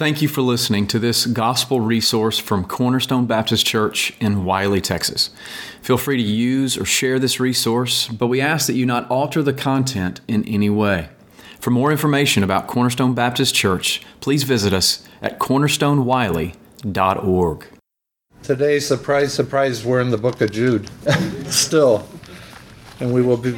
Thank 0.00 0.22
you 0.22 0.28
for 0.28 0.40
listening 0.40 0.86
to 0.86 0.98
this 0.98 1.26
gospel 1.26 1.82
resource 1.82 2.38
from 2.38 2.64
Cornerstone 2.64 3.26
Baptist 3.26 3.66
Church 3.66 4.14
in 4.18 4.46
Wylie, 4.46 4.80
Texas. 4.80 5.28
Feel 5.82 5.98
free 5.98 6.16
to 6.16 6.22
use 6.22 6.78
or 6.78 6.86
share 6.86 7.18
this 7.18 7.38
resource, 7.38 8.08
but 8.08 8.28
we 8.28 8.40
ask 8.40 8.66
that 8.66 8.76
you 8.76 8.86
not 8.86 9.10
alter 9.10 9.42
the 9.42 9.52
content 9.52 10.22
in 10.26 10.42
any 10.48 10.70
way. 10.70 11.10
For 11.60 11.68
more 11.68 11.92
information 11.92 12.42
about 12.42 12.66
Cornerstone 12.66 13.12
Baptist 13.12 13.54
Church, 13.54 14.00
please 14.20 14.44
visit 14.44 14.72
us 14.72 15.06
at 15.20 15.38
cornerstonewylie.org. 15.38 17.66
Today, 18.42 18.80
surprise, 18.80 19.34
surprise, 19.34 19.84
we're 19.84 20.00
in 20.00 20.08
the 20.08 20.16
book 20.16 20.40
of 20.40 20.50
Jude 20.50 20.88
still. 21.52 22.08
And 23.00 23.12
we 23.12 23.20
will 23.20 23.36
be. 23.36 23.50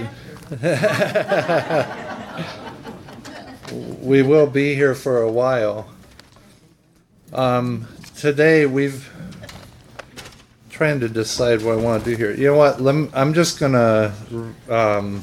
we 4.01 4.23
will 4.23 4.49
be 4.49 4.75
here 4.75 4.97
for 4.97 5.23
a 5.23 5.31
while. 5.31 5.92
Um, 7.33 7.89
today 8.15 8.67
we've 8.67 9.11
trying 10.69 11.01
to 11.01 11.09
decide 11.09 11.63
what 11.63 11.79
I 11.79 11.81
want 11.81 12.05
to 12.05 12.11
do 12.11 12.17
here. 12.17 12.31
You 12.33 12.49
know 12.49 12.57
what? 12.57 12.79
Me, 12.79 13.09
I'm 13.15 13.33
just 13.33 13.59
gonna 13.59 14.13
um, 14.69 15.23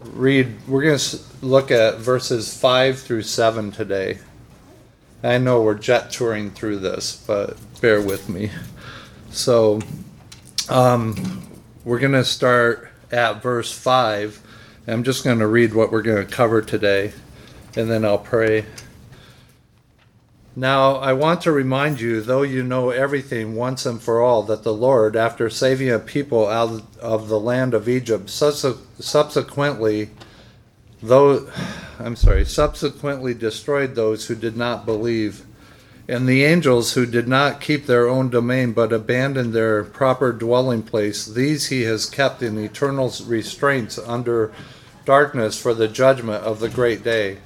read. 0.00 0.54
We're 0.66 0.84
gonna 0.84 1.20
look 1.42 1.70
at 1.70 1.98
verses 1.98 2.56
five 2.56 2.98
through 2.98 3.22
seven 3.22 3.72
today. 3.72 4.20
I 5.22 5.36
know 5.36 5.60
we're 5.60 5.74
jet 5.74 6.10
touring 6.10 6.50
through 6.50 6.78
this, 6.78 7.22
but 7.26 7.58
bear 7.82 8.00
with 8.00 8.30
me. 8.30 8.50
So, 9.30 9.82
um, 10.70 11.46
we're 11.84 11.98
gonna 11.98 12.24
start 12.24 12.88
at 13.12 13.42
verse 13.42 13.70
five. 13.70 14.40
I'm 14.86 15.04
just 15.04 15.24
gonna 15.24 15.46
read 15.46 15.74
what 15.74 15.92
we're 15.92 16.00
gonna 16.00 16.24
cover 16.24 16.62
today, 16.62 17.12
and 17.76 17.90
then 17.90 18.02
I'll 18.02 18.16
pray. 18.16 18.64
Now, 20.58 20.96
I 20.96 21.12
want 21.12 21.42
to 21.42 21.52
remind 21.52 22.00
you, 22.00 22.22
though 22.22 22.40
you 22.40 22.62
know 22.62 22.88
everything 22.88 23.54
once 23.56 23.84
and 23.84 24.00
for 24.00 24.22
all, 24.22 24.42
that 24.44 24.62
the 24.62 24.72
Lord, 24.72 25.14
after 25.14 25.50
saving 25.50 25.90
a 25.90 25.98
people 25.98 26.48
out 26.48 26.82
of 26.98 27.28
the 27.28 27.38
land 27.38 27.74
of 27.74 27.90
Egypt, 27.90 28.30
subsequently, 28.30 30.08
though, 31.02 31.46
I'm 31.98 32.16
sorry, 32.16 32.46
subsequently 32.46 33.34
destroyed 33.34 33.94
those 33.94 34.28
who 34.28 34.34
did 34.34 34.56
not 34.56 34.86
believe, 34.86 35.44
and 36.08 36.26
the 36.26 36.44
angels 36.44 36.94
who 36.94 37.04
did 37.04 37.28
not 37.28 37.60
keep 37.60 37.84
their 37.84 38.08
own 38.08 38.30
domain 38.30 38.72
but 38.72 38.94
abandoned 38.94 39.52
their 39.52 39.84
proper 39.84 40.32
dwelling 40.32 40.82
place, 40.82 41.26
these 41.26 41.66
he 41.66 41.82
has 41.82 42.08
kept 42.08 42.42
in 42.42 42.56
eternal 42.56 43.12
restraints 43.26 43.98
under 43.98 44.54
darkness 45.04 45.60
for 45.60 45.74
the 45.74 45.86
judgment 45.86 46.42
of 46.44 46.60
the 46.60 46.70
great 46.70 47.04
day 47.04 47.36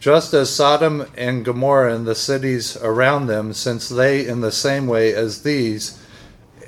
just 0.00 0.32
as 0.32 0.54
Sodom 0.54 1.06
and 1.16 1.44
Gomorrah 1.44 1.94
and 1.94 2.06
the 2.06 2.14
cities 2.14 2.76
around 2.76 3.26
them, 3.26 3.52
since 3.52 3.88
they, 3.88 4.26
in 4.26 4.40
the 4.40 4.52
same 4.52 4.86
way 4.86 5.12
as 5.12 5.42
these, 5.42 6.00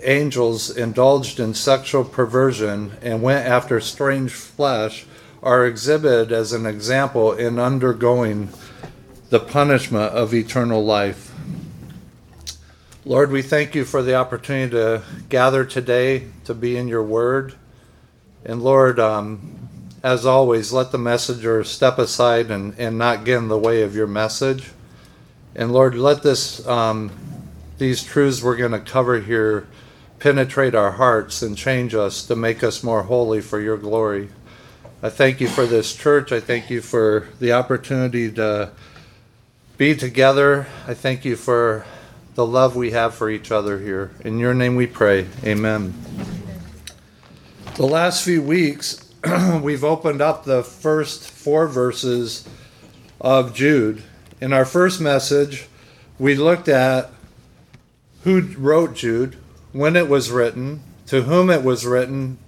angels 0.02 0.74
indulged 0.76 1.38
in 1.38 1.54
sexual 1.54 2.04
perversion 2.04 2.92
and 3.02 3.22
went 3.22 3.46
after 3.46 3.80
strange 3.80 4.32
flesh, 4.32 5.06
are 5.42 5.66
exhibited 5.66 6.32
as 6.32 6.52
an 6.52 6.66
example 6.66 7.32
in 7.32 7.58
undergoing 7.58 8.50
the 9.30 9.40
punishment 9.40 10.12
of 10.12 10.34
eternal 10.34 10.84
life. 10.84 11.32
Lord, 13.04 13.30
we 13.30 13.42
thank 13.42 13.74
you 13.74 13.84
for 13.84 14.02
the 14.02 14.14
opportunity 14.14 14.72
to 14.72 15.02
gather 15.28 15.64
today 15.64 16.26
to 16.44 16.52
be 16.52 16.76
in 16.76 16.88
your 16.88 17.02
word. 17.02 17.54
And 18.44 18.62
Lord, 18.62 18.98
um, 18.98 19.59
as 20.02 20.24
always, 20.24 20.72
let 20.72 20.92
the 20.92 20.98
messenger 20.98 21.62
step 21.64 21.98
aside 21.98 22.50
and, 22.50 22.78
and 22.78 22.96
not 22.96 23.24
get 23.24 23.38
in 23.38 23.48
the 23.48 23.58
way 23.58 23.82
of 23.82 23.94
your 23.94 24.06
message. 24.06 24.70
And 25.54 25.72
Lord, 25.72 25.94
let 25.94 26.22
this 26.22 26.66
um, 26.66 27.10
these 27.78 28.02
truths 28.02 28.42
we're 28.42 28.56
going 28.56 28.72
to 28.72 28.78
cover 28.78 29.20
here 29.20 29.66
penetrate 30.18 30.74
our 30.74 30.92
hearts 30.92 31.42
and 31.42 31.56
change 31.56 31.94
us 31.94 32.26
to 32.26 32.36
make 32.36 32.62
us 32.62 32.82
more 32.82 33.04
holy 33.04 33.40
for 33.40 33.60
your 33.60 33.76
glory. 33.76 34.28
I 35.02 35.08
thank 35.08 35.40
you 35.40 35.48
for 35.48 35.64
this 35.64 35.96
church. 35.96 36.30
I 36.30 36.40
thank 36.40 36.68
you 36.68 36.82
for 36.82 37.28
the 37.40 37.52
opportunity 37.52 38.30
to 38.32 38.70
be 39.78 39.96
together. 39.96 40.66
I 40.86 40.92
thank 40.92 41.24
you 41.24 41.36
for 41.36 41.86
the 42.34 42.44
love 42.44 42.76
we 42.76 42.90
have 42.90 43.14
for 43.14 43.30
each 43.30 43.50
other 43.50 43.78
here. 43.78 44.10
In 44.20 44.38
your 44.38 44.52
name 44.52 44.76
we 44.76 44.86
pray. 44.86 45.26
Amen. 45.42 45.94
The 47.76 47.86
last 47.86 48.22
few 48.22 48.42
weeks, 48.42 49.09
we've 49.62 49.84
opened 49.84 50.22
up 50.22 50.44
the 50.44 50.62
first 50.62 51.30
four 51.30 51.66
verses 51.66 52.48
of 53.20 53.54
Jude. 53.54 54.02
In 54.40 54.52
our 54.52 54.64
first 54.64 55.00
message, 55.00 55.66
we 56.18 56.34
looked 56.34 56.68
at 56.68 57.10
who 58.22 58.40
wrote 58.56 58.94
Jude, 58.94 59.36
when 59.72 59.94
it 59.94 60.08
was 60.08 60.30
written, 60.30 60.82
to 61.06 61.22
whom 61.22 61.50
it 61.50 61.62
was 61.62 61.86
written, 61.86 62.38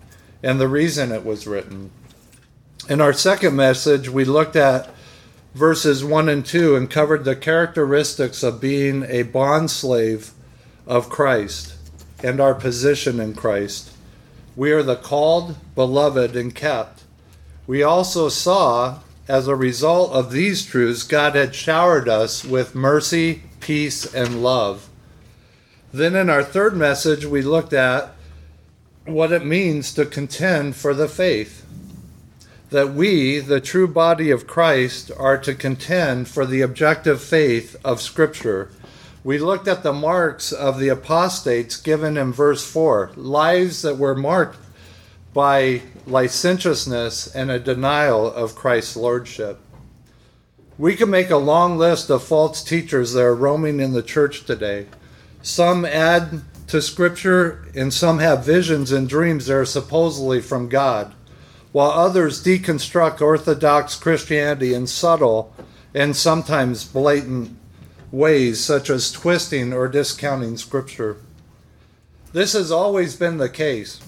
and 0.42 0.58
the 0.58 0.68
reason 0.68 1.12
it 1.12 1.24
was 1.24 1.46
written. 1.46 1.90
In 2.88 3.00
our 3.00 3.12
second 3.12 3.54
message, 3.54 4.08
we 4.08 4.24
looked 4.24 4.56
at 4.56 4.90
verses 5.54 6.04
1 6.04 6.28
and 6.28 6.44
2 6.44 6.74
and 6.74 6.90
covered 6.90 7.24
the 7.24 7.36
characteristics 7.36 8.42
of 8.42 8.60
being 8.60 9.02
a 9.04 9.24
bondslave 9.24 10.32
of 10.86 11.10
Christ 11.10 11.74
and 12.24 12.40
our 12.40 12.54
position 12.54 13.20
in 13.20 13.34
Christ. 13.34 13.91
We 14.54 14.72
are 14.72 14.82
the 14.82 14.96
called, 14.96 15.56
beloved, 15.74 16.36
and 16.36 16.54
kept. 16.54 17.04
We 17.66 17.82
also 17.82 18.28
saw, 18.28 18.98
as 19.26 19.48
a 19.48 19.56
result 19.56 20.12
of 20.12 20.30
these 20.30 20.64
truths, 20.64 21.04
God 21.04 21.34
had 21.34 21.54
showered 21.54 22.08
us 22.08 22.44
with 22.44 22.74
mercy, 22.74 23.44
peace, 23.60 24.12
and 24.12 24.42
love. 24.42 24.90
Then 25.92 26.14
in 26.14 26.28
our 26.28 26.42
third 26.42 26.76
message, 26.76 27.24
we 27.24 27.40
looked 27.40 27.72
at 27.72 28.14
what 29.06 29.32
it 29.32 29.44
means 29.44 29.94
to 29.94 30.04
contend 30.04 30.76
for 30.76 30.92
the 30.92 31.08
faith. 31.08 31.64
That 32.70 32.92
we, 32.92 33.38
the 33.38 33.60
true 33.60 33.88
body 33.88 34.30
of 34.30 34.46
Christ, 34.46 35.10
are 35.18 35.38
to 35.38 35.54
contend 35.54 36.28
for 36.28 36.44
the 36.44 36.60
objective 36.60 37.22
faith 37.22 37.76
of 37.84 38.02
Scripture 38.02 38.70
we 39.24 39.38
looked 39.38 39.68
at 39.68 39.82
the 39.82 39.92
marks 39.92 40.52
of 40.52 40.78
the 40.78 40.88
apostates 40.88 41.76
given 41.76 42.16
in 42.16 42.32
verse 42.32 42.64
4 42.68 43.12
lives 43.16 43.82
that 43.82 43.98
were 43.98 44.14
marked 44.14 44.58
by 45.32 45.82
licentiousness 46.06 47.32
and 47.34 47.50
a 47.50 47.58
denial 47.58 48.30
of 48.30 48.54
Christ's 48.54 48.96
lordship. 48.96 49.58
We 50.76 50.96
can 50.96 51.10
make 51.10 51.30
a 51.30 51.36
long 51.36 51.78
list 51.78 52.10
of 52.10 52.24
false 52.24 52.62
teachers 52.62 53.12
that 53.12 53.22
are 53.22 53.34
roaming 53.34 53.78
in 53.80 53.92
the 53.92 54.02
church 54.02 54.44
today. 54.44 54.86
Some 55.42 55.84
add 55.84 56.42
to 56.68 56.82
Scripture, 56.82 57.66
and 57.74 57.92
some 57.92 58.18
have 58.18 58.44
visions 58.44 58.92
and 58.92 59.08
dreams 59.08 59.46
that 59.46 59.54
are 59.54 59.64
supposedly 59.64 60.40
from 60.40 60.68
God, 60.68 61.14
while 61.70 61.90
others 61.90 62.42
deconstruct 62.42 63.20
Orthodox 63.20 63.94
Christianity 63.94 64.72
in 64.74 64.86
subtle 64.86 65.54
and 65.94 66.16
sometimes 66.16 66.84
blatant 66.84 67.56
ways, 68.12 68.60
such 68.60 68.90
as 68.90 69.10
twisting 69.10 69.72
or 69.72 69.88
discounting 69.88 70.56
Scripture. 70.56 71.16
This 72.32 72.52
has 72.52 72.70
always 72.70 73.16
been 73.16 73.38
the 73.38 73.48
case. 73.48 74.00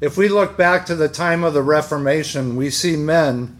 If 0.00 0.16
we 0.16 0.28
look 0.28 0.56
back 0.56 0.86
to 0.86 0.94
the 0.94 1.08
time 1.08 1.44
of 1.44 1.54
the 1.54 1.62
Reformation, 1.62 2.56
we 2.56 2.70
see 2.70 2.96
men 2.96 3.58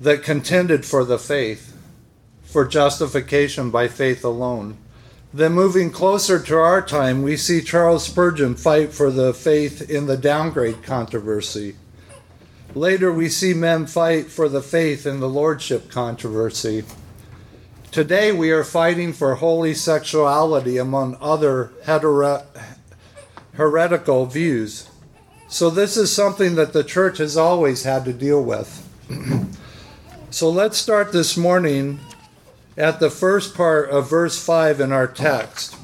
that 0.00 0.22
contended 0.22 0.84
for 0.84 1.04
the 1.04 1.18
faith, 1.18 1.76
for 2.44 2.66
justification 2.66 3.70
by 3.70 3.88
faith 3.88 4.24
alone. 4.24 4.76
Then, 5.32 5.52
moving 5.52 5.90
closer 5.90 6.38
to 6.38 6.56
our 6.56 6.80
time, 6.80 7.22
we 7.22 7.36
see 7.36 7.60
Charles 7.60 8.04
Spurgeon 8.04 8.54
fight 8.54 8.92
for 8.92 9.10
the 9.10 9.34
faith 9.34 9.90
in 9.90 10.06
the 10.06 10.16
downgrade 10.16 10.82
controversy. 10.82 11.76
Later, 12.74 13.12
we 13.12 13.28
see 13.28 13.52
men 13.52 13.86
fight 13.86 14.26
for 14.26 14.48
the 14.48 14.62
faith 14.62 15.06
in 15.06 15.20
the 15.20 15.28
lordship 15.28 15.90
controversy. 15.90 16.84
Today 17.92 18.30
we 18.30 18.50
are 18.50 18.64
fighting 18.64 19.14
for 19.14 19.36
holy 19.36 19.72
sexuality 19.72 20.76
among 20.76 21.16
other 21.18 21.72
hetero- 21.84 22.44
heretical 23.54 24.26
views. 24.26 24.90
So, 25.48 25.70
this 25.70 25.96
is 25.96 26.12
something 26.12 26.56
that 26.56 26.72
the 26.72 26.84
church 26.84 27.18
has 27.18 27.36
always 27.36 27.84
had 27.84 28.04
to 28.04 28.12
deal 28.12 28.42
with. 28.42 28.86
so, 30.30 30.50
let's 30.50 30.76
start 30.76 31.12
this 31.12 31.36
morning 31.36 32.00
at 32.76 33.00
the 33.00 33.08
first 33.08 33.54
part 33.54 33.88
of 33.88 34.10
verse 34.10 34.44
5 34.44 34.80
in 34.80 34.92
our 34.92 35.06
text. 35.06 35.74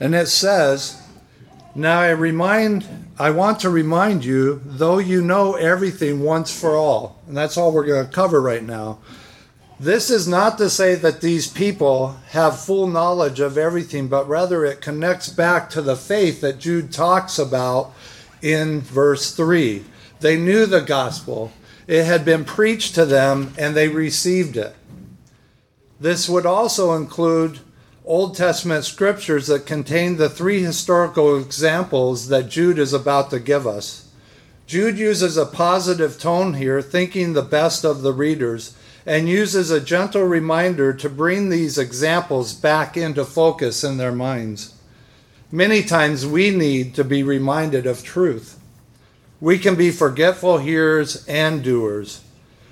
And 0.00 0.16
it 0.16 0.26
says, 0.26 1.00
Now 1.76 2.00
I 2.00 2.10
remind, 2.10 2.88
I 3.18 3.30
want 3.30 3.60
to 3.60 3.70
remind 3.70 4.24
you, 4.24 4.60
though 4.64 4.98
you 4.98 5.22
know 5.22 5.54
everything 5.54 6.22
once 6.22 6.58
for 6.58 6.74
all, 6.74 7.20
and 7.28 7.36
that's 7.36 7.56
all 7.56 7.70
we're 7.70 7.86
going 7.86 8.06
to 8.06 8.12
cover 8.12 8.40
right 8.40 8.64
now 8.64 8.98
this 9.82 10.10
is 10.10 10.28
not 10.28 10.58
to 10.58 10.70
say 10.70 10.94
that 10.94 11.20
these 11.20 11.48
people 11.48 12.16
have 12.28 12.64
full 12.64 12.86
knowledge 12.86 13.40
of 13.40 13.58
everything, 13.58 14.06
but 14.06 14.28
rather 14.28 14.64
it 14.64 14.80
connects 14.80 15.28
back 15.28 15.68
to 15.68 15.82
the 15.82 15.96
faith 15.96 16.40
that 16.40 16.60
Jude 16.60 16.92
talks 16.92 17.36
about 17.36 17.92
in 18.40 18.80
verse 18.80 19.34
3. 19.34 19.84
They 20.20 20.36
knew 20.36 20.66
the 20.66 20.82
gospel, 20.82 21.52
it 21.88 22.04
had 22.04 22.24
been 22.24 22.44
preached 22.44 22.94
to 22.94 23.04
them, 23.04 23.54
and 23.58 23.74
they 23.74 23.88
received 23.88 24.56
it. 24.56 24.76
This 25.98 26.28
would 26.28 26.46
also 26.46 26.94
include 26.94 27.58
Old 28.04 28.36
Testament 28.36 28.84
scriptures 28.84 29.48
that 29.48 29.66
contain 29.66 30.16
the 30.16 30.28
three 30.28 30.62
historical 30.62 31.36
examples 31.36 32.28
that 32.28 32.48
Jude 32.48 32.78
is 32.78 32.92
about 32.92 33.30
to 33.30 33.40
give 33.40 33.66
us. 33.66 34.12
Jude 34.64 34.96
uses 34.96 35.36
a 35.36 35.44
positive 35.44 36.20
tone 36.20 36.54
here, 36.54 36.80
thinking 36.80 37.32
the 37.32 37.42
best 37.42 37.84
of 37.84 38.02
the 38.02 38.12
readers, 38.12 38.76
and 39.04 39.28
uses 39.28 39.70
a 39.70 39.80
gentle 39.80 40.24
reminder 40.24 40.92
to 40.92 41.08
bring 41.08 41.48
these 41.48 41.78
examples 41.78 42.52
back 42.52 42.96
into 42.96 43.24
focus 43.24 43.82
in 43.82 43.96
their 43.96 44.12
minds. 44.12 44.74
Many 45.50 45.82
times 45.82 46.24
we 46.24 46.50
need 46.50 46.94
to 46.94 47.04
be 47.04 47.22
reminded 47.22 47.86
of 47.86 48.04
truth. 48.04 48.58
We 49.40 49.58
can 49.58 49.74
be 49.74 49.90
forgetful 49.90 50.58
hearers 50.58 51.26
and 51.26 51.62
doers. 51.62 52.22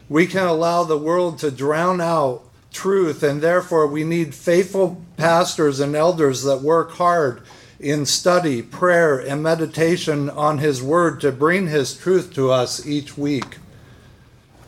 We 0.08 0.26
can 0.26 0.46
allow 0.46 0.84
the 0.84 0.98
world 0.98 1.38
to 1.40 1.50
drown 1.50 2.00
out 2.00 2.42
truth, 2.72 3.22
and 3.22 3.40
therefore 3.40 3.86
we 3.86 4.04
need 4.04 4.34
faithful 4.34 5.02
pastors 5.16 5.80
and 5.80 5.94
elders 5.94 6.44
that 6.44 6.62
work 6.62 6.92
hard 6.92 7.42
in 7.80 8.06
study, 8.06 8.62
prayer, 8.62 9.18
and 9.18 9.42
meditation 9.42 10.30
on 10.30 10.58
His 10.58 10.82
Word 10.82 11.20
to 11.20 11.32
bring 11.32 11.66
His 11.66 11.96
truth 11.96 12.32
to 12.34 12.50
us 12.50 12.86
each 12.86 13.16
week. 13.16 13.56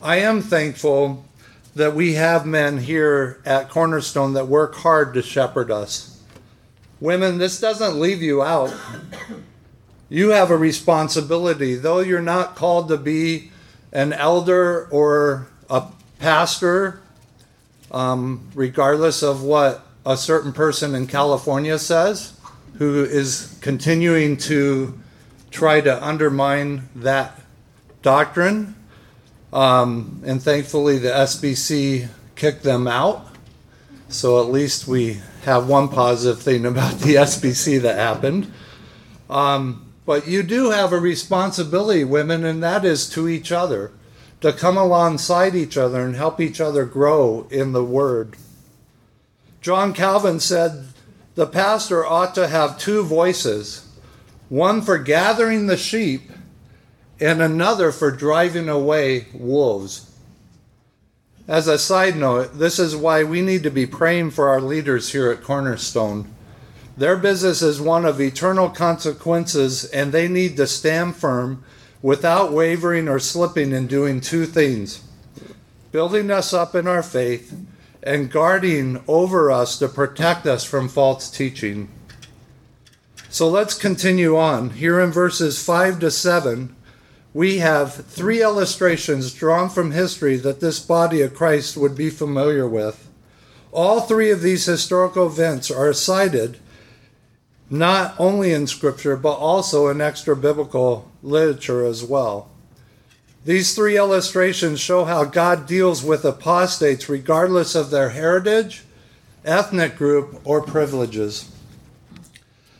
I 0.03 0.17
am 0.17 0.43
thankful 0.43 1.25
that 1.74 1.94
we 1.94 2.14
have 2.14 2.44
men 2.44 2.78
here 2.78 3.40
at 3.44 3.70
Cornerstone 3.70 4.34
that 4.34 4.46
work 4.46 4.74
hard 4.76 5.14
to 5.14 5.22
shepherd 5.22 5.70
us. 5.70 6.22
Women, 7.00 7.38
this 7.38 7.60
doesn't 7.60 7.98
leave 7.98 8.22
you 8.22 8.42
out. 8.42 8.74
You 10.08 10.30
have 10.30 10.50
a 10.50 10.56
responsibility, 10.56 11.74
though 11.74 12.00
you're 12.00 12.20
not 12.20 12.54
called 12.54 12.88
to 12.88 12.98
be 12.98 13.50
an 13.92 14.12
elder 14.12 14.86
or 14.90 15.48
a 15.70 15.84
pastor, 16.19 17.00
um, 17.90 18.48
regardless 18.54 19.22
of 19.22 19.42
what 19.42 19.86
a 20.04 20.16
certain 20.16 20.52
person 20.52 20.94
in 20.94 21.06
California 21.06 21.78
says, 21.78 22.34
who 22.78 23.04
is 23.04 23.56
continuing 23.60 24.36
to 24.36 24.98
try 25.50 25.80
to 25.80 26.04
undermine 26.04 26.88
that 26.96 27.40
doctrine. 28.02 28.75
Um, 29.52 30.22
and 30.25 30.43
thankfully, 30.43 30.99
the 30.99 31.10
SBC 31.10 32.08
kicked 32.37 32.62
them 32.62 32.87
out. 32.87 33.26
So 34.08 34.40
at 34.40 34.50
least 34.50 34.87
we 34.87 35.20
have 35.44 35.69
one 35.69 35.88
positive 35.88 36.43
thing 36.43 36.64
about 36.66 37.00
the 37.00 37.16
SBC 37.16 37.82
that 37.82 37.96
happened. 37.96 38.52
Um, 39.28 39.93
but 40.04 40.26
you 40.26 40.43
do 40.43 40.70
have 40.70 40.93
a 40.93 40.99
responsibility, 40.99 42.04
women, 42.04 42.44
and 42.44 42.62
that 42.62 42.84
is 42.84 43.08
to 43.10 43.28
each 43.28 43.52
other 43.52 43.93
to 44.40 44.52
come 44.52 44.76
alongside 44.76 45.54
each 45.54 45.76
other 45.76 46.04
and 46.04 46.16
help 46.16 46.40
each 46.40 46.60
other 46.60 46.84
grow 46.84 47.46
in 47.50 47.72
the 47.72 47.84
Word. 47.84 48.37
John 49.60 49.93
Calvin 49.93 50.40
said 50.40 50.88
the 51.37 51.46
pastor 51.46 52.04
ought 52.04 52.34
to 52.34 52.49
have 52.49 52.78
two 52.78 53.04
voices 53.04 53.88
one 54.49 54.82
for 54.82 54.99
gathering 54.99 55.66
the 55.66 55.78
sheep 55.78 56.31
and 57.22 57.40
another 57.40 57.92
for 57.92 58.10
driving 58.10 58.69
away 58.69 59.26
wolves. 59.32 60.10
As 61.46 61.69
a 61.69 61.78
side 61.78 62.16
note, 62.16 62.58
this 62.58 62.78
is 62.78 62.96
why 62.96 63.22
we 63.22 63.40
need 63.40 63.62
to 63.62 63.70
be 63.70 63.86
praying 63.86 64.32
for 64.32 64.48
our 64.48 64.60
leaders 64.60 65.12
here 65.12 65.30
at 65.30 65.42
Cornerstone. 65.42 66.32
Their 66.96 67.16
business 67.16 67.62
is 67.62 67.80
one 67.80 68.04
of 68.04 68.20
eternal 68.20 68.69
consequences, 68.69 69.84
and 69.84 70.10
they 70.10 70.26
need 70.26 70.56
to 70.56 70.66
stand 70.66 71.16
firm 71.16 71.64
without 72.02 72.52
wavering 72.52 73.08
or 73.08 73.20
slipping 73.20 73.72
in 73.72 73.86
doing 73.86 74.20
two 74.20 74.44
things 74.44 75.04
building 75.92 76.30
us 76.30 76.54
up 76.54 76.75
in 76.75 76.86
our 76.86 77.02
faith 77.02 77.54
and 78.02 78.30
guarding 78.30 78.98
over 79.06 79.50
us 79.50 79.78
to 79.78 79.86
protect 79.86 80.46
us 80.46 80.64
from 80.64 80.88
false 80.88 81.30
teaching. 81.30 81.86
So 83.28 83.46
let's 83.46 83.75
continue 83.75 84.38
on. 84.38 84.70
Here 84.70 84.98
in 84.98 85.12
verses 85.12 85.62
5 85.62 86.00
to 86.00 86.10
7, 86.10 86.75
we 87.34 87.58
have 87.58 87.94
three 87.94 88.43
illustrations 88.43 89.32
drawn 89.32 89.70
from 89.70 89.93
history 89.93 90.37
that 90.37 90.61
this 90.61 90.81
body 90.81 91.23
of 91.23 91.34
Christ 91.34 91.76
would 91.76 91.96
be 91.96 92.11
familiar 92.11 92.69
with. 92.69 93.08
All 93.70 94.00
three 94.00 94.31
of 94.31 94.43
these 94.43 94.67
historical 94.67 95.26
events 95.26 95.70
are 95.70 95.93
cited 95.94 96.58
not 97.70 98.14
only 98.19 98.52
in 98.52 98.67
Scripture, 98.67 99.17
but 99.17 99.32
also 99.32 99.88
in 99.88 100.02
extra 100.02 100.37
biblical 100.37 101.11
literature 101.23 101.87
as 101.87 102.05
well. 102.05 102.50
These 103.46 103.75
three 103.75 103.96
illustrations 103.96 104.78
show 104.78 105.06
how 105.06 105.25
God 105.25 105.67
deals 105.67 106.05
with 106.05 106.26
apostates 106.26 107.08
regardless 107.08 107.75
of 107.75 107.90
their 107.90 108.11
heritage, 108.11 108.85
ethnic 109.43 109.96
group, 109.96 110.38
or 110.44 110.61
privileges. 110.61 111.50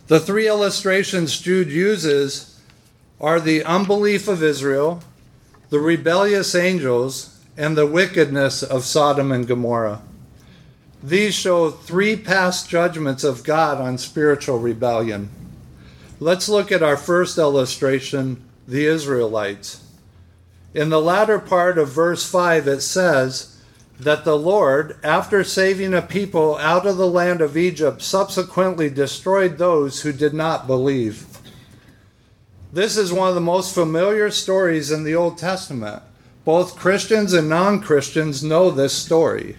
The 0.09 0.21
three 0.21 0.47
illustrations 0.47 1.41
Jude 1.41 1.71
uses 1.71 2.52
are 3.23 3.39
the 3.39 3.63
unbelief 3.63 4.27
of 4.27 4.43
Israel, 4.43 5.01
the 5.71 5.79
rebellious 5.79 6.57
angels, 6.57 7.41
and 7.57 7.77
the 7.77 7.87
wickedness 7.87 8.65
of 8.65 8.85
Sodom 8.85 9.31
and 9.31 9.47
Gomorrah. 9.47 10.03
These 11.03 11.35
show 11.35 11.71
three 11.71 12.17
past 12.17 12.69
judgments 12.69 13.23
of 13.23 13.45
God 13.45 13.81
on 13.81 13.97
spiritual 13.97 14.59
rebellion. 14.59 15.31
Let's 16.19 16.49
look 16.49 16.73
at 16.73 16.83
our 16.83 16.97
first 16.97 17.39
illustration 17.39 18.43
the 18.67 18.87
Israelites. 18.87 19.85
In 20.75 20.89
the 20.89 21.01
latter 21.01 21.39
part 21.39 21.79
of 21.79 21.91
verse 21.91 22.29
5, 22.29 22.67
it 22.67 22.81
says 22.81 23.61
that 24.01 24.25
the 24.25 24.39
Lord, 24.39 24.99
after 25.05 25.45
saving 25.45 25.95
a 25.95 26.03
people 26.03 26.57
out 26.57 26.87
of 26.87 26.97
the 26.97 27.09
land 27.09 27.41
of 27.41 27.57
Egypt, 27.57 28.03
subsequently 28.03 28.89
destroyed 28.89 29.59
those 29.59 30.03
who 30.03 30.13
did 30.13 30.35
not 30.35 30.67
believe. 30.67 31.32
This 32.73 32.97
is 32.97 33.13
one 33.13 33.29
of 33.29 33.35
the 33.35 33.41
most 33.43 33.75
familiar 33.75 34.31
stories 34.31 34.91
in 34.91 35.05
the 35.05 35.15
Old 35.15 35.37
Testament. 35.37 36.03
Both 36.47 36.79
Christians 36.79 37.35
and 37.35 37.47
non 37.47 37.81
Christians 37.81 38.43
know 38.43 38.71
this 38.71 38.95
story. 38.95 39.57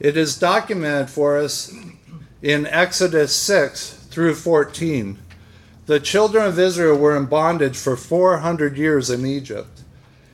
It 0.00 0.16
is 0.16 0.36
documented 0.36 1.08
for 1.08 1.38
us 1.38 1.72
in 2.42 2.66
Exodus 2.66 3.32
6 3.36 4.08
through 4.10 4.34
14. 4.34 5.18
The 5.86 6.00
children 6.00 6.44
of 6.44 6.58
Israel 6.58 6.98
were 6.98 7.16
in 7.16 7.26
bondage 7.26 7.76
for 7.76 7.96
400 7.96 8.76
years 8.76 9.08
in 9.08 9.24
Egypt. 9.24 9.82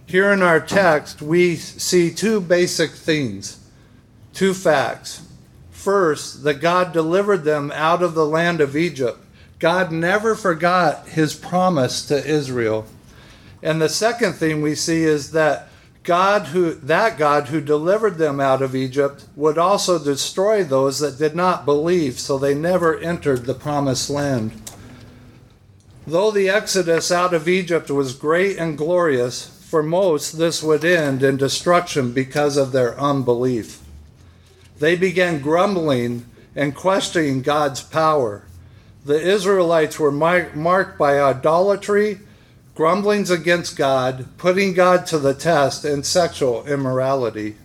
Here 0.06 0.32
in 0.32 0.40
our 0.40 0.60
text, 0.60 1.20
we 1.20 1.56
see 1.56 2.10
two 2.10 2.40
basic 2.40 2.92
things, 2.92 3.68
two 4.32 4.54
facts. 4.54 5.26
First, 5.70 6.42
that 6.44 6.62
God 6.62 6.94
delivered 6.94 7.44
them 7.44 7.70
out 7.74 8.02
of 8.02 8.14
the 8.14 8.26
land 8.26 8.62
of 8.62 8.74
Egypt. 8.76 9.18
God 9.58 9.90
never 9.90 10.34
forgot 10.34 11.08
his 11.08 11.34
promise 11.34 12.06
to 12.06 12.26
Israel. 12.26 12.86
And 13.62 13.82
the 13.82 13.88
second 13.88 14.34
thing 14.34 14.62
we 14.62 14.74
see 14.74 15.02
is 15.02 15.32
that 15.32 15.68
God 16.04 16.46
who 16.46 16.74
that 16.74 17.18
God 17.18 17.48
who 17.48 17.60
delivered 17.60 18.16
them 18.16 18.40
out 18.40 18.62
of 18.62 18.74
Egypt 18.74 19.26
would 19.36 19.58
also 19.58 20.02
destroy 20.02 20.64
those 20.64 21.00
that 21.00 21.18
did 21.18 21.34
not 21.34 21.66
believe, 21.66 22.18
so 22.18 22.38
they 22.38 22.54
never 22.54 22.98
entered 22.98 23.44
the 23.44 23.54
promised 23.54 24.08
land. 24.08 24.52
Though 26.06 26.30
the 26.30 26.48
exodus 26.48 27.12
out 27.12 27.34
of 27.34 27.46
Egypt 27.46 27.90
was 27.90 28.14
great 28.14 28.56
and 28.56 28.78
glorious, 28.78 29.48
for 29.68 29.82
most 29.82 30.38
this 30.38 30.62
would 30.62 30.82
end 30.82 31.22
in 31.22 31.36
destruction 31.36 32.12
because 32.12 32.56
of 32.56 32.72
their 32.72 32.98
unbelief. 32.98 33.82
They 34.78 34.96
began 34.96 35.42
grumbling 35.42 36.24
and 36.56 36.74
questioning 36.74 37.42
God's 37.42 37.82
power. 37.82 38.44
The 39.08 39.18
Israelites 39.18 39.98
were 39.98 40.12
marked 40.12 40.98
by 40.98 41.18
idolatry 41.18 42.20
grumblings 42.74 43.30
against 43.30 43.74
God, 43.74 44.26
putting 44.36 44.74
God 44.74 45.06
to 45.06 45.18
the 45.18 45.32
test, 45.32 45.82
and 45.86 46.04
sexual 46.04 46.66
immorality. 46.66 47.56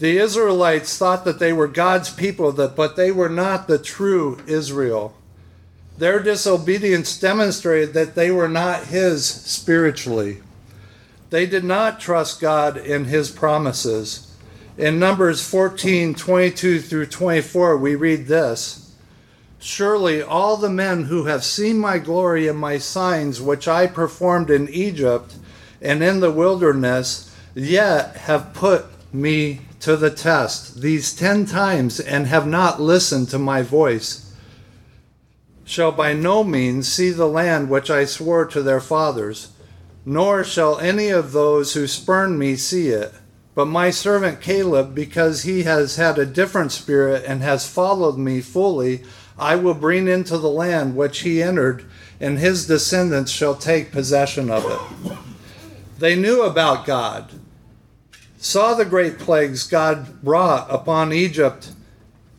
The 0.00 0.18
Israelites 0.18 0.98
thought 0.98 1.24
that 1.24 1.38
they 1.38 1.54
were 1.54 1.66
God's 1.66 2.10
people, 2.10 2.52
but 2.52 2.94
they 2.94 3.10
were 3.10 3.30
not 3.30 3.68
the 3.68 3.78
true 3.78 4.38
Israel. 4.46 5.16
Their 5.96 6.20
disobedience 6.20 7.18
demonstrated 7.18 7.94
that 7.94 8.14
they 8.14 8.30
were 8.30 8.46
not 8.46 8.88
His 8.88 9.26
spiritually. 9.26 10.42
They 11.30 11.46
did 11.46 11.64
not 11.64 12.00
trust 12.00 12.38
God 12.42 12.76
in 12.76 13.06
His 13.06 13.30
promises. 13.30 14.30
In 14.76 14.98
Numbers 14.98 15.42
14 15.48 16.14
22 16.14 16.80
through 16.82 17.06
24, 17.06 17.78
we 17.78 17.94
read 17.94 18.26
this. 18.26 18.83
Surely 19.66 20.20
all 20.20 20.58
the 20.58 20.68
men 20.68 21.04
who 21.04 21.24
have 21.24 21.42
seen 21.42 21.78
my 21.78 21.96
glory 21.96 22.46
and 22.46 22.58
my 22.58 22.76
signs, 22.76 23.40
which 23.40 23.66
I 23.66 23.86
performed 23.86 24.50
in 24.50 24.68
Egypt 24.68 25.36
and 25.80 26.04
in 26.04 26.20
the 26.20 26.30
wilderness, 26.30 27.34
yet 27.54 28.14
have 28.14 28.52
put 28.52 28.84
me 29.10 29.62
to 29.80 29.96
the 29.96 30.10
test 30.10 30.82
these 30.82 31.14
ten 31.14 31.46
times 31.46 31.98
and 31.98 32.26
have 32.26 32.46
not 32.46 32.78
listened 32.78 33.30
to 33.30 33.38
my 33.38 33.62
voice, 33.62 34.34
shall 35.64 35.92
by 35.92 36.12
no 36.12 36.44
means 36.44 36.86
see 36.86 37.08
the 37.08 37.26
land 37.26 37.70
which 37.70 37.88
I 37.88 38.04
swore 38.04 38.44
to 38.44 38.60
their 38.60 38.80
fathers, 38.80 39.48
nor 40.04 40.44
shall 40.44 40.78
any 40.78 41.08
of 41.08 41.32
those 41.32 41.72
who 41.72 41.86
spurn 41.86 42.36
me 42.36 42.56
see 42.56 42.88
it, 42.88 43.14
But 43.54 43.66
my 43.66 43.90
servant 43.90 44.40
Caleb, 44.40 44.94
because 44.94 45.44
he 45.44 45.62
has 45.62 45.96
had 45.96 46.18
a 46.18 46.26
different 46.26 46.72
spirit 46.72 47.24
and 47.26 47.40
has 47.40 47.66
followed 47.66 48.18
me 48.18 48.40
fully, 48.40 49.04
I 49.38 49.56
will 49.56 49.74
bring 49.74 50.06
into 50.08 50.38
the 50.38 50.48
land 50.48 50.96
which 50.96 51.20
he 51.20 51.42
entered, 51.42 51.84
and 52.20 52.38
his 52.38 52.66
descendants 52.66 53.32
shall 53.32 53.54
take 53.54 53.90
possession 53.90 54.50
of 54.50 54.64
it. 54.64 55.18
They 55.98 56.14
knew 56.14 56.42
about 56.42 56.86
God, 56.86 57.30
saw 58.38 58.74
the 58.74 58.84
great 58.84 59.18
plagues 59.18 59.66
God 59.66 60.22
brought 60.22 60.70
upon 60.70 61.12
Egypt. 61.12 61.72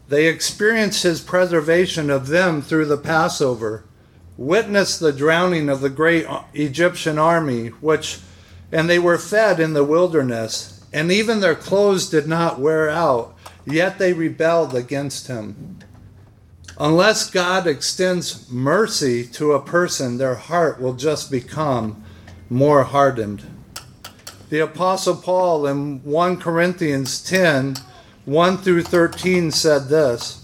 They 0.07 0.27
experienced 0.27 1.03
his 1.03 1.21
preservation 1.21 2.09
of 2.09 2.27
them 2.27 2.61
through 2.61 2.85
the 2.85 2.97
Passover, 2.97 3.85
witnessed 4.37 4.99
the 4.99 5.13
drowning 5.13 5.69
of 5.69 5.81
the 5.81 5.89
great 5.89 6.25
Egyptian 6.53 7.17
army, 7.17 7.67
which 7.67 8.19
and 8.71 8.89
they 8.89 8.99
were 8.99 9.17
fed 9.17 9.59
in 9.59 9.73
the 9.73 9.83
wilderness, 9.83 10.83
and 10.91 11.11
even 11.11 11.39
their 11.39 11.55
clothes 11.55 12.09
did 12.09 12.27
not 12.27 12.59
wear 12.59 12.89
out, 12.89 13.35
yet 13.65 13.97
they 13.97 14.13
rebelled 14.13 14.75
against 14.75 15.27
him. 15.27 15.79
Unless 16.77 17.29
God 17.29 17.67
extends 17.67 18.49
mercy 18.51 19.25
to 19.27 19.53
a 19.53 19.61
person, 19.61 20.17
their 20.17 20.35
heart 20.35 20.81
will 20.81 20.93
just 20.93 21.31
become 21.31 22.03
more 22.49 22.83
hardened. 22.83 23.43
The 24.49 24.59
Apostle 24.59 25.15
Paul 25.15 25.65
in 25.67 26.03
1 26.03 26.37
Corinthians 26.37 27.23
10 27.23 27.77
1 28.25 28.57
through 28.57 28.83
13 28.83 29.51
said 29.51 29.87
this 29.87 30.41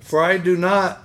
For 0.00 0.22
I 0.22 0.38
do 0.38 0.56
not 0.56 1.02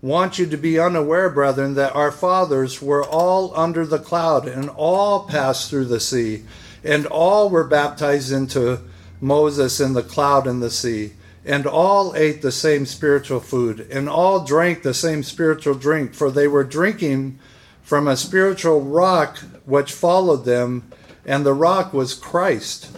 want 0.00 0.38
you 0.38 0.46
to 0.46 0.56
be 0.56 0.78
unaware, 0.78 1.28
brethren, 1.28 1.74
that 1.74 1.94
our 1.94 2.12
fathers 2.12 2.80
were 2.80 3.04
all 3.04 3.52
under 3.58 3.84
the 3.84 3.98
cloud 3.98 4.48
and 4.48 4.70
all 4.70 5.26
passed 5.26 5.68
through 5.68 5.86
the 5.86 6.00
sea, 6.00 6.44
and 6.82 7.04
all 7.06 7.50
were 7.50 7.64
baptized 7.64 8.32
into 8.32 8.80
Moses 9.20 9.78
in 9.78 9.92
the 9.92 10.02
cloud 10.02 10.46
and 10.46 10.62
the 10.62 10.70
sea 10.70 11.12
and 11.46 11.64
all 11.64 12.12
ate 12.16 12.42
the 12.42 12.50
same 12.50 12.84
spiritual 12.84 13.38
food, 13.38 13.86
and 13.90 14.08
all 14.08 14.44
drank 14.44 14.82
the 14.82 14.92
same 14.92 15.22
spiritual 15.22 15.74
drink, 15.74 16.12
for 16.12 16.28
they 16.30 16.48
were 16.48 16.64
drinking 16.64 17.38
from 17.82 18.08
a 18.08 18.16
spiritual 18.16 18.80
rock 18.80 19.38
which 19.64 19.92
followed 19.92 20.44
them, 20.44 20.82
and 21.24 21.46
the 21.46 21.54
rock 21.54 21.92
was 21.92 22.14
Christ. 22.14 22.90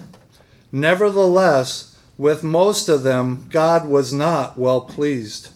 Nevertheless, 0.72 1.98
with 2.16 2.42
most 2.42 2.88
of 2.88 3.02
them, 3.02 3.46
God 3.50 3.86
was 3.86 4.14
not 4.14 4.58
well 4.58 4.80
pleased, 4.80 5.50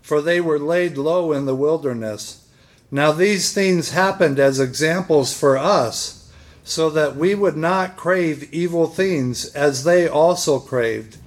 for 0.00 0.20
they 0.20 0.40
were 0.40 0.58
laid 0.58 0.98
low 0.98 1.30
in 1.30 1.46
the 1.46 1.54
wilderness. 1.54 2.44
Now, 2.90 3.12
these 3.12 3.52
things 3.52 3.92
happened 3.92 4.40
as 4.40 4.58
examples 4.58 5.32
for 5.32 5.56
us, 5.56 6.30
so 6.64 6.90
that 6.90 7.14
we 7.14 7.36
would 7.36 7.56
not 7.56 7.96
crave 7.96 8.52
evil 8.52 8.88
things 8.88 9.46
as 9.54 9.84
they 9.84 10.08
also 10.08 10.58
craved. 10.58 11.18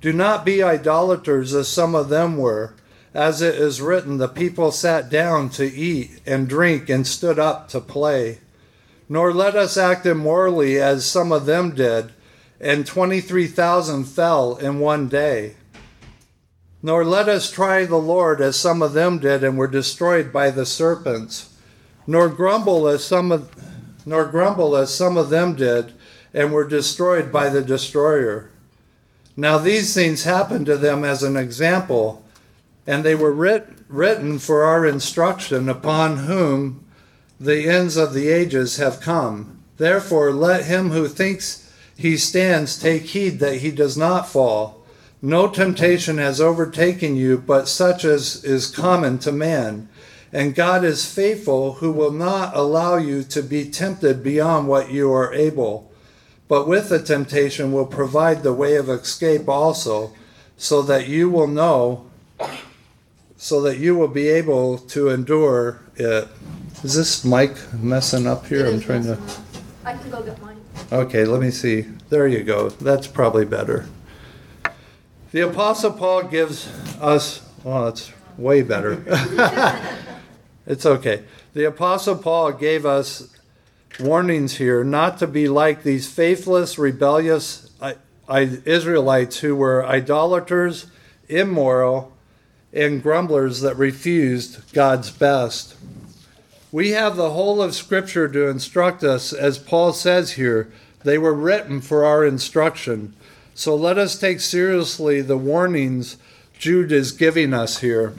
Do 0.00 0.12
not 0.12 0.44
be 0.44 0.62
idolaters 0.62 1.54
as 1.54 1.68
some 1.68 1.94
of 1.94 2.08
them 2.08 2.36
were. 2.36 2.74
As 3.14 3.40
it 3.40 3.54
is 3.54 3.80
written, 3.80 4.18
the 4.18 4.28
people 4.28 4.70
sat 4.70 5.08
down 5.08 5.48
to 5.50 5.64
eat 5.64 6.20
and 6.26 6.48
drink 6.48 6.90
and 6.90 7.06
stood 7.06 7.38
up 7.38 7.68
to 7.70 7.80
play. 7.80 8.40
Nor 9.08 9.32
let 9.32 9.56
us 9.56 9.76
act 9.76 10.04
immorally 10.04 10.78
as 10.78 11.06
some 11.06 11.32
of 11.32 11.46
them 11.46 11.74
did, 11.74 12.12
and 12.60 12.86
23,000 12.86 14.04
fell 14.04 14.56
in 14.56 14.80
one 14.80 15.08
day. 15.08 15.54
Nor 16.82 17.04
let 17.04 17.28
us 17.28 17.50
try 17.50 17.84
the 17.84 17.96
Lord 17.96 18.40
as 18.40 18.56
some 18.56 18.82
of 18.82 18.92
them 18.92 19.18
did 19.18 19.42
and 19.42 19.56
were 19.56 19.66
destroyed 19.66 20.32
by 20.32 20.50
the 20.50 20.66
serpents. 20.66 21.54
Nor 22.06 22.28
grumble 22.28 22.86
as 22.86 23.04
some 23.04 23.32
of 23.32 23.50
nor 24.04 24.24
grumble 24.26 24.76
as 24.76 24.94
some 24.94 25.16
of 25.16 25.30
them 25.30 25.56
did 25.56 25.92
and 26.32 26.52
were 26.52 26.68
destroyed 26.68 27.32
by 27.32 27.48
the 27.48 27.62
destroyer. 27.62 28.50
Now 29.36 29.58
these 29.58 29.92
things 29.92 30.24
happened 30.24 30.64
to 30.66 30.78
them 30.78 31.04
as 31.04 31.22
an 31.22 31.36
example, 31.36 32.24
and 32.86 33.04
they 33.04 33.14
were 33.14 33.32
writ- 33.32 33.68
written 33.88 34.38
for 34.38 34.64
our 34.64 34.86
instruction, 34.86 35.68
upon 35.68 36.18
whom 36.18 36.84
the 37.38 37.68
ends 37.68 37.98
of 37.98 38.14
the 38.14 38.28
ages 38.28 38.78
have 38.78 39.00
come. 39.00 39.58
Therefore, 39.76 40.32
let 40.32 40.64
him 40.64 40.90
who 40.90 41.06
thinks 41.06 41.70
he 41.94 42.16
stands 42.16 42.78
take 42.78 43.02
heed 43.02 43.38
that 43.40 43.56
he 43.56 43.70
does 43.70 43.96
not 43.96 44.26
fall. 44.26 44.82
No 45.20 45.48
temptation 45.48 46.16
has 46.16 46.40
overtaken 46.40 47.16
you, 47.16 47.36
but 47.36 47.68
such 47.68 48.04
as 48.04 48.42
is 48.42 48.70
common 48.70 49.18
to 49.18 49.32
man. 49.32 49.88
And 50.32 50.54
God 50.54 50.82
is 50.82 51.10
faithful, 51.10 51.74
who 51.74 51.92
will 51.92 52.10
not 52.10 52.56
allow 52.56 52.96
you 52.96 53.22
to 53.24 53.42
be 53.42 53.68
tempted 53.68 54.22
beyond 54.22 54.66
what 54.68 54.90
you 54.90 55.12
are 55.12 55.32
able 55.34 55.90
but 56.48 56.68
with 56.68 56.88
the 56.88 57.02
temptation 57.02 57.72
will 57.72 57.86
provide 57.86 58.42
the 58.42 58.52
way 58.52 58.76
of 58.76 58.88
escape 58.88 59.48
also, 59.48 60.12
so 60.56 60.82
that 60.82 61.08
you 61.08 61.28
will 61.28 61.46
know, 61.46 62.06
so 63.36 63.60
that 63.62 63.78
you 63.78 63.94
will 63.94 64.08
be 64.08 64.28
able 64.28 64.78
to 64.78 65.08
endure 65.08 65.80
it. 65.96 66.28
Is 66.82 66.94
this 66.94 67.24
mic 67.24 67.56
messing 67.74 68.26
up 68.26 68.46
here? 68.46 68.66
I'm 68.66 68.80
trying 68.80 69.04
to. 69.04 69.18
I 69.84 69.94
can 69.94 70.10
go 70.10 70.22
get 70.22 70.40
mine. 70.40 70.60
Okay, 70.92 71.24
let 71.24 71.40
me 71.40 71.50
see. 71.50 71.82
There 72.10 72.28
you 72.28 72.44
go. 72.44 72.68
That's 72.68 73.06
probably 73.06 73.44
better. 73.44 73.86
The 75.32 75.40
Apostle 75.40 75.92
Paul 75.92 76.24
gives 76.24 76.68
us, 77.00 77.42
well, 77.64 77.86
that's 77.86 78.12
way 78.38 78.62
better. 78.62 79.02
it's 80.66 80.86
okay. 80.86 81.24
The 81.54 81.64
Apostle 81.64 82.16
Paul 82.16 82.52
gave 82.52 82.86
us 82.86 83.35
warnings 83.98 84.56
here 84.56 84.84
not 84.84 85.18
to 85.18 85.26
be 85.26 85.48
like 85.48 85.82
these 85.82 86.10
faithless, 86.10 86.78
rebellious 86.78 87.70
Israelites 88.28 89.38
who 89.38 89.54
were 89.56 89.86
idolaters, 89.86 90.86
immoral, 91.28 92.12
and 92.72 93.02
grumblers 93.02 93.60
that 93.60 93.76
refused 93.76 94.72
God's 94.72 95.10
best. 95.10 95.76
We 96.72 96.90
have 96.90 97.16
the 97.16 97.30
whole 97.30 97.62
of 97.62 97.74
Scripture 97.74 98.28
to 98.28 98.48
instruct 98.48 99.02
us, 99.02 99.32
as 99.32 99.58
Paul 99.58 99.92
says 99.92 100.32
here. 100.32 100.70
They 101.04 101.16
were 101.16 101.32
written 101.32 101.80
for 101.80 102.04
our 102.04 102.24
instruction. 102.24 103.14
So 103.54 103.74
let 103.74 103.96
us 103.96 104.18
take 104.18 104.40
seriously 104.40 105.22
the 105.22 105.38
warnings 105.38 106.18
Jude 106.58 106.92
is 106.92 107.12
giving 107.12 107.54
us 107.54 107.78
here. 107.78 108.12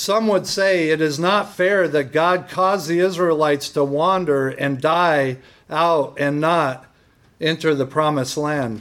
Some 0.00 0.28
would 0.28 0.46
say 0.46 0.88
it 0.88 1.02
is 1.02 1.18
not 1.18 1.54
fair 1.54 1.86
that 1.86 2.10
God 2.10 2.48
caused 2.48 2.88
the 2.88 3.00
Israelites 3.00 3.68
to 3.68 3.84
wander 3.84 4.48
and 4.48 4.80
die 4.80 5.36
out 5.68 6.16
and 6.18 6.40
not 6.40 6.86
enter 7.38 7.74
the 7.74 7.84
promised 7.84 8.38
land. 8.38 8.80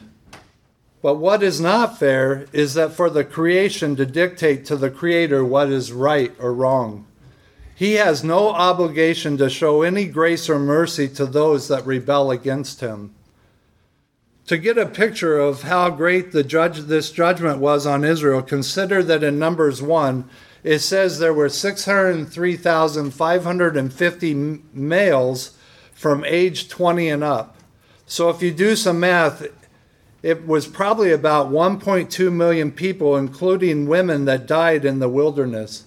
But 1.01 1.15
what 1.15 1.43
is 1.43 1.59
not 1.59 1.99
fair 1.99 2.45
is 2.53 2.73
that 2.75 2.93
for 2.93 3.09
the 3.09 3.25
creation 3.25 3.97
to 3.97 4.05
dictate 4.05 4.63
to 4.67 4.77
the 4.77 4.89
Creator 4.89 5.43
what 5.43 5.69
is 5.69 5.91
right 5.91 6.33
or 6.39 6.53
wrong. 6.53 7.05
He 7.75 7.95
has 7.95 8.23
no 8.23 8.51
obligation 8.51 9.35
to 9.39 9.49
show 9.49 9.81
any 9.81 10.05
grace 10.05 10.49
or 10.49 10.57
mercy 10.57 11.09
to 11.09 11.25
those 11.25 11.67
that 11.67 11.85
rebel 11.85 12.31
against 12.31 12.79
him. 12.79 13.13
To 14.47 14.57
get 14.57 14.77
a 14.77 14.85
picture 14.85 15.38
of 15.38 15.63
how 15.63 15.89
great 15.89 16.31
the 16.31 16.45
judge, 16.45 16.79
this 16.79 17.11
judgment 17.11 17.59
was 17.59 17.85
on 17.85 18.05
Israel, 18.05 18.41
consider 18.41 19.03
that 19.03 19.21
in 19.21 19.38
Numbers 19.38 19.81
1, 19.81 20.29
it 20.63 20.79
says 20.79 21.19
there 21.19 21.33
were 21.33 21.49
603,550 21.49 24.33
males 24.73 25.57
from 25.93 26.23
age 26.25 26.69
20 26.69 27.09
and 27.09 27.23
up. 27.23 27.55
So 28.05 28.29
if 28.29 28.41
you 28.41 28.51
do 28.51 28.75
some 28.75 28.99
math, 28.99 29.45
it 30.21 30.45
was 30.45 30.67
probably 30.67 31.11
about 31.11 31.51
1.2 31.51 32.31
million 32.31 32.71
people, 32.71 33.15
including 33.15 33.87
women, 33.87 34.25
that 34.25 34.47
died 34.47 34.83
in 34.83 34.99
the 34.99 35.07
wilderness. 35.07 35.85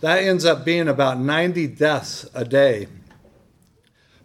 That 0.00 0.22
ends 0.22 0.44
up 0.44 0.64
being 0.64 0.88
about 0.88 1.18
90 1.18 1.66
deaths 1.68 2.28
a 2.34 2.44
day. 2.44 2.88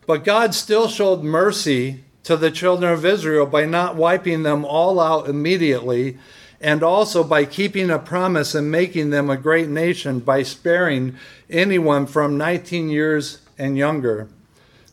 But 0.06 0.24
God 0.24 0.54
still 0.54 0.88
showed 0.88 1.24
mercy 1.24 2.04
to 2.24 2.36
the 2.36 2.52
children 2.52 2.92
of 2.92 3.06
Israel 3.06 3.46
by 3.46 3.66
not 3.66 3.96
wiping 3.96 4.44
them 4.44 4.66
all 4.66 5.00
out 5.00 5.30
immediately 5.30 6.18
and 6.62 6.84
also 6.84 7.24
by 7.24 7.46
keeping 7.46 7.90
a 7.90 8.00
promise 8.00 8.56
and 8.56 8.72
making 8.72 9.10
them 9.10 9.30
a 9.30 9.38
great 9.38 9.70
nation 9.70 10.20
by 10.20 10.44
sparing 10.44 11.16
anyone 11.50 12.06
from 12.06 12.38
19 12.38 12.90
years 12.90 13.40
and 13.58 13.78
younger. 13.78 14.28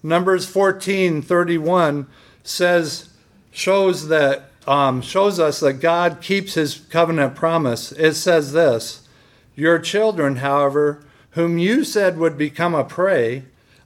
Numbers 0.02 0.46
14:31 0.46 2.06
says 2.42 3.08
shows 3.52 4.08
that 4.08 4.50
um, 4.66 5.00
shows 5.02 5.38
us 5.40 5.60
that 5.60 5.74
God 5.74 6.20
keeps 6.20 6.54
His 6.54 6.80
covenant 6.90 7.34
promise. 7.34 7.92
It 7.92 8.14
says 8.14 8.52
this: 8.52 9.08
Your 9.54 9.78
children, 9.78 10.36
however, 10.36 11.04
whom 11.30 11.58
you 11.58 11.84
said 11.84 12.18
would 12.18 12.36
become 12.36 12.74
a 12.74 12.84
prey, 12.84 13.44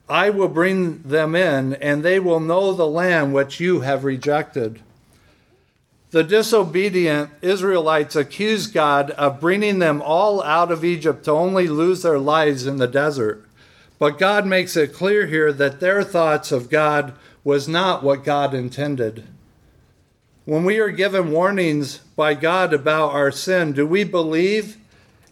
I 0.08 0.30
will 0.30 0.48
bring 0.48 1.02
them 1.02 1.34
in, 1.34 1.74
and 1.74 2.02
they 2.02 2.20
will 2.20 2.40
know 2.40 2.72
the 2.72 2.86
land 2.86 3.34
which 3.34 3.60
you 3.60 3.80
have 3.80 4.04
rejected. 4.04 4.80
The 6.16 6.24
disobedient 6.24 7.28
Israelites 7.42 8.16
accused 8.16 8.72
God 8.72 9.10
of 9.10 9.38
bringing 9.38 9.80
them 9.80 10.00
all 10.00 10.42
out 10.42 10.72
of 10.72 10.82
Egypt 10.82 11.26
to 11.26 11.32
only 11.32 11.68
lose 11.68 12.00
their 12.00 12.18
lives 12.18 12.66
in 12.66 12.78
the 12.78 12.86
desert. 12.86 13.46
But 13.98 14.18
God 14.18 14.46
makes 14.46 14.78
it 14.78 14.94
clear 14.94 15.26
here 15.26 15.52
that 15.52 15.78
their 15.78 16.02
thoughts 16.02 16.52
of 16.52 16.70
God 16.70 17.12
was 17.44 17.68
not 17.68 18.02
what 18.02 18.24
God 18.24 18.54
intended. 18.54 19.24
When 20.46 20.64
we 20.64 20.78
are 20.78 20.88
given 20.88 21.32
warnings 21.32 21.98
by 22.16 22.32
God 22.32 22.72
about 22.72 23.12
our 23.12 23.30
sin, 23.30 23.74
do 23.74 23.86
we 23.86 24.02
believe 24.02 24.78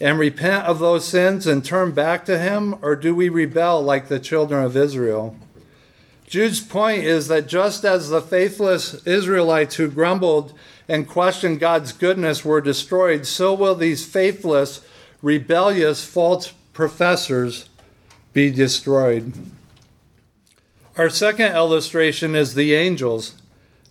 and 0.03 0.19
repent 0.19 0.67
of 0.67 0.81
those 0.81 1.09
sins 1.09 1.47
and 1.47 1.65
turn 1.65 1.93
back 1.93 2.27
to 2.27 2.39
Him, 2.39 2.77
or 2.83 2.95
do 2.95 3.15
we 3.15 3.31
rebel 3.31 3.81
like 3.81 4.09
the 4.09 4.21
children 4.21 4.63
of 4.63 4.77
Israel? 4.77 5.35
Jude's 6.27 6.61
point 6.61 7.05
is 7.05 7.29
that 7.29 7.47
just 7.47 7.87
as 7.87 8.11
the 8.11 8.21
faithless 8.21 9.07
Israelites 9.07 9.77
who 9.77 9.89
grumbled 9.89 10.53
and 10.89 11.09
question 11.09 11.59
God's 11.59 11.93
goodness 11.93 12.45
were 12.45 12.61
destroyed, 12.61 13.27
so 13.27 13.55
will 13.55 13.75
these 13.75 14.05
faithless, 14.05 14.81
rebellious, 15.23 16.05
false 16.05 16.53
professors 16.73 17.69
be 18.33 18.51
destroyed. 18.51 19.33
Our 20.97 21.09
second 21.09 21.55
illustration 21.55 22.35
is 22.35 22.55
the 22.55 22.75
angels. 22.75 23.35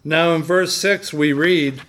Now, 0.04 0.34
in 0.36 0.44
verse 0.44 0.74
6, 0.76 1.14
we 1.14 1.34
read, 1.34 1.82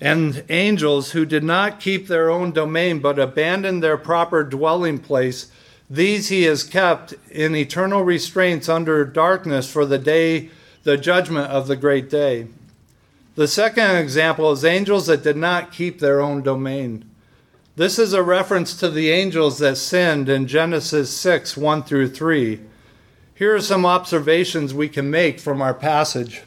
And 0.00 0.44
angels 0.48 1.12
who 1.12 1.26
did 1.26 1.44
not 1.44 1.80
keep 1.80 2.06
their 2.06 2.30
own 2.30 2.52
domain 2.52 3.00
but 3.00 3.18
abandoned 3.18 3.82
their 3.82 3.96
proper 3.96 4.42
dwelling 4.44 4.98
place, 4.98 5.50
these 5.90 6.28
he 6.28 6.42
has 6.44 6.64
kept 6.64 7.14
in 7.30 7.54
eternal 7.54 8.02
restraints 8.02 8.68
under 8.68 9.04
darkness 9.04 9.70
for 9.70 9.86
the 9.86 9.98
day, 9.98 10.50
the 10.82 10.96
judgment 10.96 11.50
of 11.50 11.66
the 11.66 11.76
great 11.76 12.10
day. 12.10 12.46
The 13.38 13.46
second 13.46 13.94
example 13.98 14.50
is 14.50 14.64
angels 14.64 15.06
that 15.06 15.22
did 15.22 15.36
not 15.36 15.70
keep 15.70 16.00
their 16.00 16.20
own 16.20 16.42
domain. 16.42 17.08
This 17.76 17.96
is 17.96 18.12
a 18.12 18.20
reference 18.20 18.74
to 18.74 18.90
the 18.90 19.12
angels 19.12 19.58
that 19.58 19.76
sinned 19.76 20.28
in 20.28 20.48
Genesis 20.48 21.16
6 21.16 21.56
1 21.56 21.84
through 21.84 22.08
3. 22.08 22.58
Here 23.36 23.54
are 23.54 23.60
some 23.60 23.86
observations 23.86 24.74
we 24.74 24.88
can 24.88 25.08
make 25.08 25.38
from 25.38 25.62
our 25.62 25.72
passage. 25.72 26.42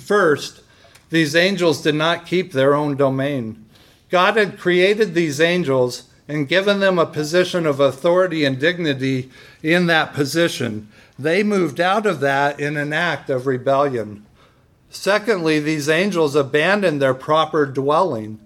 First, 0.00 0.62
these 1.10 1.36
angels 1.36 1.80
did 1.80 1.94
not 1.94 2.26
keep 2.26 2.50
their 2.50 2.74
own 2.74 2.96
domain. 2.96 3.64
God 4.08 4.36
had 4.36 4.58
created 4.58 5.14
these 5.14 5.40
angels 5.40 6.08
and 6.26 6.48
given 6.48 6.80
them 6.80 6.98
a 6.98 7.06
position 7.06 7.66
of 7.66 7.78
authority 7.78 8.44
and 8.44 8.58
dignity 8.58 9.30
in 9.62 9.86
that 9.86 10.12
position. 10.12 10.88
They 11.16 11.44
moved 11.44 11.78
out 11.78 12.04
of 12.04 12.18
that 12.18 12.58
in 12.58 12.76
an 12.76 12.92
act 12.92 13.30
of 13.30 13.46
rebellion. 13.46 14.26
Secondly, 14.90 15.60
these 15.60 15.88
angels 15.88 16.34
abandoned 16.34 17.00
their 17.00 17.14
proper 17.14 17.64
dwelling. 17.64 18.40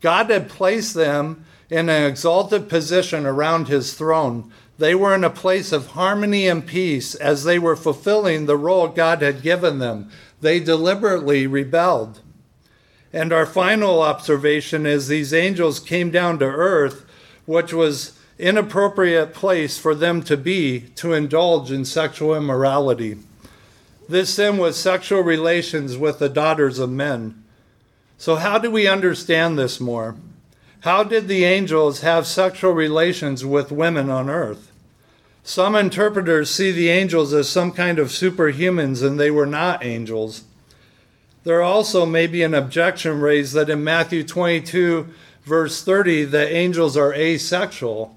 God 0.00 0.28
had 0.28 0.48
placed 0.48 0.94
them 0.94 1.44
in 1.70 1.88
an 1.88 2.04
exalted 2.04 2.68
position 2.68 3.24
around 3.24 3.68
his 3.68 3.94
throne. 3.94 4.52
They 4.76 4.94
were 4.94 5.14
in 5.14 5.24
a 5.24 5.30
place 5.30 5.72
of 5.72 5.88
harmony 5.88 6.46
and 6.48 6.66
peace 6.66 7.14
as 7.14 7.44
they 7.44 7.58
were 7.58 7.76
fulfilling 7.76 8.46
the 8.46 8.56
role 8.56 8.88
God 8.88 9.22
had 9.22 9.40
given 9.40 9.78
them 9.78 10.10
they 10.44 10.60
deliberately 10.60 11.46
rebelled. 11.46 12.20
And 13.12 13.32
our 13.32 13.46
final 13.46 14.02
observation 14.02 14.86
is 14.86 15.08
these 15.08 15.32
angels 15.32 15.80
came 15.80 16.10
down 16.10 16.38
to 16.38 16.44
earth, 16.44 17.06
which 17.46 17.72
was 17.72 18.18
an 18.38 18.48
inappropriate 18.48 19.32
place 19.32 19.78
for 19.78 19.94
them 19.94 20.22
to 20.24 20.36
be 20.36 20.80
to 20.96 21.14
indulge 21.14 21.72
in 21.72 21.84
sexual 21.84 22.34
immorality. 22.34 23.16
This 24.08 24.34
sin 24.34 24.58
was 24.58 24.76
sexual 24.76 25.22
relations 25.22 25.96
with 25.96 26.18
the 26.18 26.28
daughters 26.28 26.78
of 26.78 26.90
men. 26.90 27.42
So, 28.18 28.36
how 28.36 28.58
do 28.58 28.70
we 28.70 28.86
understand 28.86 29.58
this 29.58 29.80
more? 29.80 30.16
How 30.80 31.02
did 31.02 31.28
the 31.28 31.44
angels 31.44 32.00
have 32.02 32.26
sexual 32.26 32.72
relations 32.72 33.44
with 33.44 33.72
women 33.72 34.10
on 34.10 34.28
earth? 34.28 34.70
Some 35.42 35.74
interpreters 35.74 36.50
see 36.50 36.70
the 36.70 36.90
angels 36.90 37.32
as 37.32 37.48
some 37.48 37.72
kind 37.72 37.98
of 37.98 38.08
superhumans, 38.08 39.02
and 39.02 39.18
they 39.18 39.30
were 39.30 39.46
not 39.46 39.84
angels. 39.84 40.44
There 41.44 41.62
also 41.62 42.06
may 42.06 42.26
be 42.26 42.42
an 42.42 42.54
objection 42.54 43.20
raised 43.20 43.54
that 43.54 43.70
in 43.70 43.84
Matthew 43.84 44.24
22, 44.24 45.08
verse 45.44 45.82
30, 45.82 46.24
the 46.24 46.48
angels 46.48 46.96
are 46.96 47.12
asexual. 47.14 48.16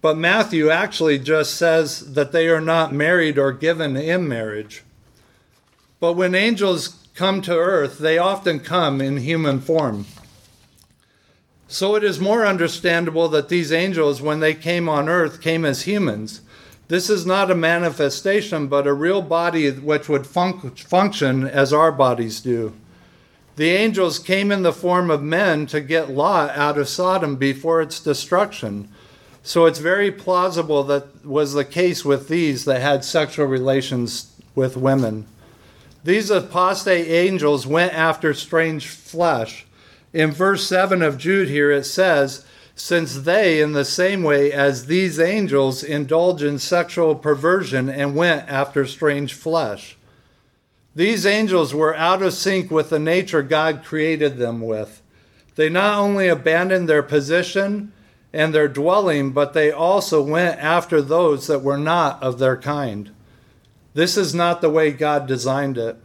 But 0.00 0.16
Matthew 0.16 0.70
actually 0.70 1.18
just 1.18 1.54
says 1.54 2.14
that 2.14 2.32
they 2.32 2.48
are 2.48 2.60
not 2.60 2.92
married 2.92 3.38
or 3.38 3.52
given 3.52 3.96
in 3.96 4.28
marriage. 4.28 4.82
But 6.00 6.14
when 6.14 6.34
angels 6.34 7.06
come 7.14 7.42
to 7.42 7.56
earth, 7.56 7.98
they 7.98 8.18
often 8.18 8.60
come 8.60 9.00
in 9.00 9.18
human 9.18 9.60
form. 9.60 10.06
So 11.66 11.96
it 11.96 12.04
is 12.04 12.20
more 12.20 12.46
understandable 12.46 13.28
that 13.28 13.48
these 13.48 13.72
angels, 13.72 14.22
when 14.22 14.40
they 14.40 14.54
came 14.54 14.88
on 14.88 15.08
earth, 15.08 15.40
came 15.40 15.64
as 15.64 15.82
humans 15.82 16.40
this 16.88 17.10
is 17.10 17.26
not 17.26 17.50
a 17.50 17.54
manifestation, 17.54 18.66
but 18.66 18.86
a 18.86 18.94
real 18.94 19.20
body 19.20 19.70
which 19.70 20.08
would 20.08 20.26
fun- 20.26 20.70
function 20.70 21.46
as 21.46 21.70
our 21.72 21.92
bodies 21.92 22.40
do. 22.40 22.72
The 23.56 23.70
angels 23.70 24.18
came 24.18 24.50
in 24.50 24.62
the 24.62 24.72
form 24.72 25.10
of 25.10 25.22
men 25.22 25.66
to 25.66 25.82
get 25.82 26.10
Lot 26.10 26.56
out 26.56 26.78
of 26.78 26.88
Sodom 26.88 27.36
before 27.36 27.82
its 27.82 28.00
destruction. 28.00 28.88
So 29.42 29.66
it's 29.66 29.80
very 29.80 30.10
plausible 30.10 30.82
that 30.84 31.26
was 31.26 31.52
the 31.52 31.64
case 31.64 32.04
with 32.04 32.28
these 32.28 32.64
that 32.64 32.80
had 32.80 33.04
sexual 33.04 33.46
relations 33.46 34.32
with 34.54 34.76
women. 34.76 35.26
These 36.08 36.30
apostate 36.30 37.06
angels 37.06 37.66
went 37.66 37.92
after 37.92 38.32
strange 38.32 38.86
flesh. 38.86 39.66
In 40.14 40.30
verse 40.30 40.66
7 40.66 41.02
of 41.02 41.18
Jude 41.18 41.50
here 41.50 41.70
it 41.70 41.84
says, 41.84 42.46
since 42.74 43.14
they, 43.14 43.60
in 43.60 43.74
the 43.74 43.84
same 43.84 44.22
way 44.22 44.50
as 44.50 44.86
these 44.86 45.20
angels, 45.20 45.84
indulge 45.84 46.42
in 46.42 46.58
sexual 46.58 47.14
perversion 47.14 47.90
and 47.90 48.16
went 48.16 48.48
after 48.48 48.86
strange 48.86 49.34
flesh. 49.34 49.98
These 50.94 51.26
angels 51.26 51.74
were 51.74 51.94
out 51.94 52.22
of 52.22 52.32
sync 52.32 52.70
with 52.70 52.88
the 52.88 52.98
nature 52.98 53.42
God 53.42 53.84
created 53.84 54.38
them 54.38 54.62
with. 54.62 55.02
They 55.56 55.68
not 55.68 55.98
only 55.98 56.28
abandoned 56.28 56.88
their 56.88 57.02
position 57.02 57.92
and 58.32 58.54
their 58.54 58.66
dwelling, 58.66 59.32
but 59.32 59.52
they 59.52 59.70
also 59.70 60.22
went 60.22 60.58
after 60.58 61.02
those 61.02 61.48
that 61.48 61.62
were 61.62 61.76
not 61.76 62.22
of 62.22 62.38
their 62.38 62.56
kind. 62.56 63.10
This 63.98 64.16
is 64.16 64.32
not 64.32 64.60
the 64.60 64.70
way 64.70 64.92
God 64.92 65.26
designed 65.26 65.76
it. 65.76 65.96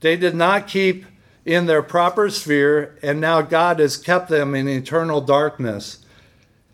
They 0.00 0.16
did 0.16 0.34
not 0.34 0.66
keep 0.66 1.06
in 1.44 1.66
their 1.66 1.80
proper 1.80 2.28
sphere, 2.28 2.98
and 3.04 3.20
now 3.20 3.40
God 3.40 3.78
has 3.78 3.96
kept 3.96 4.28
them 4.28 4.52
in 4.52 4.66
eternal 4.66 5.20
darkness. 5.20 6.04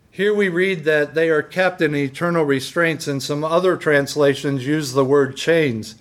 Here 0.09 0.33
we 0.33 0.49
read 0.49 0.83
that 0.85 1.13
they 1.13 1.29
are 1.29 1.43
kept 1.43 1.79
in 1.79 1.93
eternal 1.93 2.43
restraints, 2.43 3.07
and 3.07 3.21
some 3.21 3.43
other 3.43 3.77
translations 3.77 4.65
use 4.65 4.93
the 4.93 5.05
word 5.05 5.37
chains. 5.37 5.93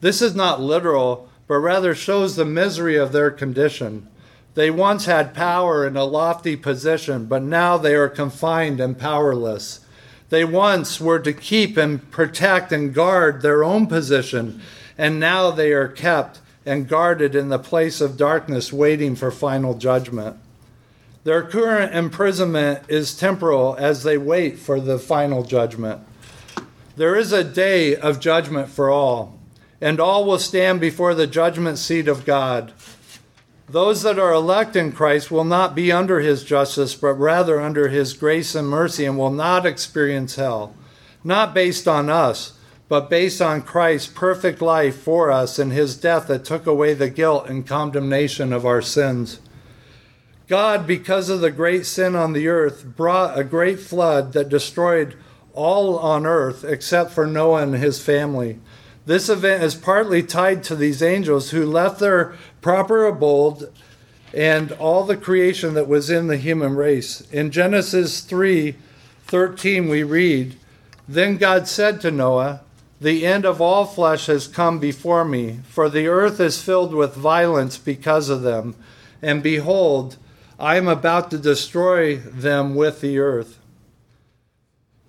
This 0.00 0.22
is 0.22 0.34
not 0.34 0.58
literal, 0.58 1.28
but 1.46 1.56
rather 1.56 1.94
shows 1.94 2.34
the 2.34 2.46
misery 2.46 2.96
of 2.96 3.12
their 3.12 3.30
condition. 3.30 4.08
They 4.54 4.70
once 4.70 5.04
had 5.04 5.34
power 5.34 5.86
and 5.86 5.98
a 5.98 6.04
lofty 6.04 6.56
position, 6.56 7.26
but 7.26 7.42
now 7.42 7.76
they 7.76 7.94
are 7.94 8.08
confined 8.08 8.80
and 8.80 8.98
powerless. 8.98 9.80
They 10.28 10.44
once 10.44 11.00
were 11.00 11.20
to 11.20 11.32
keep 11.32 11.76
and 11.76 12.10
protect 12.10 12.72
and 12.72 12.92
guard 12.92 13.42
their 13.42 13.62
own 13.62 13.86
position, 13.86 14.60
and 14.98 15.20
now 15.20 15.50
they 15.50 15.72
are 15.72 15.88
kept 15.88 16.40
and 16.64 16.88
guarded 16.88 17.36
in 17.36 17.48
the 17.48 17.60
place 17.60 18.00
of 18.00 18.16
darkness, 18.16 18.72
waiting 18.72 19.14
for 19.14 19.30
final 19.30 19.74
judgment. 19.74 20.36
Their 21.22 21.42
current 21.42 21.94
imprisonment 21.94 22.82
is 22.88 23.16
temporal 23.16 23.76
as 23.78 24.02
they 24.02 24.18
wait 24.18 24.58
for 24.58 24.80
the 24.80 24.98
final 24.98 25.44
judgment. 25.44 26.00
There 26.96 27.16
is 27.16 27.32
a 27.32 27.44
day 27.44 27.94
of 27.94 28.20
judgment 28.20 28.68
for 28.68 28.90
all, 28.90 29.38
and 29.80 30.00
all 30.00 30.24
will 30.24 30.38
stand 30.38 30.80
before 30.80 31.14
the 31.14 31.26
judgment 31.26 31.78
seat 31.78 32.08
of 32.08 32.24
God. 32.24 32.72
Those 33.68 34.02
that 34.02 34.18
are 34.18 34.32
elect 34.32 34.76
in 34.76 34.92
Christ 34.92 35.30
will 35.30 35.44
not 35.44 35.74
be 35.74 35.90
under 35.90 36.20
his 36.20 36.44
justice, 36.44 36.94
but 36.94 37.14
rather 37.14 37.60
under 37.60 37.88
his 37.88 38.12
grace 38.12 38.54
and 38.54 38.68
mercy, 38.68 39.04
and 39.04 39.18
will 39.18 39.30
not 39.30 39.66
experience 39.66 40.36
hell. 40.36 40.74
Not 41.24 41.52
based 41.52 41.88
on 41.88 42.08
us, 42.08 42.52
but 42.88 43.10
based 43.10 43.42
on 43.42 43.62
Christ's 43.62 44.12
perfect 44.12 44.62
life 44.62 44.96
for 44.96 45.32
us 45.32 45.58
and 45.58 45.72
his 45.72 45.96
death 45.96 46.28
that 46.28 46.44
took 46.44 46.66
away 46.66 46.94
the 46.94 47.10
guilt 47.10 47.48
and 47.48 47.66
condemnation 47.66 48.52
of 48.52 48.64
our 48.64 48.80
sins. 48.80 49.40
God, 50.46 50.86
because 50.86 51.28
of 51.28 51.40
the 51.40 51.50
great 51.50 51.86
sin 51.86 52.14
on 52.14 52.32
the 52.32 52.46
earth, 52.46 52.84
brought 52.84 53.36
a 53.36 53.42
great 53.42 53.80
flood 53.80 54.32
that 54.34 54.48
destroyed 54.48 55.16
all 55.54 55.98
on 55.98 56.24
earth 56.24 56.62
except 56.62 57.10
for 57.10 57.26
Noah 57.26 57.62
and 57.62 57.74
his 57.74 58.00
family. 58.00 58.60
This 59.06 59.28
event 59.28 59.62
is 59.62 59.74
partly 59.74 60.22
tied 60.22 60.62
to 60.64 60.76
these 60.76 61.02
angels 61.02 61.50
who 61.50 61.64
left 61.64 61.98
their 61.98 62.34
proper 62.66 63.04
abode 63.04 63.72
and 64.34 64.72
all 64.72 65.04
the 65.04 65.16
creation 65.16 65.74
that 65.74 65.86
was 65.86 66.10
in 66.10 66.26
the 66.26 66.36
human 66.36 66.74
race. 66.74 67.20
In 67.30 67.52
Genesis 67.52 68.22
3 68.22 68.74
13, 69.26 69.88
we 69.88 70.02
read, 70.02 70.56
Then 71.06 71.36
God 71.36 71.68
said 71.68 72.00
to 72.00 72.10
Noah, 72.10 72.62
the 73.00 73.24
end 73.24 73.44
of 73.44 73.60
all 73.60 73.84
flesh 73.84 74.26
has 74.26 74.48
come 74.48 74.80
before 74.80 75.24
me, 75.24 75.60
for 75.68 75.88
the 75.88 76.08
earth 76.08 76.40
is 76.40 76.60
filled 76.60 76.92
with 76.92 77.14
violence 77.14 77.78
because 77.78 78.28
of 78.28 78.42
them. 78.42 78.74
And 79.22 79.44
behold, 79.44 80.16
I 80.58 80.76
am 80.76 80.88
about 80.88 81.30
to 81.30 81.38
destroy 81.38 82.16
them 82.16 82.74
with 82.74 83.00
the 83.00 83.20
earth. 83.20 83.60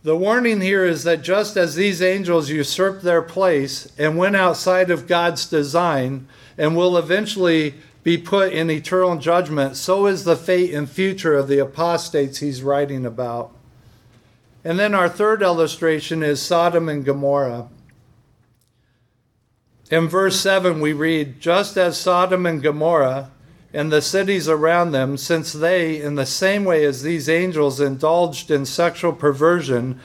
The 0.07 0.15
warning 0.15 0.61
here 0.61 0.85
is 0.85 1.03
that 1.03 1.21
just 1.21 1.57
as 1.57 1.75
these 1.75 2.01
angels 2.01 2.49
usurped 2.49 3.03
their 3.03 3.21
place 3.21 3.91
and 3.97 4.17
went 4.17 4.37
outside 4.37 4.89
of 4.89 5.05
God's 5.05 5.45
design 5.45 6.29
and 6.57 6.77
will 6.77 6.95
eventually 6.95 7.73
be 8.03 8.17
put 8.17 8.53
in 8.53 8.71
eternal 8.71 9.17
judgment, 9.17 9.75
so 9.75 10.05
is 10.05 10.23
the 10.23 10.37
fate 10.37 10.73
and 10.73 10.89
future 10.89 11.33
of 11.33 11.49
the 11.49 11.59
apostates 11.59 12.37
he's 12.37 12.63
writing 12.63 13.05
about. 13.05 13.53
And 14.63 14.79
then 14.79 14.93
our 14.93 15.09
third 15.09 15.41
illustration 15.41 16.23
is 16.23 16.41
Sodom 16.41 16.87
and 16.87 17.03
Gomorrah. 17.03 17.67
In 19.91 20.07
verse 20.07 20.39
7, 20.39 20.79
we 20.79 20.93
read, 20.93 21.41
Just 21.41 21.75
as 21.75 21.97
Sodom 21.97 22.45
and 22.45 22.63
Gomorrah 22.63 23.29
and 23.73 23.91
the 23.91 24.01
cities 24.01 24.47
around 24.47 24.91
them, 24.91 25.17
since 25.17 25.53
they, 25.53 26.01
in 26.01 26.15
the 26.15 26.25
same 26.25 26.63
way 26.63 26.85
as 26.85 27.03
these 27.03 27.27
angels, 27.27 27.79
indulged 27.79 28.49
in 28.49 28.65
sexual 28.65 29.13
perversion 29.13 29.99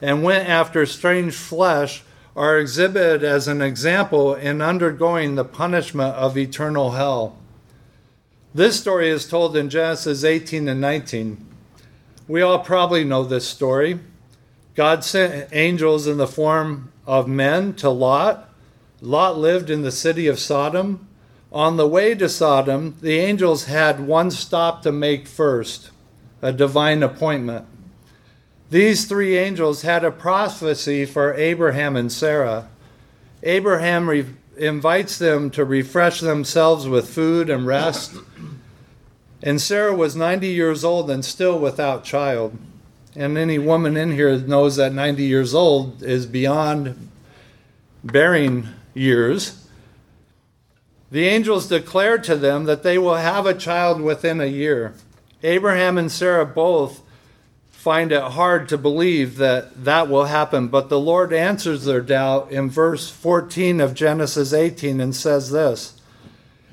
and 0.00 0.22
went 0.22 0.48
after 0.48 0.84
strange 0.84 1.34
flesh, 1.34 2.02
are 2.36 2.58
exhibited 2.58 3.22
as 3.22 3.46
an 3.46 3.62
example 3.62 4.34
in 4.34 4.60
undergoing 4.60 5.34
the 5.34 5.44
punishment 5.44 6.14
of 6.16 6.36
eternal 6.36 6.92
hell. 6.92 7.36
This 8.52 8.78
story 8.78 9.08
is 9.08 9.28
told 9.28 9.56
in 9.56 9.70
Genesis 9.70 10.24
18 10.24 10.68
and 10.68 10.80
19. 10.80 11.46
We 12.26 12.42
all 12.42 12.58
probably 12.58 13.04
know 13.04 13.22
this 13.22 13.46
story. 13.46 14.00
God 14.74 15.04
sent 15.04 15.48
angels 15.52 16.06
in 16.06 16.16
the 16.16 16.26
form 16.26 16.92
of 17.06 17.28
men 17.28 17.74
to 17.74 17.90
Lot 17.90 18.50
Lot 19.04 19.36
lived 19.36 19.68
in 19.68 19.82
the 19.82 19.92
city 19.92 20.28
of 20.28 20.38
Sodom. 20.38 21.06
On 21.54 21.76
the 21.76 21.86
way 21.86 22.16
to 22.16 22.28
Sodom, 22.28 22.96
the 23.00 23.16
angels 23.16 23.66
had 23.66 24.00
one 24.00 24.32
stop 24.32 24.82
to 24.82 24.90
make 24.90 25.28
first 25.28 25.90
a 26.42 26.52
divine 26.52 27.00
appointment. 27.00 27.64
These 28.70 29.04
three 29.04 29.38
angels 29.38 29.82
had 29.82 30.04
a 30.04 30.10
prophecy 30.10 31.04
for 31.04 31.32
Abraham 31.34 31.94
and 31.94 32.10
Sarah. 32.10 32.68
Abraham 33.44 34.10
re- 34.10 34.26
invites 34.56 35.16
them 35.16 35.48
to 35.50 35.64
refresh 35.64 36.18
themselves 36.18 36.88
with 36.88 37.08
food 37.08 37.48
and 37.48 37.64
rest. 37.64 38.16
And 39.40 39.60
Sarah 39.60 39.94
was 39.94 40.16
90 40.16 40.48
years 40.48 40.82
old 40.82 41.08
and 41.08 41.24
still 41.24 41.60
without 41.60 42.02
child. 42.02 42.58
And 43.14 43.38
any 43.38 43.60
woman 43.60 43.96
in 43.96 44.10
here 44.10 44.36
knows 44.38 44.74
that 44.74 44.92
90 44.92 45.22
years 45.22 45.54
old 45.54 46.02
is 46.02 46.26
beyond 46.26 47.10
bearing 48.02 48.66
years, 48.92 49.63
the 51.14 51.28
angels 51.28 51.68
declared 51.68 52.24
to 52.24 52.34
them 52.34 52.64
that 52.64 52.82
they 52.82 52.98
will 52.98 53.14
have 53.14 53.46
a 53.46 53.54
child 53.54 54.00
within 54.00 54.40
a 54.40 54.46
year. 54.46 54.94
Abraham 55.44 55.96
and 55.96 56.10
Sarah 56.10 56.44
both 56.44 57.02
find 57.70 58.10
it 58.10 58.32
hard 58.32 58.68
to 58.70 58.76
believe 58.76 59.36
that 59.36 59.84
that 59.84 60.08
will 60.08 60.24
happen, 60.24 60.66
but 60.66 60.88
the 60.88 60.98
Lord 60.98 61.32
answers 61.32 61.84
their 61.84 62.00
doubt 62.00 62.50
in 62.50 62.68
verse 62.68 63.08
14 63.10 63.80
of 63.80 63.94
Genesis 63.94 64.52
18 64.52 65.00
and 65.00 65.14
says 65.14 65.52
this 65.52 66.00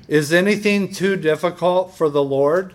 Is 0.08 0.32
anything 0.32 0.92
too 0.92 1.14
difficult 1.14 1.96
for 1.96 2.10
the 2.10 2.24
Lord? 2.24 2.74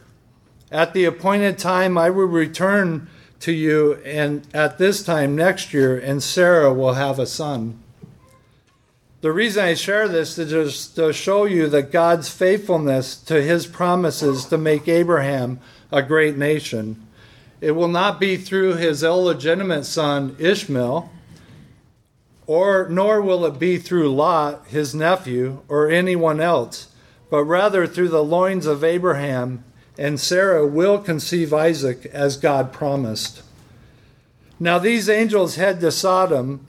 At 0.72 0.94
the 0.94 1.04
appointed 1.04 1.58
time, 1.58 1.98
I 1.98 2.10
will 2.10 2.28
return 2.28 3.10
to 3.42 3.52
you, 3.52 3.96
and 4.06 4.48
at 4.54 4.78
this 4.78 5.04
time 5.04 5.36
next 5.36 5.74
year, 5.74 6.00
and 6.00 6.24
Sarah 6.24 6.74
will 6.74 6.94
have 6.94 7.20
a 7.20 7.26
son. 7.26 7.84
The 9.20 9.32
reason 9.32 9.64
I 9.64 9.74
share 9.74 10.08
this 10.08 10.38
is 10.38 10.52
just 10.52 10.96
to 10.96 11.12
show 11.12 11.46
you 11.46 11.68
that 11.70 11.92
God's 11.92 12.30
faithfulness 12.30 13.16
to 13.24 13.42
his 13.42 13.66
promises 13.66 14.46
to 14.46 14.60
make 14.60 14.88
Abraham 14.88 15.60
a 15.92 16.04
great 16.04 16.38
nation. 16.38 17.08
It 17.60 17.72
will 17.72 17.88
not 17.88 18.20
be 18.20 18.38
through 18.38 18.76
his 18.76 19.02
illegitimate 19.02 19.86
son 19.86 20.36
Ishmael, 20.38 21.12
or 22.46 22.88
nor 22.92 23.20
will 23.20 23.44
it 23.48 23.58
be 23.58 23.80
through 23.80 24.14
Lot, 24.14 24.68
his 24.68 24.94
nephew, 24.94 25.64
or 25.68 25.90
anyone 25.90 26.40
else, 26.40 26.90
but 27.32 27.44
rather 27.44 27.88
through 27.88 28.10
the 28.10 28.24
loins 28.24 28.68
of 28.68 28.84
Abraham, 28.84 29.64
and 29.98 30.20
Sarah 30.20 30.68
will 30.68 31.00
conceive 31.00 31.52
Isaac 31.52 32.06
as 32.14 32.38
God 32.38 32.72
promised. 32.72 33.42
Now 34.60 34.78
these 34.78 35.10
angels 35.10 35.56
head 35.56 35.80
to 35.82 35.92
Sodom 35.92 36.68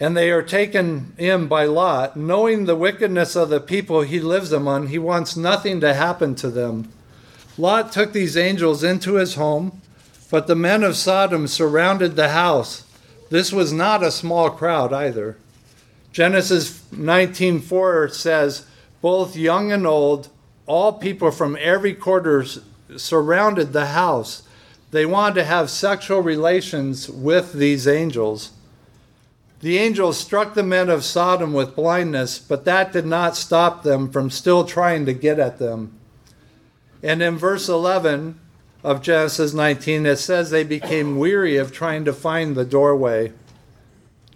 and 0.00 0.16
they 0.16 0.30
are 0.30 0.42
taken 0.42 1.12
in 1.18 1.46
by 1.46 1.64
Lot. 1.64 2.16
Knowing 2.16 2.64
the 2.64 2.76
wickedness 2.76 3.34
of 3.34 3.48
the 3.48 3.60
people 3.60 4.02
he 4.02 4.20
lives 4.20 4.52
among, 4.52 4.88
he 4.88 4.98
wants 4.98 5.36
nothing 5.36 5.80
to 5.80 5.94
happen 5.94 6.34
to 6.36 6.50
them. 6.50 6.88
Lot 7.56 7.90
took 7.90 8.12
these 8.12 8.36
angels 8.36 8.84
into 8.84 9.14
his 9.14 9.34
home, 9.34 9.80
but 10.30 10.46
the 10.46 10.54
men 10.54 10.84
of 10.84 10.96
Sodom 10.96 11.48
surrounded 11.48 12.14
the 12.14 12.28
house. 12.28 12.84
This 13.30 13.52
was 13.52 13.72
not 13.72 14.02
a 14.02 14.12
small 14.12 14.50
crowd 14.50 14.92
either. 14.92 15.36
Genesis 16.12 16.80
19:4 16.92 18.08
says, 18.08 18.62
"Both 19.02 19.36
young 19.36 19.72
and 19.72 19.86
old, 19.86 20.28
all 20.66 20.92
people 20.92 21.30
from 21.30 21.58
every 21.60 21.92
quarter 21.92 22.44
surrounded 22.96 23.72
the 23.72 23.86
house. 23.86 24.42
They 24.90 25.04
wanted 25.04 25.34
to 25.36 25.44
have 25.44 25.70
sexual 25.70 26.20
relations 26.22 27.08
with 27.08 27.52
these 27.52 27.86
angels." 27.86 28.50
The 29.60 29.78
angels 29.78 30.16
struck 30.16 30.54
the 30.54 30.62
men 30.62 30.88
of 30.88 31.04
Sodom 31.04 31.52
with 31.52 31.74
blindness, 31.74 32.38
but 32.38 32.64
that 32.64 32.92
did 32.92 33.06
not 33.06 33.36
stop 33.36 33.82
them 33.82 34.10
from 34.10 34.30
still 34.30 34.64
trying 34.64 35.04
to 35.06 35.12
get 35.12 35.40
at 35.40 35.58
them. 35.58 35.98
And 37.02 37.22
in 37.22 37.36
verse 37.36 37.68
11 37.68 38.38
of 38.84 39.02
Genesis 39.02 39.52
19, 39.52 40.06
it 40.06 40.16
says 40.16 40.50
they 40.50 40.62
became 40.62 41.18
weary 41.18 41.56
of 41.56 41.72
trying 41.72 42.04
to 42.04 42.12
find 42.12 42.54
the 42.54 42.64
doorway. 42.64 43.32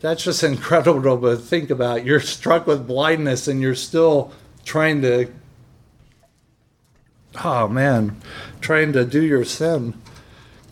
That's 0.01 0.25
just 0.25 0.43
incredible 0.43 1.21
to 1.21 1.37
think 1.37 1.71
about. 1.71 2.05
You're 2.05 2.19
struck 2.19 2.67
with 2.67 2.89
blindness 2.89 3.47
and 3.47 3.61
you're 3.61 3.77
still 3.77 4.33
trying 4.65 5.03
to, 5.03 5.33
oh 7.45 7.69
man, 7.69 8.21
trying 8.61 8.93
to 8.95 9.05
do 9.05 9.23
your 9.23 9.45
sin. 9.45 9.95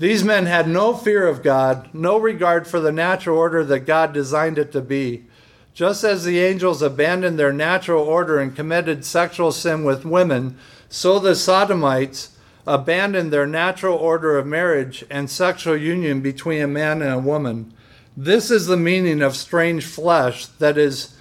These 0.01 0.25
men 0.25 0.47
had 0.47 0.67
no 0.67 0.95
fear 0.95 1.27
of 1.27 1.43
God, 1.43 1.91
no 1.93 2.17
regard 2.17 2.67
for 2.67 2.81
the 2.81 2.91
natural 2.91 3.37
order 3.37 3.63
that 3.65 3.81
God 3.81 4.15
designed 4.15 4.57
it 4.57 4.73
to 4.73 4.81
be. 4.81 5.27
Just 5.75 6.05
as 6.05 6.25
the 6.25 6.41
angels 6.41 6.81
abandoned 6.81 7.39
their 7.39 7.53
natural 7.53 8.03
order 8.03 8.39
and 8.39 8.57
committed 8.57 9.05
sexual 9.05 9.53
sin 9.53 9.85
with 9.85 10.07
women, 10.07 10.57
so 10.89 11.19
the 11.19 11.35
Sodomites 11.35 12.31
abandoned 12.67 13.31
their 13.31 13.47
natural 13.47 13.95
order 13.95 14.39
of 14.39 14.47
marriage 14.47 15.05
and 15.11 15.29
sexual 15.29 15.77
union 15.77 16.23
between 16.23 16.63
a 16.63 16.67
man 16.67 17.03
and 17.03 17.13
a 17.13 17.19
woman. 17.19 17.71
This 18.17 18.51
is 18.51 18.65
the 18.65 18.79
meaning 18.79 19.21
of 19.21 19.37
strange 19.37 19.85
flesh 19.85 20.47
that 20.47 20.79
is 20.79 21.15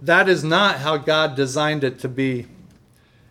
that 0.00 0.26
is 0.26 0.42
not 0.42 0.78
how 0.78 0.96
God 0.96 1.36
designed 1.36 1.84
it 1.84 1.98
to 1.98 2.08
be. 2.08 2.46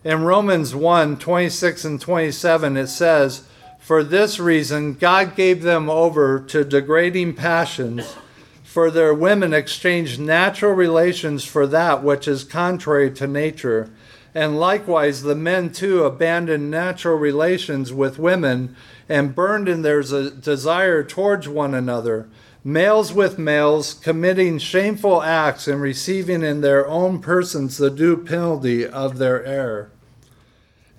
In 0.04 0.22
Romans 0.22 0.76
1 0.76 1.18
26 1.18 1.86
and 1.86 2.00
27, 2.00 2.78
it 2.78 2.88
says, 2.88 3.46
for 3.92 4.06
this 4.06 4.40
reason, 4.40 4.94
God 4.94 5.36
gave 5.36 5.64
them 5.64 5.90
over 5.90 6.40
to 6.40 6.64
degrading 6.64 7.34
passions, 7.34 8.16
for 8.64 8.90
their 8.90 9.14
women 9.14 9.54
exchanged 9.54 10.18
natural 10.18 10.72
relations 10.72 11.44
for 11.44 11.68
that 11.68 12.02
which 12.02 12.26
is 12.26 12.46
contrary 12.46 13.12
to 13.12 13.28
nature. 13.28 13.92
And 14.34 14.58
likewise, 14.58 15.24
the 15.24 15.36
men 15.36 15.74
too 15.74 16.06
abandoned 16.06 16.72
natural 16.72 17.18
relations 17.18 17.92
with 17.92 18.18
women 18.18 18.78
and 19.10 19.36
burned 19.36 19.68
in 19.68 19.82
their 19.82 20.02
desire 20.02 21.04
towards 21.04 21.50
one 21.50 21.74
another, 21.74 22.30
males 22.64 23.12
with 23.12 23.38
males, 23.38 23.94
committing 23.94 24.58
shameful 24.58 25.22
acts 25.22 25.68
and 25.68 25.82
receiving 25.82 26.44
in 26.44 26.62
their 26.62 26.88
own 26.88 27.20
persons 27.20 27.78
the 27.78 27.92
due 27.92 28.16
penalty 28.16 28.88
of 28.88 29.18
their 29.18 29.44
error. 29.46 29.92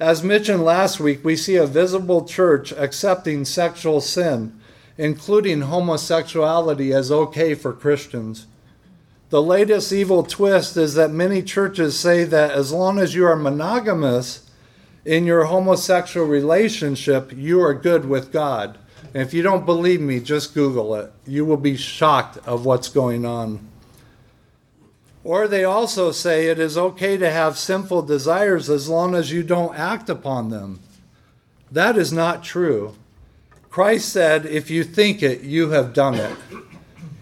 As 0.02 0.24
mentioned 0.24 0.64
last 0.64 0.98
week, 0.98 1.24
we 1.24 1.36
see 1.36 1.54
a 1.54 1.64
visible 1.64 2.24
church 2.24 2.72
accepting 2.72 3.44
sexual 3.44 4.00
sin, 4.00 4.58
including 4.98 5.60
homosexuality, 5.60 6.92
as 6.92 7.12
okay 7.12 7.54
for 7.54 7.72
Christians. 7.72 8.48
The 9.30 9.40
latest 9.40 9.92
evil 9.92 10.24
twist 10.24 10.76
is 10.76 10.94
that 10.94 11.12
many 11.12 11.40
churches 11.40 11.96
say 11.96 12.24
that 12.24 12.50
as 12.50 12.72
long 12.72 12.98
as 12.98 13.14
you 13.14 13.24
are 13.26 13.36
monogamous 13.36 14.50
in 15.04 15.24
your 15.24 15.44
homosexual 15.44 16.26
relationship, 16.26 17.32
you 17.32 17.60
are 17.60 17.72
good 17.72 18.04
with 18.04 18.32
God. 18.32 18.78
And 19.14 19.22
if 19.22 19.32
you 19.32 19.44
don't 19.44 19.64
believe 19.64 20.00
me, 20.00 20.18
just 20.18 20.52
Google 20.52 20.96
it. 20.96 21.12
You 21.28 21.44
will 21.44 21.56
be 21.56 21.76
shocked 21.76 22.38
of 22.38 22.64
what's 22.64 22.88
going 22.88 23.24
on. 23.24 23.68
Or 25.24 25.46
they 25.46 25.64
also 25.64 26.10
say 26.10 26.46
it 26.46 26.58
is 26.58 26.76
okay 26.76 27.16
to 27.16 27.30
have 27.30 27.56
sinful 27.56 28.02
desires 28.02 28.68
as 28.68 28.88
long 28.88 29.14
as 29.14 29.30
you 29.30 29.42
don't 29.42 29.76
act 29.76 30.10
upon 30.10 30.50
them. 30.50 30.80
That 31.70 31.96
is 31.96 32.12
not 32.12 32.42
true. 32.42 32.94
Christ 33.70 34.08
said, 34.10 34.44
If 34.44 34.70
you 34.70 34.84
think 34.84 35.22
it, 35.22 35.42
you 35.42 35.70
have 35.70 35.94
done 35.94 36.16
it. 36.16 36.36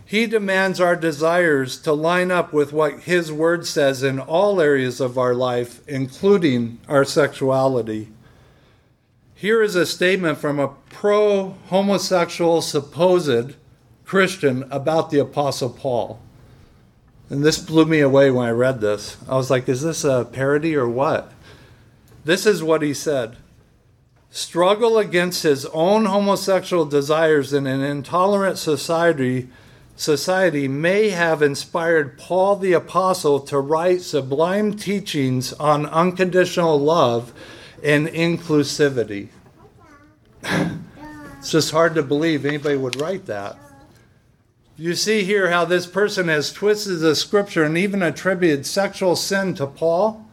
He 0.05 0.27
demands 0.27 0.81
our 0.81 0.97
desires 0.97 1.81
to 1.83 1.93
line 1.93 2.33
up 2.33 2.53
with 2.53 2.73
what 2.73 3.03
His 3.03 3.31
Word 3.31 3.65
says 3.65 4.03
in 4.03 4.19
all 4.19 4.61
areas 4.61 5.01
of 5.01 5.17
our 5.17 5.35
life, 5.35 5.87
including 5.87 6.81
our 6.89 7.05
sexuality. 7.05 8.09
Here 9.37 9.63
is 9.63 9.77
a 9.77 9.87
statement 9.87 10.39
from 10.39 10.59
a 10.59 10.75
pro 10.89 11.51
homosexual 11.69 12.61
supposed 12.61 13.55
Christian 14.05 14.65
about 14.73 15.11
the 15.11 15.21
Apostle 15.21 15.71
Paul. 15.71 16.21
And 17.31 17.45
this 17.45 17.59
blew 17.59 17.87
me 17.87 18.01
away 18.01 18.31
when 18.31 18.47
I 18.47 18.51
read 18.51 18.81
this. 18.81 19.17
I 19.29 19.37
was 19.37 19.51
like, 19.51 19.69
is 19.69 19.83
this 19.83 20.05
a 20.05 20.29
parody 20.31 20.77
or 20.77 20.89
what? 20.89 21.33
This 22.25 22.45
is 22.45 22.63
what 22.63 22.83
he 22.83 22.93
said 22.93 23.37
struggle 24.33 24.97
against 24.97 25.43
his 25.43 25.67
own 25.67 26.05
homosexual 26.05 26.85
desires 26.85 27.53
in 27.53 27.67
an 27.67 27.81
intolerant 27.81 28.57
society 28.57 29.49
society 29.97 30.67
may 30.67 31.11
have 31.11 31.43
inspired 31.43 32.17
Paul 32.17 32.57
the 32.57 32.73
apostle 32.73 33.41
to 33.41 33.59
write 33.59 34.01
sublime 34.01 34.75
teachings 34.75 35.53
on 35.55 35.85
unconditional 35.85 36.79
love 36.79 37.35
and 37.83 38.07
inclusivity. 38.09 39.29
it's 40.43 41.51
just 41.51 41.71
hard 41.71 41.95
to 41.97 42.03
believe 42.03 42.47
anybody 42.47 42.77
would 42.77 42.99
write 42.99 43.27
that. 43.27 43.59
You 44.81 44.95
see 44.95 45.25
here 45.25 45.51
how 45.51 45.67
this 45.67 45.87
person 45.87 46.29
has 46.29 46.51
twisted 46.51 47.01
the 47.01 47.15
scripture 47.15 47.65
and 47.65 47.77
even 47.77 48.03
attributed 48.03 48.65
sexual 48.65 49.15
sin 49.15 49.55
to 49.57 49.67
Paul. 49.67 50.27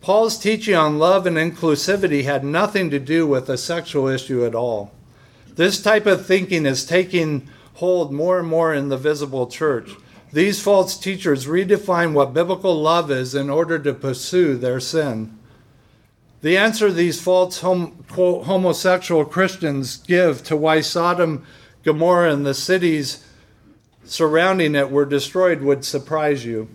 Paul's 0.00 0.38
teaching 0.38 0.76
on 0.76 1.00
love 1.00 1.26
and 1.26 1.36
inclusivity 1.36 2.22
had 2.22 2.44
nothing 2.44 2.88
to 2.90 3.00
do 3.00 3.26
with 3.26 3.48
a 3.48 3.58
sexual 3.58 4.06
issue 4.06 4.46
at 4.46 4.54
all. 4.54 4.92
This 5.56 5.82
type 5.82 6.06
of 6.06 6.24
thinking 6.24 6.66
is 6.66 6.86
taking 6.86 7.48
hold 7.74 8.12
more 8.12 8.38
and 8.38 8.46
more 8.46 8.72
in 8.72 8.90
the 8.90 8.96
visible 8.96 9.48
church. 9.48 9.90
These 10.32 10.62
false 10.62 10.96
teachers 10.96 11.46
redefine 11.46 12.12
what 12.12 12.32
biblical 12.32 12.80
love 12.80 13.10
is 13.10 13.34
in 13.34 13.50
order 13.50 13.76
to 13.80 13.92
pursue 13.92 14.56
their 14.56 14.78
sin. 14.78 15.36
The 16.42 16.56
answer 16.56 16.92
these 16.92 17.20
false 17.20 17.60
hom- 17.60 18.04
quote, 18.08 18.44
homosexual 18.44 19.24
Christians 19.24 19.96
give 19.96 20.44
to 20.44 20.56
why 20.56 20.80
Sodom, 20.80 21.44
Gomorrah, 21.82 22.32
and 22.32 22.46
the 22.46 22.54
cities 22.54 23.24
surrounding 24.04 24.74
it 24.74 24.90
were 24.90 25.04
destroyed 25.04 25.62
would 25.62 25.84
surprise 25.84 26.44
you. 26.44 26.68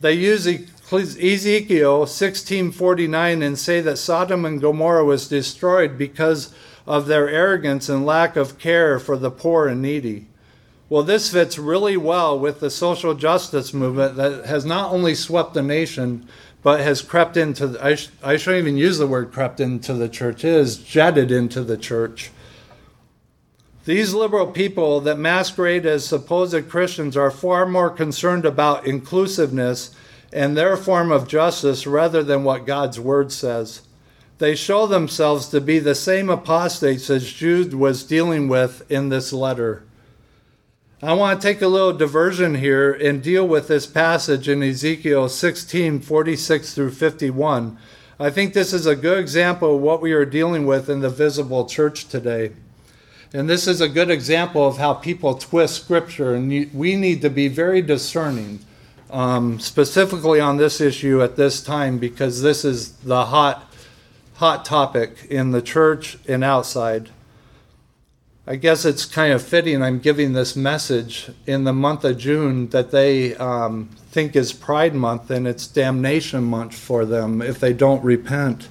They 0.00 0.12
use 0.12 0.46
Ezekiel 0.46 2.06
16:49 2.06 3.42
and 3.42 3.58
say 3.58 3.80
that 3.80 3.98
Sodom 3.98 4.44
and 4.44 4.60
Gomorrah 4.60 5.04
was 5.04 5.28
destroyed 5.28 5.96
because 5.98 6.50
of 6.86 7.06
their 7.06 7.28
arrogance 7.28 7.88
and 7.88 8.06
lack 8.06 8.36
of 8.36 8.58
care 8.58 8.98
for 8.98 9.16
the 9.16 9.30
poor 9.30 9.66
and 9.66 9.82
needy. 9.82 10.26
Well, 10.88 11.02
this 11.02 11.32
fits 11.32 11.58
really 11.58 11.96
well 11.96 12.38
with 12.38 12.60
the 12.60 12.70
social 12.70 13.14
justice 13.14 13.74
movement 13.74 14.16
that 14.16 14.46
has 14.46 14.64
not 14.64 14.92
only 14.92 15.16
swept 15.16 15.54
the 15.54 15.62
nation, 15.62 16.28
but 16.62 16.80
has 16.80 17.02
crept 17.02 17.36
into, 17.36 17.76
I, 17.82 17.96
sh- 17.96 18.10
I 18.22 18.36
shouldn't 18.36 18.62
even 18.62 18.76
use 18.76 18.98
the 18.98 19.06
word 19.08 19.32
crept 19.32 19.58
into 19.58 19.94
the 19.94 20.08
church, 20.08 20.44
it 20.44 20.52
is 20.52 20.78
jetted 20.78 21.32
into 21.32 21.62
the 21.62 21.76
church. 21.76 22.30
These 23.86 24.14
liberal 24.14 24.48
people 24.48 25.00
that 25.02 25.16
masquerade 25.16 25.86
as 25.86 26.04
supposed 26.04 26.68
Christians 26.68 27.16
are 27.16 27.30
far 27.30 27.66
more 27.66 27.88
concerned 27.88 28.44
about 28.44 28.84
inclusiveness 28.84 29.94
and 30.32 30.56
their 30.56 30.76
form 30.76 31.12
of 31.12 31.28
justice 31.28 31.86
rather 31.86 32.24
than 32.24 32.42
what 32.42 32.66
God's 32.66 32.98
word 32.98 33.30
says. 33.30 33.82
They 34.38 34.56
show 34.56 34.88
themselves 34.88 35.48
to 35.50 35.60
be 35.60 35.78
the 35.78 35.94
same 35.94 36.28
apostates 36.28 37.08
as 37.08 37.32
Jude 37.32 37.74
was 37.74 38.02
dealing 38.02 38.48
with 38.48 38.82
in 38.90 39.08
this 39.08 39.32
letter. 39.32 39.84
I 41.00 41.12
want 41.12 41.40
to 41.40 41.46
take 41.46 41.62
a 41.62 41.68
little 41.68 41.92
diversion 41.92 42.56
here 42.56 42.92
and 42.92 43.22
deal 43.22 43.46
with 43.46 43.68
this 43.68 43.86
passage 43.86 44.48
in 44.48 44.64
Ezekiel 44.64 45.28
16 45.28 46.00
46 46.00 46.74
through 46.74 46.90
51. 46.90 47.78
I 48.18 48.30
think 48.30 48.52
this 48.52 48.72
is 48.72 48.86
a 48.86 48.96
good 48.96 49.20
example 49.20 49.76
of 49.76 49.80
what 49.80 50.02
we 50.02 50.10
are 50.10 50.24
dealing 50.24 50.66
with 50.66 50.90
in 50.90 51.00
the 51.00 51.10
visible 51.10 51.66
church 51.66 52.08
today. 52.08 52.50
And 53.32 53.48
this 53.48 53.66
is 53.66 53.80
a 53.80 53.88
good 53.88 54.10
example 54.10 54.66
of 54.66 54.78
how 54.78 54.94
people 54.94 55.34
twist 55.34 55.82
scripture, 55.82 56.34
and 56.34 56.72
we 56.72 56.96
need 56.96 57.22
to 57.22 57.30
be 57.30 57.48
very 57.48 57.82
discerning 57.82 58.60
um, 59.10 59.58
specifically 59.60 60.40
on 60.40 60.56
this 60.56 60.80
issue 60.80 61.22
at 61.22 61.36
this 61.36 61.62
time 61.62 61.98
because 61.98 62.42
this 62.42 62.64
is 62.64 62.92
the 62.98 63.26
hot, 63.26 63.72
hot 64.34 64.64
topic 64.64 65.26
in 65.28 65.50
the 65.50 65.62
church 65.62 66.18
and 66.28 66.44
outside. 66.44 67.10
I 68.48 68.54
guess 68.54 68.84
it's 68.84 69.04
kind 69.04 69.32
of 69.32 69.42
fitting 69.42 69.82
I'm 69.82 69.98
giving 69.98 70.32
this 70.32 70.54
message 70.54 71.30
in 71.46 71.64
the 71.64 71.72
month 71.72 72.04
of 72.04 72.16
June 72.16 72.68
that 72.68 72.92
they 72.92 73.34
um, 73.36 73.88
think 74.12 74.36
is 74.36 74.52
Pride 74.52 74.94
Month 74.94 75.32
and 75.32 75.48
it's 75.48 75.66
damnation 75.66 76.44
month 76.44 76.72
for 76.72 77.04
them 77.04 77.42
if 77.42 77.58
they 77.58 77.72
don't 77.72 78.04
repent. 78.04 78.68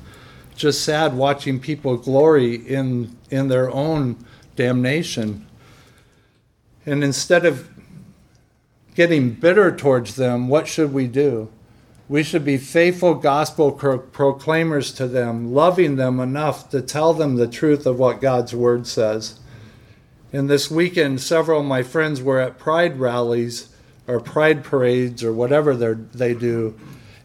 Just 0.56 0.86
sad 0.86 1.14
watching 1.14 1.60
people 1.60 1.98
glory 1.98 2.56
in 2.56 3.18
in 3.30 3.50
their 3.50 3.70
own 3.70 4.16
damnation. 4.56 5.46
And 6.86 7.04
instead 7.04 7.46
of 7.46 7.70
getting 8.96 9.32
bitter 9.32 9.76
towards 9.76 10.16
them, 10.16 10.48
what 10.48 10.68
should 10.68 10.94
we 10.94 11.08
do? 11.08 11.50
We 12.08 12.24
should 12.24 12.46
be 12.46 12.58
faithful 12.58 13.16
gospel 13.16 13.72
pro- 13.72 13.98
proclaimers 13.98 14.94
to 14.94 15.08
them, 15.08 15.54
loving 15.54 15.96
them 15.96 16.20
enough 16.20 16.70
to 16.70 16.82
tell 16.82 17.14
them 17.14 17.36
the 17.36 17.48
truth 17.48 17.86
of 17.86 17.98
what 17.98 18.22
God's 18.22 18.54
word 18.54 18.86
says. 18.86 19.40
And 20.32 20.50
this 20.50 20.70
weekend, 20.70 21.22
several 21.22 21.62
of 21.62 21.66
my 21.66 21.82
friends 21.82 22.22
were 22.22 22.40
at 22.40 22.60
pride 22.60 23.00
rallies 23.00 23.70
or 24.08 24.20
pride 24.20 24.64
parades 24.64 25.24
or 25.24 25.34
whatever 25.34 25.74
they 25.96 26.34
do, 26.34 26.78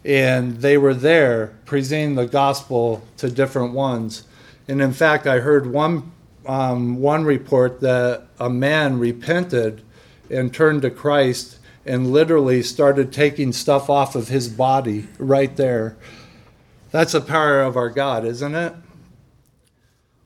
and 0.04 0.58
they 0.58 0.78
were 0.78 0.94
there 0.94 1.58
presenting 1.66 2.14
the 2.14 2.26
gospel 2.26 3.02
to 3.18 3.30
different 3.30 3.74
ones. 3.74 4.22
And 4.66 4.80
in 4.80 4.92
fact, 4.92 5.26
I 5.26 5.40
heard 5.40 5.66
one 5.66 6.10
um, 6.46 6.96
one 7.00 7.24
report 7.24 7.80
that 7.80 8.26
a 8.38 8.50
man 8.50 8.98
repented 8.98 9.82
and 10.30 10.52
turned 10.52 10.82
to 10.82 10.90
Christ 10.90 11.58
and 11.84 12.12
literally 12.12 12.62
started 12.62 13.12
taking 13.12 13.52
stuff 13.52 13.90
off 13.90 14.14
of 14.14 14.28
his 14.28 14.48
body 14.48 15.08
right 15.18 15.56
there. 15.56 15.96
That's 16.90 17.12
the 17.12 17.20
power 17.20 17.62
of 17.62 17.76
our 17.76 17.90
God, 17.90 18.24
isn't 18.24 18.54
it? 18.54 18.74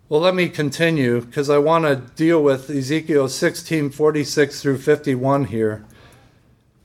Well, 0.09 0.21
let 0.21 0.35
me 0.35 0.49
continue 0.49 1.23
because 1.23 1.49
I 1.49 1.59
want 1.59 1.85
to 1.85 1.97
deal 1.97 2.43
with 2.43 2.71
Ezekiel 2.71 3.29
16 3.29 3.91
46 3.91 4.63
through 4.63 4.79
51 4.79 5.47
here. 5.47 5.85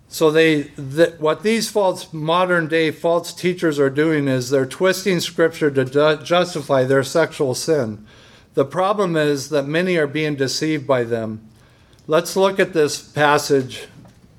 So 0.07 0.31
they 0.31 0.63
what 1.19 1.43
these 1.43 1.69
false 1.69 2.11
modern 2.11 2.67
day 2.67 2.89
false 2.89 3.31
teachers 3.31 3.77
are 3.77 3.91
doing 3.91 4.27
is 4.27 4.49
they're 4.49 4.65
twisting 4.65 5.19
scripture 5.19 5.69
to 5.69 5.85
ju- 5.85 6.23
justify 6.23 6.83
their 6.83 7.03
sexual 7.03 7.53
sin. 7.53 8.07
The 8.59 8.65
problem 8.65 9.15
is 9.15 9.51
that 9.51 9.69
many 9.69 9.95
are 9.95 10.05
being 10.05 10.35
deceived 10.35 10.85
by 10.85 11.05
them. 11.05 11.39
Let's 12.07 12.35
look 12.35 12.59
at 12.59 12.73
this 12.73 13.01
passage 13.01 13.87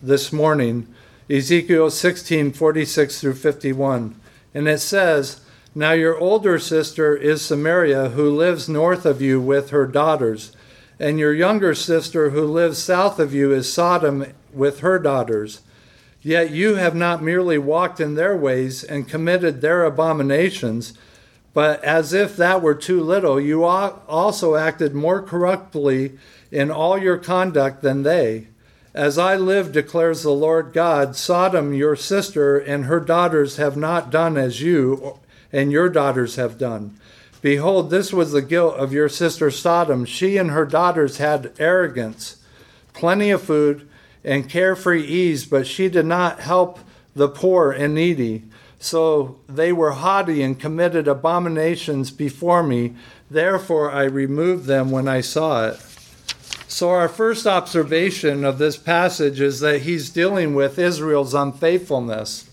this 0.02 0.30
morning, 0.30 0.94
Ezekiel 1.30 1.88
16 1.88 2.52
46 2.52 3.18
through 3.18 3.36
51. 3.36 4.20
And 4.52 4.68
it 4.68 4.80
says, 4.80 5.40
Now 5.74 5.92
your 5.92 6.18
older 6.18 6.58
sister 6.58 7.16
is 7.16 7.40
Samaria, 7.40 8.10
who 8.10 8.28
lives 8.28 8.68
north 8.68 9.06
of 9.06 9.22
you 9.22 9.40
with 9.40 9.70
her 9.70 9.86
daughters, 9.86 10.54
and 10.98 11.18
your 11.18 11.32
younger 11.32 11.74
sister, 11.74 12.28
who 12.28 12.44
lives 12.44 12.76
south 12.76 13.18
of 13.18 13.32
you, 13.32 13.54
is 13.54 13.72
Sodom 13.72 14.26
with 14.52 14.80
her 14.80 14.98
daughters. 14.98 15.62
Yet 16.20 16.50
you 16.50 16.74
have 16.74 16.94
not 16.94 17.22
merely 17.22 17.56
walked 17.56 18.00
in 18.00 18.16
their 18.16 18.36
ways 18.36 18.84
and 18.84 19.08
committed 19.08 19.62
their 19.62 19.82
abominations, 19.82 20.92
but 21.52 21.82
as 21.82 22.12
if 22.12 22.36
that 22.36 22.62
were 22.62 22.74
too 22.74 23.02
little, 23.02 23.40
you 23.40 23.64
also 23.64 24.54
acted 24.54 24.94
more 24.94 25.22
corruptly 25.22 26.18
in 26.50 26.70
all 26.70 26.96
your 26.96 27.18
conduct 27.18 27.82
than 27.82 28.02
they. 28.02 28.46
As 28.94 29.18
I 29.18 29.36
live, 29.36 29.72
declares 29.72 30.22
the 30.22 30.30
Lord 30.30 30.72
God, 30.72 31.14
Sodom, 31.14 31.72
your 31.72 31.94
sister, 31.96 32.58
and 32.58 32.86
her 32.86 33.00
daughters 33.00 33.56
have 33.56 33.76
not 33.76 34.10
done 34.10 34.36
as 34.36 34.60
you 34.60 35.18
and 35.52 35.72
your 35.72 35.88
daughters 35.88 36.36
have 36.36 36.58
done. 36.58 36.96
Behold, 37.42 37.90
this 37.90 38.12
was 38.12 38.32
the 38.32 38.42
guilt 38.42 38.74
of 38.76 38.92
your 38.92 39.08
sister 39.08 39.50
Sodom. 39.50 40.04
She 40.04 40.36
and 40.36 40.50
her 40.50 40.66
daughters 40.66 41.18
had 41.18 41.52
arrogance, 41.58 42.36
plenty 42.92 43.30
of 43.30 43.42
food, 43.42 43.88
and 44.22 44.48
carefree 44.48 45.04
ease, 45.04 45.46
but 45.46 45.66
she 45.66 45.88
did 45.88 46.06
not 46.06 46.40
help 46.40 46.78
the 47.14 47.28
poor 47.28 47.72
and 47.72 47.94
needy. 47.94 48.42
So 48.80 49.38
they 49.46 49.72
were 49.72 49.92
haughty 49.92 50.42
and 50.42 50.58
committed 50.58 51.06
abominations 51.06 52.10
before 52.10 52.62
me. 52.62 52.96
Therefore 53.30 53.92
I 53.92 54.04
removed 54.04 54.64
them 54.64 54.90
when 54.90 55.06
I 55.06 55.20
saw 55.20 55.68
it. 55.68 55.80
So, 56.66 56.88
our 56.88 57.08
first 57.08 57.46
observation 57.46 58.44
of 58.44 58.58
this 58.58 58.76
passage 58.76 59.40
is 59.40 59.58
that 59.60 59.82
he's 59.82 60.08
dealing 60.08 60.54
with 60.54 60.78
Israel's 60.78 61.34
unfaithfulness. 61.34 62.48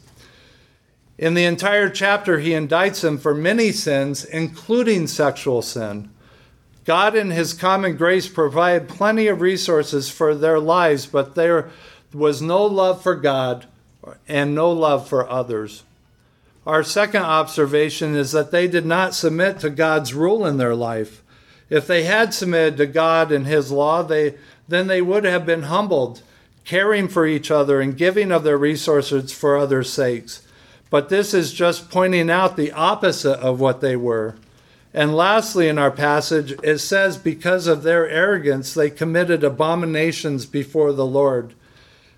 In 1.18 1.34
the 1.34 1.46
entire 1.46 1.90
chapter, 1.90 2.40
he 2.40 2.50
indicts 2.50 3.02
them 3.02 3.20
for 3.20 3.34
many 3.34 3.72
sins, 3.72 4.26
including 4.26 5.08
sexual 5.08 5.62
sin. 5.62 6.10
God, 6.84 7.16
in 7.16 7.30
his 7.30 7.54
common 7.54 7.96
grace, 7.96 8.28
provided 8.28 8.90
plenty 8.90 9.28
of 9.28 9.40
resources 9.40 10.10
for 10.10 10.34
their 10.34 10.60
lives, 10.60 11.06
but 11.06 11.36
there 11.36 11.70
was 12.12 12.42
no 12.42 12.66
love 12.66 13.02
for 13.02 13.16
God 13.16 13.68
and 14.28 14.56
no 14.56 14.72
love 14.72 15.08
for 15.08 15.30
others. 15.30 15.84
Our 16.68 16.84
second 16.84 17.24
observation 17.24 18.14
is 18.14 18.34
that 18.34 18.52
they 18.52 18.68
did 18.68 18.86
not 18.86 19.16
submit 19.16 19.62
to 19.62 19.70
God's 19.70 20.14
rule 20.14 20.46
in 20.46 20.58
their 20.58 20.76
life. 20.76 21.24
If 21.70 21.88
they 21.88 22.04
had 22.04 22.34
submitted 22.34 22.76
to 22.76 22.86
God 22.86 23.32
and 23.32 23.48
His 23.48 23.72
law, 23.72 24.04
they, 24.04 24.36
then 24.68 24.88
they 24.88 25.02
would 25.02 25.24
have 25.24 25.46
been 25.46 25.64
humbled, 25.64 26.24
caring 26.66 27.08
for 27.08 27.26
each 27.26 27.50
other, 27.50 27.80
and 27.80 27.98
giving 27.98 28.34
of 28.34 28.44
their 28.44 28.58
resources 28.58 29.32
for 29.32 29.56
others' 29.56 29.94
sakes. 29.94 30.46
But 30.90 31.08
this 31.08 31.34
is 31.34 31.54
just 31.54 31.90
pointing 31.90 32.30
out 32.30 32.58
the 32.58 32.74
opposite 32.74 33.40
of 33.40 33.62
what 33.62 33.80
they 33.80 33.96
were. 33.96 34.36
And 34.94 35.16
lastly, 35.16 35.70
in 35.70 35.78
our 35.78 35.92
passage, 35.92 36.54
it 36.64 36.80
says, 36.80 37.16
because 37.16 37.68
of 37.68 37.84
their 37.84 38.10
arrogance, 38.10 38.74
they 38.74 38.90
committed 38.90 39.42
abominations 39.42 40.46
before 40.46 40.92
the 40.92 41.06
Lord. 41.06 41.54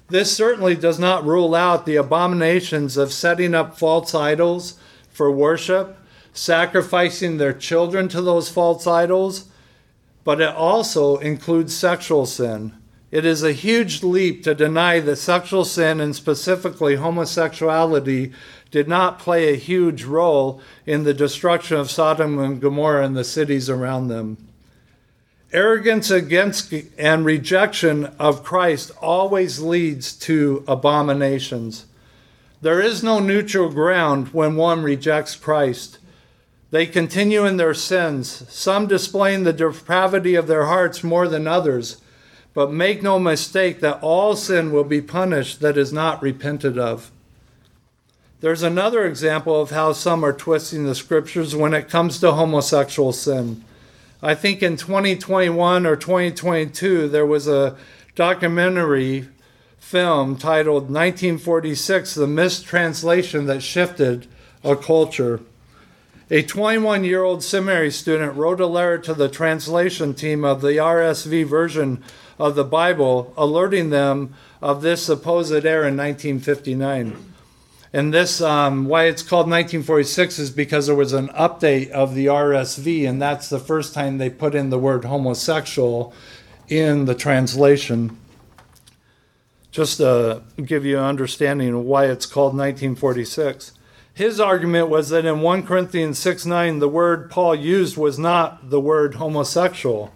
This 0.10 0.36
certainly 0.36 0.76
does 0.76 0.98
not 0.98 1.26
rule 1.26 1.54
out 1.54 1.86
the 1.86 1.96
abominations 1.96 2.98
of 2.98 3.14
setting 3.14 3.54
up 3.54 3.78
false 3.78 4.16
idols 4.16 4.80
for 5.12 5.32
worship, 5.32 5.98
sacrificing 6.34 7.38
their 7.38 7.54
children 7.54 8.08
to 8.10 8.22
those 8.22 8.50
false 8.50 8.88
idols, 8.88 9.46
but 10.24 10.42
it 10.42 10.50
also 10.50 11.18
includes 11.18 11.76
sexual 11.76 12.26
sin. 12.26 12.74
It 13.12 13.26
is 13.26 13.44
a 13.44 13.54
huge 13.54 14.04
leap 14.04 14.44
to 14.44 14.54
deny 14.54 15.00
that 15.00 15.16
sexual 15.16 15.66
sin, 15.66 16.00
and 16.00 16.16
specifically 16.16 16.96
homosexuality, 16.96 18.32
did 18.72 18.88
not 18.88 19.20
play 19.20 19.52
a 19.52 19.58
huge 19.58 20.04
role 20.04 20.62
in 20.86 21.04
the 21.04 21.14
destruction 21.14 21.78
of 21.78 21.90
Sodom 21.90 22.38
and 22.38 22.62
Gomorrah 22.62 23.06
and 23.06 23.18
the 23.18 23.24
cities 23.24 23.70
around 23.70 24.08
them. 24.10 24.49
Arrogance 25.52 26.12
against 26.12 26.72
and 26.98 27.26
rejection 27.26 28.06
of 28.20 28.44
Christ 28.44 28.92
always 29.02 29.60
leads 29.60 30.14
to 30.20 30.64
abominations. 30.68 31.86
There 32.62 32.80
is 32.80 33.02
no 33.02 33.20
neutral 33.20 33.70
ground 33.70 34.28
when 34.28 34.56
one 34.56 34.84
rejects 34.84 35.36
Christ. 35.36 35.98
They 36.70 36.86
continue 36.86 37.46
in 37.46 37.58
their 37.58 37.74
sins, 37.74 38.46
some 38.48 38.86
displaying 38.86 39.44
the 39.44 39.54
depravity 39.54 40.36
of 40.36 40.46
their 40.46 40.66
hearts 40.66 41.04
more 41.04 41.28
than 41.28 41.48
others. 41.48 42.00
But 42.54 42.72
make 42.72 43.02
no 43.02 43.18
mistake 43.18 43.80
that 43.80 44.00
all 44.04 44.36
sin 44.36 44.72
will 44.72 44.84
be 44.84 45.02
punished 45.02 45.62
that 45.62 45.78
is 45.78 45.92
not 45.92 46.22
repented 46.22 46.78
of. 46.78 47.10
There's 48.42 48.64
another 48.64 49.04
example 49.06 49.60
of 49.60 49.72
how 49.72 49.94
some 49.94 50.24
are 50.24 50.34
twisting 50.34 50.86
the 50.86 50.96
scriptures 50.96 51.56
when 51.56 51.74
it 51.74 51.90
comes 51.90 52.20
to 52.20 52.34
homosexual 52.34 53.14
sin. 53.14 53.64
I 54.22 54.36
think 54.36 54.62
in 54.62 54.76
2021 54.76 55.86
or 55.86 55.96
2022, 55.96 57.08
there 57.08 57.26
was 57.26 57.48
a 57.48 57.78
documentary 58.16 59.30
film 59.78 60.36
titled 60.36 60.84
1946 60.84 62.16
The 62.16 62.28
Mistranslation 62.28 63.46
That 63.46 63.64
Shifted 63.64 64.28
a 64.62 64.76
Culture. 64.76 65.40
A 66.30 66.44
21 66.44 67.06
year 67.06 67.24
old 67.24 67.44
seminary 67.44 67.92
student 67.92 68.36
wrote 68.36 68.60
a 68.60 68.68
letter 68.68 68.98
to 68.98 69.14
the 69.14 69.30
translation 69.30 70.14
team 70.14 70.44
of 70.44 70.60
the 70.60 70.74
RSV 70.74 71.46
version 71.46 72.04
of 72.38 72.56
the 72.56 72.66
Bible, 72.66 73.34
alerting 73.38 73.90
them 73.90 74.34
of 74.62 74.82
this 74.82 75.02
supposed 75.02 75.66
error 75.66 75.88
in 75.88 75.96
1959. 75.96 77.29
And 77.92 78.14
this, 78.14 78.40
um, 78.40 78.86
why 78.86 79.06
it's 79.06 79.24
called 79.24 79.48
1946 79.48 80.38
is 80.38 80.52
because 80.52 80.86
there 80.86 80.96
was 80.96 81.14
an 81.14 81.30
update 81.30 81.90
of 81.90 82.14
the 82.14 82.28
RSV, 82.28 83.10
and 83.10 83.20
that's 83.20 83.50
the 83.50 83.60
first 83.60 83.96
time 83.96 84.18
they 84.18 84.30
put 84.30 84.54
in 84.54 84.70
the 84.70 84.78
word 84.78 85.06
homosexual 85.06 86.14
in 86.68 87.06
the 87.06 87.16
translation. 87.16 88.16
Just 89.72 89.98
to 89.98 90.44
give 90.64 90.86
you 90.86 91.00
an 91.00 91.04
understanding 91.04 91.74
of 91.74 91.82
why 91.82 92.06
it's 92.06 92.28
called 92.28 92.54
1946. 92.54 93.72
His 94.14 94.40
argument 94.40 94.90
was 94.90 95.10
that 95.10 95.26
in 95.26 95.42
1 95.42 95.64
Corinthians 95.64 96.20
6 96.20 96.46
9, 96.46 96.80
the 96.80 96.90
word 96.90 97.32
Paul 97.32 97.56
used 97.56 97.98
was 97.98 98.20
not 98.20 98.70
the 98.70 98.80
word 98.80 99.16
homosexual. 99.16 100.14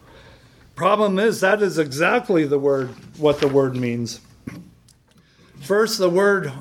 Problem 0.76 1.18
is, 1.18 1.40
that 1.42 1.62
is 1.62 1.78
exactly 1.78 2.46
the 2.46 2.60
word, 2.60 2.90
what 3.18 3.40
the 3.40 3.48
word 3.48 3.76
means. 3.76 4.20
First, 5.62 6.00
the 6.00 6.10
word 6.10 6.52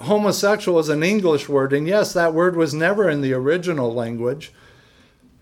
homosexual 0.00 0.78
is 0.78 0.88
an 0.88 1.02
English 1.02 1.48
word, 1.48 1.72
and 1.72 1.86
yes, 1.86 2.12
that 2.12 2.34
word 2.34 2.56
was 2.56 2.74
never 2.74 3.08
in 3.08 3.20
the 3.20 3.32
original 3.32 3.92
language. 3.92 4.52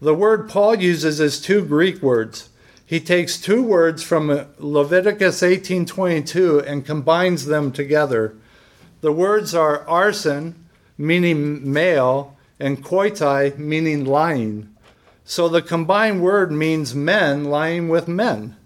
The 0.00 0.14
word 0.14 0.48
Paul 0.48 0.76
uses 0.76 1.20
is 1.20 1.40
two 1.40 1.64
Greek 1.64 2.02
words. 2.02 2.50
He 2.84 3.00
takes 3.00 3.40
two 3.40 3.62
words 3.62 4.02
from 4.02 4.46
Leviticus 4.58 5.42
18:22 5.42 6.58
and 6.66 6.84
combines 6.84 7.46
them 7.46 7.72
together. 7.72 8.34
The 9.00 9.12
words 9.12 9.54
are 9.54 9.84
arsen, 9.86 10.54
meaning 10.98 11.72
male, 11.72 12.36
and 12.60 12.84
koitai, 12.84 13.56
meaning 13.58 14.04
lying. 14.04 14.68
So 15.24 15.48
the 15.48 15.62
combined 15.62 16.20
word 16.20 16.52
means 16.52 16.94
men 16.94 17.44
lying 17.44 17.88
with 17.88 18.08
men. 18.08 18.56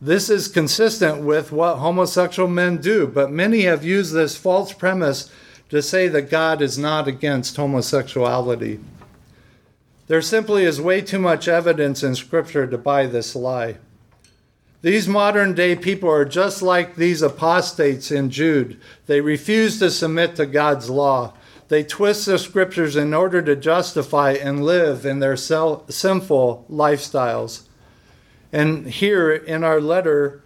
This 0.00 0.28
is 0.28 0.48
consistent 0.48 1.22
with 1.22 1.52
what 1.52 1.76
homosexual 1.76 2.48
men 2.48 2.78
do, 2.78 3.06
but 3.06 3.30
many 3.30 3.62
have 3.62 3.82
used 3.84 4.12
this 4.12 4.36
false 4.36 4.72
premise 4.72 5.30
to 5.70 5.80
say 5.80 6.06
that 6.08 6.30
God 6.30 6.60
is 6.60 6.76
not 6.76 7.08
against 7.08 7.56
homosexuality. 7.56 8.78
There 10.06 10.22
simply 10.22 10.64
is 10.64 10.80
way 10.80 11.00
too 11.00 11.18
much 11.18 11.48
evidence 11.48 12.02
in 12.02 12.14
Scripture 12.14 12.66
to 12.66 12.78
buy 12.78 13.06
this 13.06 13.34
lie. 13.34 13.78
These 14.82 15.08
modern 15.08 15.54
day 15.54 15.74
people 15.74 16.10
are 16.10 16.24
just 16.24 16.62
like 16.62 16.94
these 16.94 17.22
apostates 17.22 18.12
in 18.12 18.30
Jude. 18.30 18.78
They 19.06 19.20
refuse 19.20 19.80
to 19.80 19.90
submit 19.90 20.36
to 20.36 20.46
God's 20.46 20.88
law. 20.90 21.32
They 21.68 21.82
twist 21.82 22.26
the 22.26 22.38
scriptures 22.38 22.94
in 22.94 23.12
order 23.12 23.42
to 23.42 23.56
justify 23.56 24.32
and 24.32 24.64
live 24.64 25.04
in 25.04 25.18
their 25.18 25.36
sinful 25.36 26.66
lifestyles. 26.70 27.62
And 28.52 28.86
here 28.86 29.32
in 29.32 29.64
our 29.64 29.80
letter, 29.80 30.42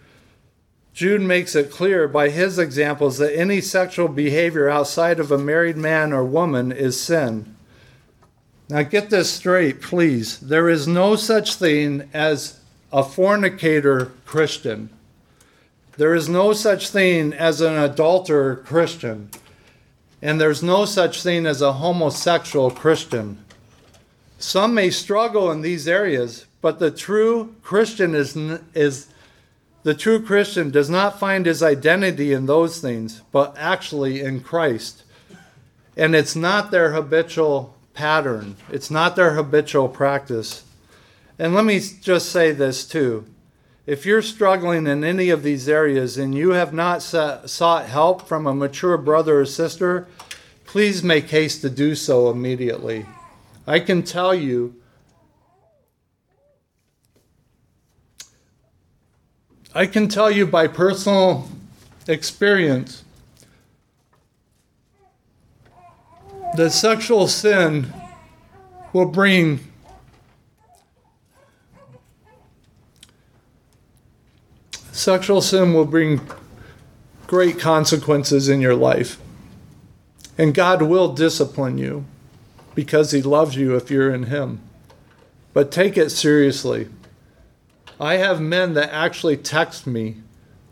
Jude 0.93 1.23
makes 1.23 1.55
it 1.55 1.71
clear 1.71 2.09
by 2.09 2.31
his 2.31 2.59
examples 2.59 3.19
that 3.19 3.37
any 3.37 3.61
sexual 3.61 4.09
behavior 4.09 4.69
outside 4.69 5.21
of 5.21 5.31
a 5.31 5.39
married 5.39 5.77
man 5.77 6.13
or 6.13 6.25
woman 6.25 6.73
is 6.73 7.01
sin. 7.01 7.55
Now, 8.69 8.83
get 8.83 9.11
this 9.11 9.31
straight, 9.31 9.81
please. 9.81 10.39
There 10.39 10.69
is 10.69 10.87
no 10.87 11.17
such 11.17 11.57
thing 11.57 12.09
as 12.15 12.61
a 12.93 13.03
fornicator 13.03 14.13
Christian. 14.27 14.91
There 15.97 16.15
is 16.15 16.29
no 16.29 16.53
such 16.53 16.91
thing 16.91 17.33
as 17.33 17.61
an 17.61 17.75
adulterer 17.77 18.57
Christian. 18.57 19.31
And 20.23 20.41
there's 20.41 20.63
no 20.63 20.85
such 20.85 21.23
thing 21.23 21.47
as 21.47 21.63
a 21.63 21.75
homosexual 21.75 22.71
Christian. 22.71 23.45
Some 24.39 24.75
may 24.75 24.91
struggle 24.91 25.51
in 25.51 25.63
these 25.63 25.89
areas, 25.89 26.47
but 26.61 26.79
the 26.79 26.91
true 26.91 27.55
Christian 27.63 28.15
is, 28.15 28.37
is 28.75 29.09
the 29.83 29.95
true 29.95 30.21
Christian 30.21 30.71
does 30.71 30.91
not 30.91 31.19
find 31.19 31.47
his 31.47 31.63
identity 31.63 32.33
in 32.33 32.47
those 32.47 32.81
things, 32.81 33.23
but 33.33 33.55
actually 33.57 34.21
in 34.21 34.41
Christ. 34.41 35.05
And 35.97 36.15
it's 36.15 36.37
not 36.37 36.71
their 36.71 36.93
habitual 36.93 37.75
pattern, 37.95 38.57
it's 38.71 38.91
not 38.91 39.17
their 39.17 39.35
habitual 39.35 39.89
practice. 39.89 40.65
And 41.39 41.55
let 41.55 41.65
me 41.65 41.81
just 41.81 42.29
say 42.29 42.53
this 42.53 42.87
too. 42.87 43.25
If 43.87 44.05
you're 44.05 44.23
struggling 44.23 44.87
in 44.87 45.03
any 45.03 45.31
of 45.31 45.43
these 45.43 45.69
areas 45.69 46.19
and 46.19 46.35
you 46.35 46.51
have 46.51 46.75
not 46.75 47.03
sought 47.03 47.87
help 47.87 48.29
from 48.29 48.47
a 48.47 48.55
mature 48.55 48.99
brother 48.99 49.41
or 49.41 49.47
sister, 49.47 50.07
please 50.67 51.03
make 51.03 51.31
haste 51.31 51.63
to 51.63 51.71
do 51.71 51.95
so 51.95 52.31
immediately. 52.31 53.07
I 53.67 53.81
can 53.81 54.03
tell 54.03 54.35
you 54.35 54.77
I 59.75 59.87
can 59.87 60.09
tell 60.09 60.31
you 60.31 60.47
by 60.47 60.67
personal 60.67 61.49
experience 62.09 63.05
that 66.57 66.71
sexual 66.71 67.29
sin 67.29 67.93
will 68.93 69.07
bring 69.07 69.61
sexual 74.91 75.41
sin 75.41 75.73
will 75.73 75.85
bring 75.85 76.21
great 77.29 77.61
consequences 77.61 78.49
in 78.49 78.61
your 78.61 78.75
life. 78.75 79.21
And 80.37 80.53
God 80.53 80.83
will 80.83 81.13
discipline 81.13 81.79
you 81.79 82.05
because 82.75 83.13
He 83.13 83.23
loves 83.23 83.55
you 83.55 83.77
if 83.77 83.89
you're 83.89 84.13
in 84.13 84.25
Him. 84.25 84.61
But 85.53 85.71
take 85.71 85.97
it 85.97 86.11
seriously. 86.11 86.89
I 88.01 88.17
have 88.17 88.41
men 88.41 88.73
that 88.75 88.91
actually 88.95 89.37
text 89.37 89.87
me 89.87 90.17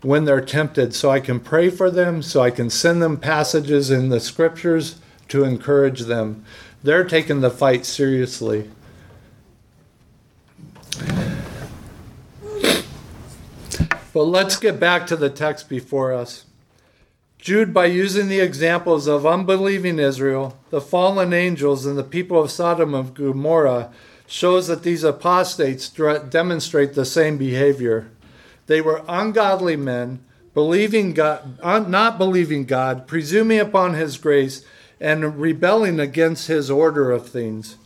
when 0.01 0.25
they're 0.25 0.41
tempted 0.41 0.95
so 0.95 1.11
I 1.11 1.19
can 1.19 1.39
pray 1.39 1.69
for 1.69 1.91
them, 1.91 2.23
so 2.23 2.41
I 2.41 2.49
can 2.49 2.71
send 2.71 3.03
them 3.03 3.17
passages 3.17 3.91
in 3.91 4.09
the 4.09 4.19
scriptures 4.19 4.99
to 5.27 5.43
encourage 5.43 6.01
them. 6.01 6.43
They're 6.81 7.03
taking 7.03 7.41
the 7.41 7.51
fight 7.51 7.85
seriously. 7.85 8.71
But 14.11 14.23
let's 14.23 14.57
get 14.57 14.79
back 14.79 15.05
to 15.07 15.15
the 15.15 15.29
text 15.29 15.69
before 15.69 16.11
us. 16.11 16.45
Jude, 17.37 17.75
by 17.75 17.85
using 17.85 18.27
the 18.27 18.39
examples 18.39 19.05
of 19.05 19.25
unbelieving 19.25 19.99
Israel, 19.99 20.57
the 20.71 20.81
fallen 20.81 21.31
angels, 21.31 21.85
and 21.85 21.95
the 21.95 22.03
people 22.03 22.41
of 22.41 22.49
Sodom 22.49 22.95
and 22.95 23.13
Gomorrah, 23.13 23.91
shows 24.29 24.67
that 24.67 24.83
these 24.83 25.03
apostates 25.03 25.89
demonstrate 25.89 26.93
the 26.93 27.03
same 27.03 27.35
behavior. 27.37 28.11
They 28.67 28.79
were 28.79 29.03
ungodly 29.07 29.75
men, 29.75 30.23
believing 30.53 31.13
God, 31.13 31.59
not 31.63 32.19
believing 32.19 32.65
God, 32.65 33.07
presuming 33.07 33.59
upon 33.59 33.95
his 33.95 34.19
grace, 34.19 34.63
and 35.01 35.39
rebelling 35.39 35.99
against 35.99 36.47
his 36.47 36.69
order 36.69 37.09
of 37.09 37.27
things. 37.27 37.77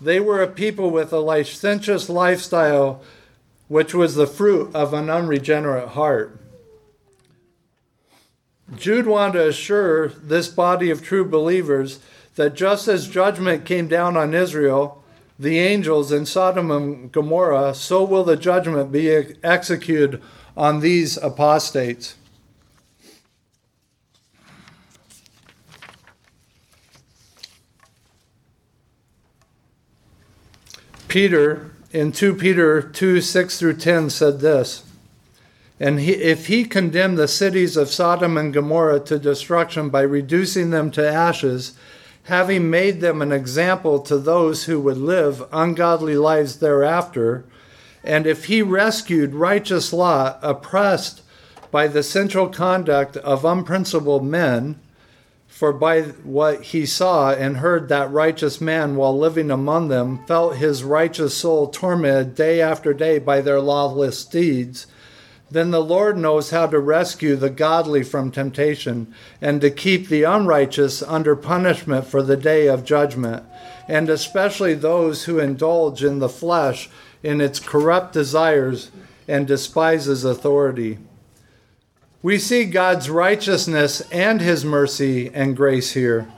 They 0.00 0.18
were 0.18 0.42
a 0.42 0.48
people 0.48 0.90
with 0.90 1.12
a 1.12 1.20
licentious 1.20 2.08
lifestyle, 2.08 3.02
which 3.68 3.94
was 3.94 4.16
the 4.16 4.26
fruit 4.26 4.74
of 4.74 4.92
an 4.92 5.08
unregenerate 5.08 5.90
heart. 5.90 6.36
Jude 8.74 9.06
wanted 9.06 9.34
to 9.34 9.48
assure 9.48 10.08
this 10.08 10.48
body 10.48 10.90
of 10.90 11.04
true 11.04 11.24
believers 11.24 12.00
that 12.34 12.54
just 12.54 12.88
as 12.88 13.06
judgment 13.06 13.64
came 13.64 13.86
down 13.86 14.16
on 14.16 14.34
Israel, 14.34 15.01
the 15.42 15.58
angels 15.58 16.12
in 16.12 16.24
Sodom 16.24 16.70
and 16.70 17.10
Gomorrah, 17.10 17.74
so 17.74 18.04
will 18.04 18.22
the 18.22 18.36
judgment 18.36 18.92
be 18.92 19.10
executed 19.42 20.22
on 20.56 20.80
these 20.80 21.16
apostates. 21.16 22.14
Peter, 31.08 31.72
in 31.90 32.10
2 32.12 32.34
Peter 32.36 32.80
2 32.80 33.20
6 33.20 33.58
through 33.58 33.76
10, 33.76 34.08
said 34.10 34.40
this 34.40 34.84
And 35.78 36.00
he, 36.00 36.12
if 36.12 36.46
he 36.46 36.64
condemned 36.64 37.18
the 37.18 37.28
cities 37.28 37.76
of 37.76 37.90
Sodom 37.90 38.38
and 38.38 38.54
Gomorrah 38.54 39.00
to 39.00 39.18
destruction 39.18 39.90
by 39.90 40.00
reducing 40.02 40.70
them 40.70 40.90
to 40.92 41.06
ashes, 41.06 41.76
having 42.24 42.70
made 42.70 43.00
them 43.00 43.20
an 43.20 43.32
example 43.32 44.00
to 44.00 44.16
those 44.18 44.64
who 44.64 44.80
would 44.80 44.96
live 44.96 45.42
ungodly 45.52 46.16
lives 46.16 46.58
thereafter, 46.58 47.44
and 48.04 48.26
if 48.26 48.44
he 48.44 48.62
rescued 48.62 49.34
righteous 49.34 49.92
Lot, 49.92 50.38
oppressed 50.42 51.22
by 51.70 51.88
the 51.88 52.02
central 52.02 52.48
conduct 52.48 53.16
of 53.18 53.44
unprincipled 53.44 54.24
men, 54.24 54.78
for 55.46 55.72
by 55.72 56.02
what 56.02 56.62
he 56.62 56.86
saw 56.86 57.32
and 57.32 57.58
heard, 57.58 57.88
that 57.88 58.10
righteous 58.10 58.60
man, 58.60 58.96
while 58.96 59.16
living 59.16 59.50
among 59.50 59.88
them, 59.88 60.24
felt 60.26 60.56
his 60.56 60.82
righteous 60.82 61.36
soul 61.36 61.68
tormented 61.68 62.34
day 62.34 62.60
after 62.60 62.92
day 62.92 63.18
by 63.18 63.40
their 63.40 63.60
lawless 63.60 64.24
deeds. 64.24 64.86
Then 65.52 65.70
the 65.70 65.82
Lord 65.82 66.16
knows 66.16 66.48
how 66.48 66.66
to 66.68 66.78
rescue 66.78 67.36
the 67.36 67.50
godly 67.50 68.02
from 68.02 68.30
temptation 68.30 69.12
and 69.38 69.60
to 69.60 69.70
keep 69.70 70.08
the 70.08 70.22
unrighteous 70.22 71.02
under 71.02 71.36
punishment 71.36 72.06
for 72.06 72.22
the 72.22 72.38
day 72.38 72.68
of 72.68 72.86
judgment, 72.86 73.44
and 73.86 74.08
especially 74.08 74.72
those 74.72 75.24
who 75.24 75.38
indulge 75.38 76.02
in 76.02 76.20
the 76.20 76.28
flesh 76.30 76.88
in 77.22 77.42
its 77.42 77.60
corrupt 77.60 78.14
desires 78.14 78.90
and 79.28 79.46
despises 79.46 80.24
authority. 80.24 80.98
We 82.22 82.38
see 82.38 82.64
God's 82.64 83.10
righteousness 83.10 84.00
and 84.10 84.40
his 84.40 84.64
mercy 84.64 85.30
and 85.34 85.54
grace 85.54 85.92
here. 85.92 86.28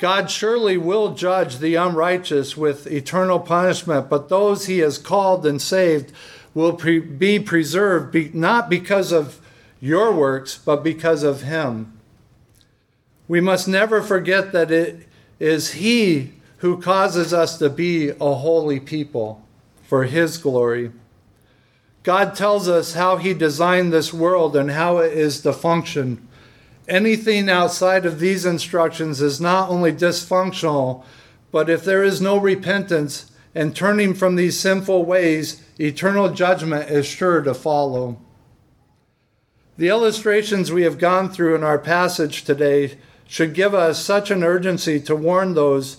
God 0.00 0.30
surely 0.30 0.78
will 0.78 1.14
judge 1.14 1.58
the 1.58 1.74
unrighteous 1.74 2.56
with 2.56 2.86
eternal 2.86 3.38
punishment, 3.38 4.08
but 4.08 4.30
those 4.30 4.64
he 4.64 4.78
has 4.78 4.96
called 4.96 5.44
and 5.44 5.60
saved 5.60 6.10
will 6.54 6.74
pre- 6.74 6.98
be 6.98 7.38
preserved 7.38 8.12
be- 8.12 8.30
not 8.32 8.68
because 8.68 9.12
of 9.12 9.40
your 9.80 10.12
works, 10.12 10.58
but 10.58 10.84
because 10.84 11.22
of 11.22 11.42
him. 11.42 11.98
We 13.28 13.40
must 13.40 13.66
never 13.66 14.02
forget 14.02 14.52
that 14.52 14.70
it 14.70 15.08
is 15.40 15.72
he 15.72 16.34
who 16.58 16.80
causes 16.80 17.32
us 17.32 17.58
to 17.58 17.68
be 17.68 18.10
a 18.10 18.34
holy 18.34 18.78
people 18.78 19.42
for 19.82 20.04
his 20.04 20.38
glory. 20.38 20.92
God 22.02 22.34
tells 22.34 22.68
us 22.68 22.94
how 22.94 23.16
He 23.16 23.32
designed 23.32 23.92
this 23.92 24.12
world 24.12 24.56
and 24.56 24.70
how 24.70 24.98
it 24.98 25.12
is 25.12 25.40
to 25.42 25.52
function. 25.52 26.26
Anything 26.88 27.48
outside 27.48 28.04
of 28.04 28.18
these 28.18 28.44
instructions 28.44 29.22
is 29.22 29.40
not 29.40 29.70
only 29.70 29.92
dysfunctional, 29.92 31.04
but 31.52 31.70
if 31.70 31.84
there 31.84 32.02
is 32.02 32.20
no 32.20 32.36
repentance 32.36 33.30
and 33.54 33.76
turning 33.76 34.14
from 34.14 34.36
these 34.36 34.58
sinful 34.58 35.04
ways, 35.04 35.62
eternal 35.78 36.30
judgment 36.30 36.90
is 36.90 37.06
sure 37.06 37.42
to 37.42 37.54
follow. 37.54 38.18
The 39.76 39.88
illustrations 39.88 40.70
we 40.70 40.82
have 40.82 40.98
gone 40.98 41.28
through 41.30 41.54
in 41.54 41.64
our 41.64 41.78
passage 41.78 42.44
today 42.44 42.98
should 43.26 43.54
give 43.54 43.74
us 43.74 44.02
such 44.02 44.30
an 44.30 44.42
urgency 44.42 45.00
to 45.00 45.16
warn 45.16 45.54
those 45.54 45.98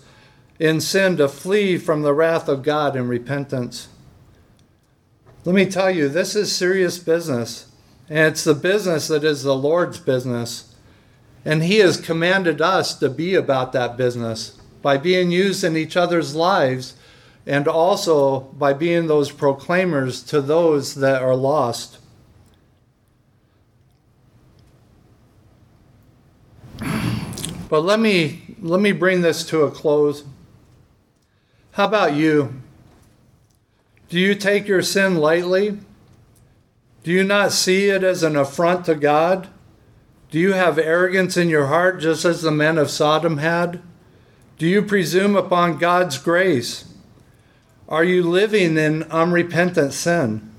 in 0.59 0.79
sin 0.79 1.17
to 1.17 1.27
flee 1.27 1.77
from 1.77 2.01
the 2.01 2.13
wrath 2.13 2.47
of 2.47 2.63
God 2.63 2.95
in 2.95 3.07
repentance. 3.07 3.87
Let 5.43 5.55
me 5.55 5.65
tell 5.65 5.91
you, 5.91 6.07
this 6.07 6.35
is 6.35 6.55
serious 6.55 6.99
business. 6.99 7.71
And 8.09 8.19
it's 8.19 8.43
the 8.43 8.53
business 8.53 9.07
that 9.07 9.23
is 9.23 9.43
the 9.43 9.55
Lord's 9.55 9.97
business. 9.97 10.75
And 11.43 11.63
He 11.63 11.79
has 11.79 11.99
commanded 11.99 12.61
us 12.61 12.97
to 12.99 13.09
be 13.09 13.35
about 13.35 13.73
that 13.73 13.97
business 13.97 14.59
by 14.81 14.97
being 14.97 15.31
used 15.31 15.63
in 15.63 15.75
each 15.75 15.97
other's 15.97 16.35
lives 16.35 16.95
and 17.45 17.67
also 17.67 18.39
by 18.39 18.73
being 18.73 19.07
those 19.07 19.31
proclaimers 19.31 20.23
to 20.23 20.41
those 20.41 20.95
that 20.95 21.21
are 21.21 21.35
lost. 21.35 21.99
But 27.69 27.81
let 27.81 27.99
me 27.99 28.55
let 28.61 28.79
me 28.79 28.91
bring 28.91 29.21
this 29.21 29.43
to 29.47 29.63
a 29.63 29.71
close. 29.71 30.23
How 31.71 31.85
about 31.85 32.13
you? 32.13 32.61
Do 34.09 34.19
you 34.19 34.35
take 34.35 34.67
your 34.67 34.83
sin 34.83 35.17
lightly? 35.17 35.79
Do 37.03 37.11
you 37.11 37.23
not 37.23 37.51
see 37.51 37.89
it 37.89 38.03
as 38.03 38.23
an 38.23 38.35
affront 38.35 38.85
to 38.85 38.95
God? 38.95 39.49
Do 40.29 40.39
you 40.39 40.53
have 40.53 40.77
arrogance 40.77 41.35
in 41.35 41.49
your 41.49 41.67
heart 41.67 41.99
just 41.99 42.23
as 42.25 42.43
the 42.43 42.51
men 42.51 42.77
of 42.77 42.89
Sodom 42.89 43.37
had? 43.37 43.81
Do 44.57 44.67
you 44.67 44.81
presume 44.81 45.35
upon 45.35 45.79
God's 45.79 46.17
grace? 46.17 46.92
Are 47.93 48.03
you 48.03 48.23
living 48.23 48.75
in 48.75 49.03
unrepentant 49.03 49.93
sin? 49.93 50.49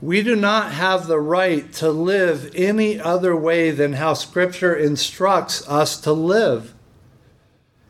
We 0.00 0.22
do 0.22 0.36
not 0.36 0.70
have 0.70 1.08
the 1.08 1.18
right 1.18 1.72
to 1.72 1.90
live 1.90 2.52
any 2.54 3.00
other 3.00 3.34
way 3.34 3.72
than 3.72 3.94
how 3.94 4.14
Scripture 4.14 4.72
instructs 4.72 5.68
us 5.68 6.00
to 6.02 6.12
live. 6.12 6.74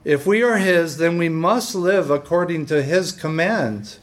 If 0.02 0.26
we 0.26 0.42
are 0.42 0.56
His, 0.56 0.96
then 0.96 1.18
we 1.18 1.28
must 1.28 1.74
live 1.74 2.10
according 2.10 2.64
to 2.66 2.82
His 2.82 3.12
commands. 3.12 4.00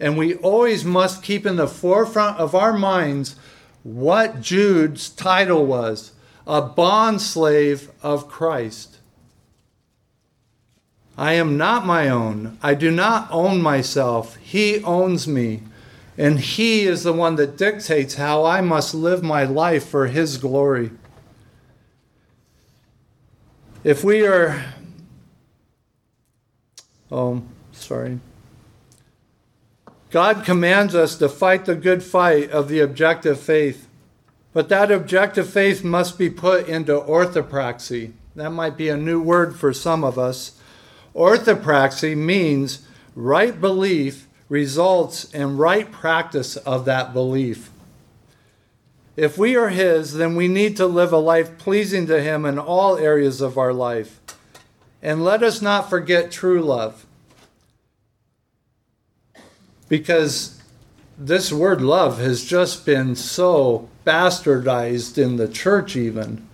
And 0.00 0.16
we 0.16 0.36
always 0.36 0.86
must 0.86 1.22
keep 1.22 1.44
in 1.44 1.56
the 1.56 1.68
forefront 1.68 2.38
of 2.38 2.54
our 2.54 2.72
minds 2.72 3.36
what 3.82 4.40
Jude's 4.40 5.10
title 5.10 5.66
was 5.66 6.12
a 6.46 6.62
bond 6.62 7.20
slave 7.20 7.90
of 8.02 8.26
Christ. 8.26 9.00
I 11.16 11.34
am 11.34 11.56
not 11.56 11.86
my 11.86 12.08
own. 12.08 12.58
I 12.62 12.74
do 12.74 12.90
not 12.90 13.28
own 13.30 13.60
myself. 13.60 14.36
He 14.36 14.82
owns 14.82 15.28
me. 15.28 15.62
And 16.16 16.40
He 16.40 16.82
is 16.82 17.02
the 17.02 17.12
one 17.12 17.36
that 17.36 17.56
dictates 17.56 18.14
how 18.14 18.44
I 18.44 18.60
must 18.60 18.94
live 18.94 19.22
my 19.22 19.44
life 19.44 19.86
for 19.86 20.06
His 20.06 20.38
glory. 20.38 20.90
If 23.84 24.04
we 24.04 24.26
are. 24.26 24.64
Oh, 27.10 27.42
sorry. 27.72 28.20
God 30.10 30.44
commands 30.44 30.94
us 30.94 31.16
to 31.16 31.28
fight 31.28 31.64
the 31.64 31.74
good 31.74 32.02
fight 32.02 32.50
of 32.50 32.68
the 32.68 32.80
objective 32.80 33.40
faith. 33.40 33.88
But 34.52 34.68
that 34.68 34.90
objective 34.90 35.48
faith 35.48 35.82
must 35.82 36.18
be 36.18 36.28
put 36.28 36.68
into 36.68 36.92
orthopraxy. 36.92 38.12
That 38.36 38.50
might 38.50 38.76
be 38.76 38.88
a 38.88 38.96
new 38.96 39.20
word 39.20 39.56
for 39.56 39.72
some 39.72 40.04
of 40.04 40.18
us. 40.18 40.58
Orthopraxy 41.14 42.16
means 42.16 42.86
right 43.14 43.60
belief 43.60 44.26
results 44.48 45.32
in 45.32 45.56
right 45.56 45.90
practice 45.90 46.56
of 46.56 46.84
that 46.84 47.12
belief. 47.12 47.70
If 49.16 49.36
we 49.36 49.56
are 49.56 49.68
His, 49.68 50.14
then 50.14 50.36
we 50.36 50.48
need 50.48 50.76
to 50.78 50.86
live 50.86 51.12
a 51.12 51.18
life 51.18 51.58
pleasing 51.58 52.06
to 52.06 52.22
Him 52.22 52.44
in 52.44 52.58
all 52.58 52.96
areas 52.96 53.40
of 53.40 53.58
our 53.58 53.72
life. 53.72 54.20
And 55.02 55.24
let 55.24 55.42
us 55.42 55.60
not 55.60 55.90
forget 55.90 56.30
true 56.30 56.62
love 56.62 57.06
because 59.88 60.62
this 61.18 61.52
word 61.52 61.82
love 61.82 62.18
has 62.18 62.44
just 62.44 62.86
been 62.86 63.14
so 63.14 63.88
bastardized 64.06 65.22
in 65.22 65.36
the 65.36 65.48
church, 65.48 65.96
even. 65.96 66.48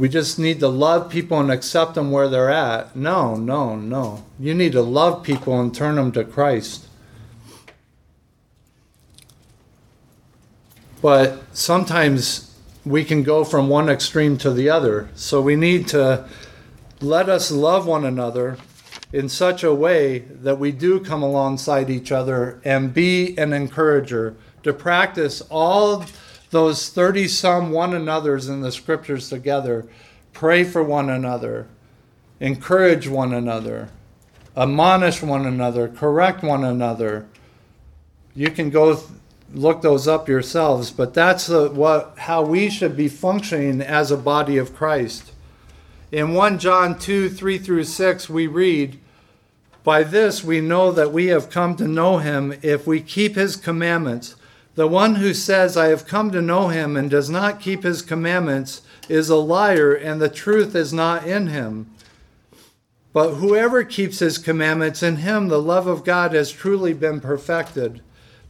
We 0.00 0.08
just 0.08 0.38
need 0.38 0.60
to 0.60 0.68
love 0.68 1.10
people 1.10 1.38
and 1.40 1.50
accept 1.50 1.94
them 1.94 2.10
where 2.10 2.26
they're 2.26 2.48
at. 2.48 2.96
No, 2.96 3.36
no, 3.36 3.76
no. 3.76 4.24
You 4.38 4.54
need 4.54 4.72
to 4.72 4.80
love 4.80 5.22
people 5.22 5.60
and 5.60 5.74
turn 5.74 5.96
them 5.96 6.10
to 6.12 6.24
Christ. 6.24 6.86
But 11.02 11.42
sometimes 11.52 12.56
we 12.86 13.04
can 13.04 13.22
go 13.22 13.44
from 13.44 13.68
one 13.68 13.90
extreme 13.90 14.38
to 14.38 14.50
the 14.50 14.70
other. 14.70 15.10
So 15.14 15.42
we 15.42 15.54
need 15.54 15.86
to 15.88 16.26
let 17.02 17.28
us 17.28 17.50
love 17.50 17.86
one 17.86 18.06
another 18.06 18.56
in 19.12 19.28
such 19.28 19.62
a 19.62 19.74
way 19.74 20.20
that 20.20 20.58
we 20.58 20.72
do 20.72 21.00
come 21.00 21.22
alongside 21.22 21.90
each 21.90 22.10
other 22.10 22.58
and 22.64 22.94
be 22.94 23.36
an 23.36 23.52
encourager 23.52 24.34
to 24.62 24.72
practice 24.72 25.42
all 25.50 26.06
those 26.50 26.88
30 26.88 27.28
some 27.28 27.70
one 27.70 27.94
another's 27.94 28.48
in 28.48 28.60
the 28.60 28.72
scriptures 28.72 29.28
together. 29.28 29.86
Pray 30.32 30.64
for 30.64 30.82
one 30.82 31.08
another, 31.08 31.68
encourage 32.38 33.08
one 33.08 33.32
another, 33.32 33.88
admonish 34.56 35.22
one 35.22 35.46
another, 35.46 35.88
correct 35.88 36.42
one 36.42 36.64
another. 36.64 37.26
You 38.34 38.50
can 38.50 38.70
go 38.70 38.94
th- 38.94 39.06
look 39.52 39.82
those 39.82 40.06
up 40.06 40.28
yourselves, 40.28 40.90
but 40.90 41.14
that's 41.14 41.46
the, 41.46 41.70
what 41.70 42.14
how 42.18 42.42
we 42.42 42.70
should 42.70 42.96
be 42.96 43.08
functioning 43.08 43.80
as 43.80 44.10
a 44.10 44.16
body 44.16 44.56
of 44.56 44.74
Christ. 44.74 45.32
In 46.12 46.34
1 46.34 46.58
John 46.58 46.98
2 46.98 47.28
3 47.28 47.58
through 47.58 47.84
6, 47.84 48.28
we 48.28 48.46
read, 48.46 48.98
By 49.84 50.02
this 50.02 50.42
we 50.42 50.60
know 50.60 50.90
that 50.92 51.12
we 51.12 51.26
have 51.26 51.50
come 51.50 51.76
to 51.76 51.86
know 51.86 52.18
him 52.18 52.54
if 52.62 52.86
we 52.86 53.00
keep 53.00 53.36
his 53.36 53.56
commandments. 53.56 54.34
The 54.76 54.86
one 54.86 55.16
who 55.16 55.34
says, 55.34 55.76
I 55.76 55.88
have 55.88 56.06
come 56.06 56.30
to 56.30 56.40
know 56.40 56.68
him 56.68 56.96
and 56.96 57.10
does 57.10 57.28
not 57.28 57.60
keep 57.60 57.82
his 57.82 58.02
commandments 58.02 58.82
is 59.08 59.28
a 59.28 59.36
liar, 59.36 59.92
and 59.92 60.20
the 60.20 60.28
truth 60.28 60.74
is 60.74 60.92
not 60.92 61.26
in 61.26 61.48
him. 61.48 61.90
But 63.12 63.34
whoever 63.34 63.82
keeps 63.82 64.20
his 64.20 64.38
commandments, 64.38 65.02
in 65.02 65.16
him 65.16 65.48
the 65.48 65.60
love 65.60 65.88
of 65.88 66.04
God 66.04 66.32
has 66.32 66.52
truly 66.52 66.92
been 66.92 67.20
perfected. 67.20 68.00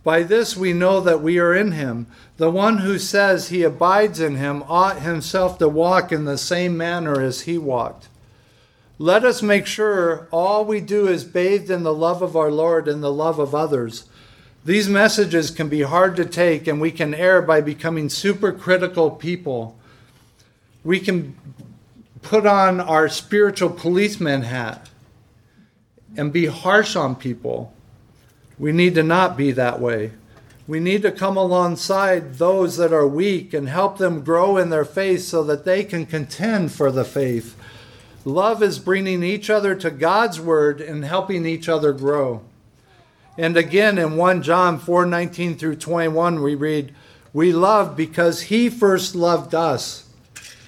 By 0.04 0.22
this 0.22 0.56
we 0.56 0.72
know 0.72 1.00
that 1.00 1.22
we 1.22 1.38
are 1.38 1.54
in 1.54 1.72
him. 1.72 2.06
The 2.36 2.50
one 2.50 2.78
who 2.78 2.98
says 2.98 3.48
he 3.48 3.62
abides 3.62 4.20
in 4.20 4.36
him 4.36 4.62
ought 4.68 5.00
himself 5.00 5.58
to 5.58 5.68
walk 5.68 6.12
in 6.12 6.24
the 6.24 6.38
same 6.38 6.76
manner 6.76 7.20
as 7.20 7.42
he 7.42 7.58
walked. 7.58 8.08
Let 8.98 9.24
us 9.24 9.40
make 9.40 9.64
sure 9.64 10.28
all 10.30 10.64
we 10.66 10.80
do 10.80 11.08
is 11.08 11.24
bathed 11.24 11.70
in 11.70 11.82
the 11.82 11.94
love 11.94 12.20
of 12.20 12.36
our 12.36 12.50
Lord 12.50 12.86
and 12.86 13.02
the 13.02 13.12
love 13.12 13.38
of 13.38 13.54
others. 13.54 14.04
These 14.64 14.88
messages 14.88 15.50
can 15.50 15.68
be 15.68 15.82
hard 15.82 16.16
to 16.16 16.24
take, 16.24 16.66
and 16.66 16.80
we 16.80 16.90
can 16.90 17.14
err 17.14 17.40
by 17.40 17.60
becoming 17.60 18.08
supercritical 18.08 19.18
people. 19.18 19.78
We 20.84 21.00
can 21.00 21.36
put 22.22 22.46
on 22.46 22.80
our 22.80 23.08
spiritual 23.08 23.70
policeman 23.70 24.42
hat 24.42 24.90
and 26.16 26.32
be 26.32 26.46
harsh 26.46 26.96
on 26.96 27.16
people. 27.16 27.72
We 28.58 28.72
need 28.72 28.94
to 28.96 29.02
not 29.02 29.36
be 29.36 29.52
that 29.52 29.80
way. 29.80 30.12
We 30.68 30.78
need 30.78 31.02
to 31.02 31.10
come 31.10 31.36
alongside 31.36 32.34
those 32.34 32.76
that 32.76 32.92
are 32.92 33.06
weak 33.06 33.54
and 33.54 33.68
help 33.68 33.98
them 33.98 34.22
grow 34.22 34.56
in 34.56 34.70
their 34.70 34.84
faith 34.84 35.22
so 35.22 35.42
that 35.44 35.64
they 35.64 35.82
can 35.82 36.06
contend 36.06 36.70
for 36.72 36.92
the 36.92 37.04
faith. 37.04 37.56
Love 38.24 38.62
is 38.62 38.78
bringing 38.78 39.22
each 39.22 39.48
other 39.48 39.74
to 39.74 39.90
God's 39.90 40.38
word 40.38 40.80
and 40.80 41.04
helping 41.04 41.46
each 41.46 41.68
other 41.68 41.92
grow. 41.92 42.42
And 43.40 43.56
again 43.56 43.96
in 43.96 44.18
1 44.18 44.42
John 44.42 44.78
4:19 44.78 45.56
through 45.56 45.76
21 45.76 46.42
we 46.42 46.54
read, 46.54 46.92
"We 47.32 47.54
love 47.54 47.96
because 47.96 48.42
he 48.42 48.68
first 48.68 49.16
loved 49.16 49.54
us." 49.54 50.02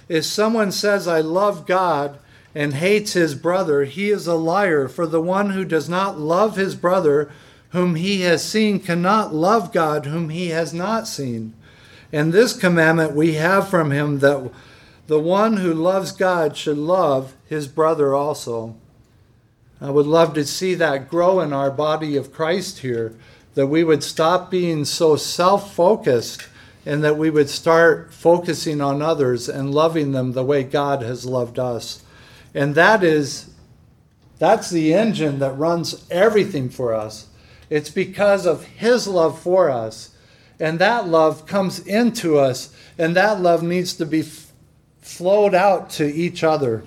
If 0.08 0.24
someone 0.24 0.72
says 0.72 1.06
I 1.06 1.20
love 1.20 1.66
God 1.66 2.16
and 2.54 2.72
hates 2.72 3.12
his 3.12 3.34
brother, 3.34 3.84
he 3.84 4.08
is 4.08 4.26
a 4.26 4.36
liar, 4.36 4.88
for 4.88 5.06
the 5.06 5.20
one 5.20 5.50
who 5.50 5.66
does 5.66 5.86
not 5.86 6.18
love 6.18 6.56
his 6.56 6.74
brother 6.74 7.28
whom 7.72 7.96
he 7.96 8.22
has 8.22 8.42
seen 8.42 8.80
cannot 8.80 9.34
love 9.34 9.70
God 9.70 10.06
whom 10.06 10.30
he 10.30 10.48
has 10.48 10.72
not 10.72 11.06
seen. 11.06 11.52
And 12.10 12.32
this 12.32 12.54
commandment 12.54 13.14
we 13.14 13.34
have 13.34 13.68
from 13.68 13.90
him 13.90 14.20
that 14.20 14.50
the 15.08 15.20
one 15.20 15.58
who 15.58 15.74
loves 15.74 16.10
God 16.10 16.56
should 16.56 16.78
love 16.78 17.34
his 17.46 17.68
brother 17.68 18.14
also. 18.14 18.76
I 19.82 19.90
would 19.90 20.06
love 20.06 20.34
to 20.34 20.44
see 20.44 20.74
that 20.76 21.08
grow 21.08 21.40
in 21.40 21.52
our 21.52 21.70
body 21.70 22.16
of 22.16 22.32
Christ 22.32 22.78
here, 22.78 23.14
that 23.54 23.66
we 23.66 23.82
would 23.82 24.04
stop 24.04 24.48
being 24.48 24.84
so 24.84 25.16
self 25.16 25.74
focused 25.74 26.46
and 26.86 27.02
that 27.02 27.18
we 27.18 27.30
would 27.30 27.48
start 27.48 28.14
focusing 28.14 28.80
on 28.80 29.02
others 29.02 29.48
and 29.48 29.74
loving 29.74 30.12
them 30.12 30.32
the 30.32 30.44
way 30.44 30.62
God 30.62 31.02
has 31.02 31.26
loved 31.26 31.58
us. 31.58 32.02
And 32.54 32.76
that 32.76 33.02
is 33.02 33.50
that's 34.38 34.70
the 34.70 34.94
engine 34.94 35.40
that 35.40 35.58
runs 35.58 36.06
everything 36.10 36.68
for 36.68 36.94
us. 36.94 37.26
It's 37.70 37.90
because 37.90 38.46
of 38.46 38.64
his 38.64 39.08
love 39.08 39.40
for 39.40 39.70
us. 39.70 40.16
And 40.60 40.78
that 40.78 41.08
love 41.08 41.46
comes 41.46 41.78
into 41.80 42.38
us 42.38 42.74
and 42.98 43.16
that 43.16 43.40
love 43.40 43.62
needs 43.62 43.94
to 43.94 44.06
be 44.06 44.20
f- 44.20 44.52
flowed 45.00 45.54
out 45.54 45.90
to 45.90 46.06
each 46.06 46.44
other. 46.44 46.82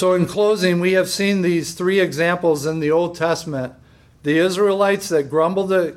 So, 0.00 0.14
in 0.14 0.24
closing, 0.24 0.80
we 0.80 0.92
have 0.92 1.10
seen 1.10 1.42
these 1.42 1.74
three 1.74 2.00
examples 2.00 2.64
in 2.64 2.80
the 2.80 2.90
Old 2.90 3.14
Testament 3.14 3.74
the 4.22 4.38
Israelites 4.38 5.10
that 5.10 5.28
grumbled, 5.28 5.94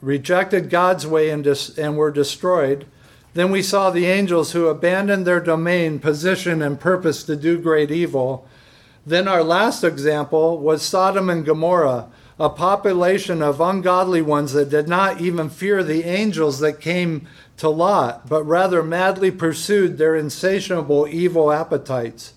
rejected 0.00 0.70
God's 0.70 1.08
way, 1.08 1.30
and, 1.30 1.42
dis, 1.42 1.76
and 1.76 1.96
were 1.96 2.12
destroyed. 2.12 2.86
Then 3.34 3.50
we 3.50 3.62
saw 3.62 3.90
the 3.90 4.06
angels 4.06 4.52
who 4.52 4.68
abandoned 4.68 5.26
their 5.26 5.40
domain, 5.40 5.98
position, 5.98 6.62
and 6.62 6.78
purpose 6.78 7.24
to 7.24 7.34
do 7.34 7.58
great 7.58 7.90
evil. 7.90 8.46
Then 9.04 9.26
our 9.26 9.42
last 9.42 9.82
example 9.82 10.60
was 10.60 10.82
Sodom 10.82 11.28
and 11.28 11.44
Gomorrah, 11.44 12.06
a 12.38 12.48
population 12.48 13.42
of 13.42 13.60
ungodly 13.60 14.22
ones 14.22 14.52
that 14.52 14.70
did 14.70 14.86
not 14.86 15.20
even 15.20 15.50
fear 15.50 15.82
the 15.82 16.04
angels 16.04 16.60
that 16.60 16.80
came 16.80 17.26
to 17.56 17.68
Lot, 17.68 18.28
but 18.28 18.44
rather 18.44 18.84
madly 18.84 19.32
pursued 19.32 19.98
their 19.98 20.14
insatiable 20.14 21.08
evil 21.08 21.50
appetites. 21.50 22.32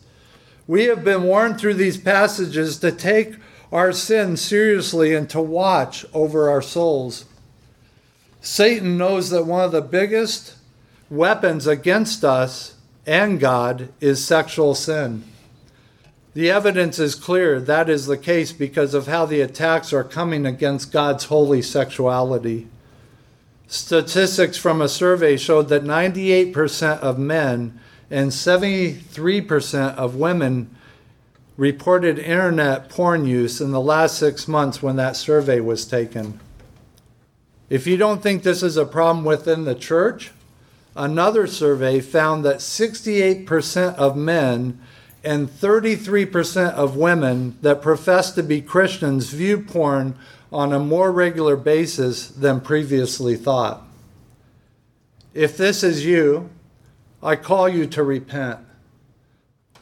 We 0.70 0.84
have 0.84 1.04
been 1.04 1.24
warned 1.24 1.60
through 1.60 1.74
these 1.74 1.98
passages 1.98 2.78
to 2.78 2.92
take 2.92 3.38
our 3.72 3.92
sin 3.92 4.38
seriously 4.38 5.16
and 5.16 5.28
to 5.32 5.42
watch 5.42 6.06
over 6.14 6.48
our 6.48 6.62
souls. 6.62 7.26
Satan 8.40 8.96
knows 8.96 9.32
that 9.32 9.48
one 9.48 9.66
of 9.66 9.72
the 9.72 9.82
biggest 9.82 10.58
weapons 11.10 11.66
against 11.66 12.24
us 12.24 12.76
and 13.08 13.40
God 13.40 13.90
is 14.00 14.24
sexual 14.24 14.76
sin. 14.76 15.24
The 16.36 16.52
evidence 16.52 17.00
is 17.00 17.16
clear 17.16 17.60
that 17.60 17.90
is 17.90 18.06
the 18.06 18.16
case 18.16 18.52
because 18.52 18.94
of 18.94 19.08
how 19.08 19.26
the 19.26 19.42
attacks 19.42 19.92
are 19.92 20.04
coming 20.04 20.46
against 20.46 20.92
God's 20.92 21.24
holy 21.26 21.64
sexuality. 21.64 22.68
Statistics 23.66 24.58
from 24.58 24.84
a 24.84 24.88
survey 24.88 25.36
showed 25.36 25.70
that 25.70 25.84
98% 25.84 27.00
of 27.00 27.18
men 27.18 27.80
and 28.10 28.32
73% 28.32 29.96
of 29.96 30.16
women 30.16 30.76
reported 31.58 32.18
internet 32.18 32.90
porn 32.90 33.26
use 33.26 33.60
in 33.60 33.72
the 33.72 33.82
last 33.82 34.18
six 34.18 34.48
months 34.48 34.82
when 34.82 34.96
that 34.96 35.16
survey 35.16 35.60
was 35.60 35.86
taken. 35.86 36.40
If 37.70 37.86
you 37.86 37.98
don't 37.98 38.24
think 38.24 38.44
this 38.44 38.64
is 38.64 38.78
a 38.78 38.86
problem 38.86 39.26
within 39.26 39.66
the 39.66 39.76
church, 39.76 40.32
another 40.96 41.46
survey 41.46 42.00
found 42.00 42.44
that 42.46 42.58
68% 42.58 43.96
of 43.96 44.16
men 44.16 44.80
and 45.24 45.50
33% 45.50 46.74
of 46.74 46.96
women 46.96 47.58
that 47.62 47.82
profess 47.82 48.32
to 48.32 48.42
be 48.42 48.62
Christians 48.62 49.32
view 49.32 49.60
porn 49.62 50.16
on 50.52 50.74
a 50.74 50.80
more 50.80 51.12
regular 51.12 51.56
basis 51.56 52.30
than 52.30 52.62
previously 52.62 53.36
thought. 53.36 53.84
If 55.34 55.58
this 55.58 55.84
is 55.84 56.06
you, 56.06 56.50
I 57.22 57.36
call 57.36 57.68
you 57.68 57.86
to 57.88 58.04
repent. 58.04 58.60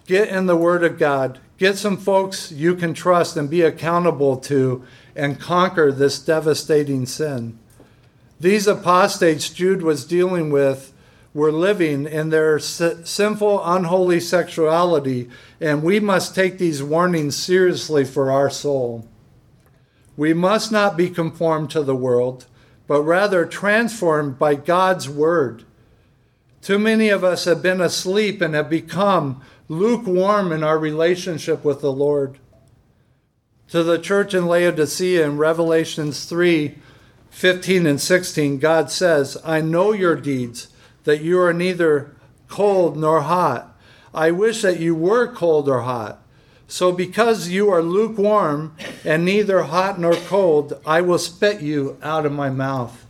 Get 0.06 0.30
in 0.30 0.46
the 0.46 0.56
Word 0.56 0.84
of 0.84 0.98
God. 0.98 1.40
Get 1.58 1.78
some 1.78 1.98
folks 1.98 2.52
you 2.52 2.76
can 2.76 2.94
trust 2.94 3.36
and 3.36 3.50
be 3.50 3.62
accountable 3.62 4.38
to 4.38 4.84
and 5.16 5.40
conquer 5.40 5.92
this 5.92 6.20
devastating 6.20 7.06
sin. 7.06 7.60
These 8.40 8.68
apostates 8.68 9.50
Jude 9.50 9.82
was 9.82 10.06
dealing 10.06 10.52
with 10.52 10.94
were 11.34 11.52
living 11.52 12.08
in 12.08 12.30
their 12.30 12.58
sinful, 12.58 13.62
unholy 13.64 14.20
sexuality, 14.20 15.30
and 15.62 15.84
we 15.84 16.00
must 16.00 16.34
take 16.34 16.58
these 16.58 16.82
warnings 16.82 17.36
seriously 17.36 18.04
for 18.04 18.32
our 18.32 18.50
soul. 18.50 19.08
We 20.16 20.34
must 20.34 20.72
not 20.72 20.98
be 20.98 21.12
conformed 21.12 21.70
to 21.72 21.84
the 21.84 21.96
world, 21.96 22.48
but 22.88 23.04
rather 23.04 23.46
transformed 23.46 24.40
by 24.40 24.56
God's 24.56 25.08
word. 25.08 25.64
Too 26.68 26.78
many 26.78 27.08
of 27.08 27.24
us 27.24 27.46
have 27.46 27.62
been 27.62 27.80
asleep 27.80 28.42
and 28.42 28.54
have 28.54 28.70
become 28.70 29.42
lukewarm 29.70 30.52
in 30.52 30.66
our 30.66 30.78
relationship 30.78 31.64
with 31.64 31.80
the 31.80 31.94
Lord. 31.94 32.40
To 33.70 33.84
the 33.84 33.98
church 33.98 34.34
in 34.34 34.48
Laodicea 34.48 35.24
in 35.26 35.38
Revelations 35.38 36.26
3 36.26 36.76
15 37.30 37.86
and 37.86 38.02
16, 38.02 38.60
God 38.60 38.92
says, 38.92 39.38
I 39.46 39.62
know 39.62 39.94
your 39.94 40.18
deeds, 40.18 40.68
that 41.06 41.22
you 41.22 41.40
are 41.40 41.54
neither 41.54 42.14
cold 42.50 42.98
nor 42.98 43.22
hot. 43.22 43.74
I 44.14 44.32
wish 44.32 44.62
that 44.64 44.82
you 44.82 44.94
were 44.94 45.34
cold 45.34 45.70
or 45.70 45.84
hot. 45.84 46.22
So, 46.68 46.92
because 46.92 47.48
you 47.48 47.70
are 47.72 47.82
lukewarm 47.82 48.76
and 49.06 49.24
neither 49.24 49.64
hot 49.64 50.02
nor 50.02 50.16
cold, 50.16 50.82
I 50.86 51.00
will 51.00 51.18
spit 51.18 51.62
you 51.62 51.98
out 52.04 52.26
of 52.26 52.34
my 52.34 52.50
mouth. 52.50 53.07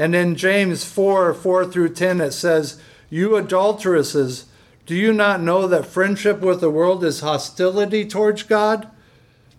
And 0.00 0.14
in 0.14 0.34
James 0.34 0.82
4 0.82 1.34
4 1.34 1.66
through 1.66 1.90
10, 1.90 2.22
it 2.22 2.30
says, 2.30 2.80
You 3.10 3.36
adulteresses, 3.36 4.46
do 4.86 4.94
you 4.94 5.12
not 5.12 5.42
know 5.42 5.66
that 5.66 5.84
friendship 5.84 6.40
with 6.40 6.62
the 6.62 6.70
world 6.70 7.04
is 7.04 7.20
hostility 7.20 8.06
towards 8.06 8.42
God? 8.42 8.90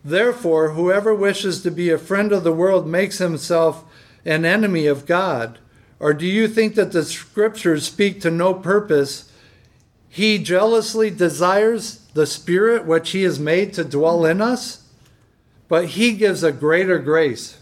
Therefore, 0.04 0.72
whoever 0.72 1.14
wishes 1.14 1.62
to 1.62 1.70
be 1.70 1.92
a 1.92 2.00
friend 2.00 2.32
of 2.32 2.44
the 2.44 2.52
world 2.52 2.88
makes 2.88 3.20
himself 3.20 3.84
an 4.26 4.44
enemy 4.44 4.88
of 4.88 5.06
God. 5.06 5.60
Or 6.00 6.12
do 6.12 6.26
you 6.26 6.48
think 6.48 6.74
that 6.74 6.92
the 6.92 7.06
scriptures 7.06 7.86
speak 7.86 8.20
to 8.22 8.32
no 8.32 8.56
purpose? 8.56 9.32
He 10.10 10.40
jealously 10.40 11.12
desires 11.12 12.08
the 12.16 12.26
Spirit 12.26 12.88
which 12.88 13.12
He 13.12 13.22
has 13.22 13.40
made 13.40 13.74
to 13.74 13.84
dwell 13.84 14.26
in 14.26 14.42
us, 14.42 14.88
but 15.68 15.90
He 15.90 16.14
gives 16.14 16.42
a 16.42 16.52
greater 16.52 16.98
grace. 16.98 17.61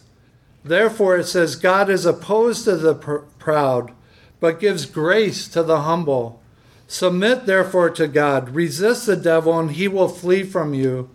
Therefore, 0.63 1.17
it 1.17 1.25
says, 1.25 1.55
God 1.55 1.89
is 1.89 2.05
opposed 2.05 2.65
to 2.65 2.75
the 2.75 2.95
pr- 2.95 3.17
proud, 3.37 3.93
but 4.39 4.59
gives 4.59 4.85
grace 4.85 5.47
to 5.49 5.63
the 5.63 5.81
humble. 5.81 6.41
Submit 6.87 7.45
therefore 7.45 7.89
to 7.91 8.07
God, 8.07 8.49
resist 8.49 9.05
the 9.05 9.15
devil, 9.15 9.57
and 9.57 9.71
he 9.71 9.87
will 9.87 10.09
flee 10.09 10.43
from 10.43 10.73
you. 10.73 11.09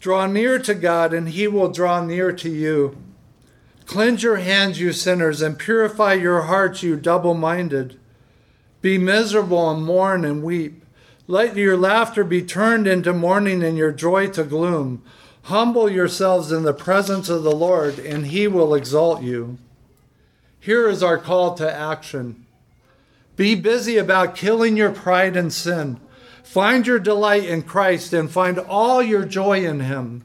Draw 0.00 0.26
near 0.26 0.58
to 0.58 0.74
God, 0.74 1.14
and 1.14 1.30
he 1.30 1.48
will 1.48 1.70
draw 1.70 2.04
near 2.04 2.32
to 2.32 2.50
you. 2.50 2.96
Cleanse 3.86 4.22
your 4.22 4.36
hands, 4.36 4.80
you 4.80 4.92
sinners, 4.92 5.42
and 5.42 5.58
purify 5.58 6.14
your 6.14 6.42
hearts, 6.42 6.82
you 6.82 6.96
double 6.96 7.34
minded. 7.34 7.98
Be 8.82 8.98
miserable 8.98 9.70
and 9.70 9.84
mourn 9.84 10.24
and 10.24 10.42
weep. 10.42 10.84
Let 11.26 11.56
your 11.56 11.76
laughter 11.76 12.22
be 12.22 12.42
turned 12.42 12.86
into 12.86 13.14
mourning 13.14 13.62
and 13.62 13.78
your 13.78 13.92
joy 13.92 14.28
to 14.28 14.44
gloom. 14.44 15.02
Humble 15.44 15.90
yourselves 15.90 16.50
in 16.50 16.62
the 16.62 16.72
presence 16.72 17.28
of 17.28 17.42
the 17.42 17.54
Lord, 17.54 17.98
and 17.98 18.26
he 18.26 18.48
will 18.48 18.74
exalt 18.74 19.22
you. 19.22 19.58
Here 20.58 20.88
is 20.88 21.02
our 21.02 21.18
call 21.18 21.54
to 21.56 21.70
action. 21.70 22.46
Be 23.36 23.54
busy 23.54 23.98
about 23.98 24.36
killing 24.36 24.76
your 24.76 24.90
pride 24.90 25.36
and 25.36 25.52
sin. 25.52 26.00
Find 26.42 26.86
your 26.86 26.98
delight 26.98 27.44
in 27.44 27.62
Christ 27.62 28.14
and 28.14 28.30
find 28.30 28.58
all 28.58 29.02
your 29.02 29.26
joy 29.26 29.66
in 29.66 29.80
Him. 29.80 30.24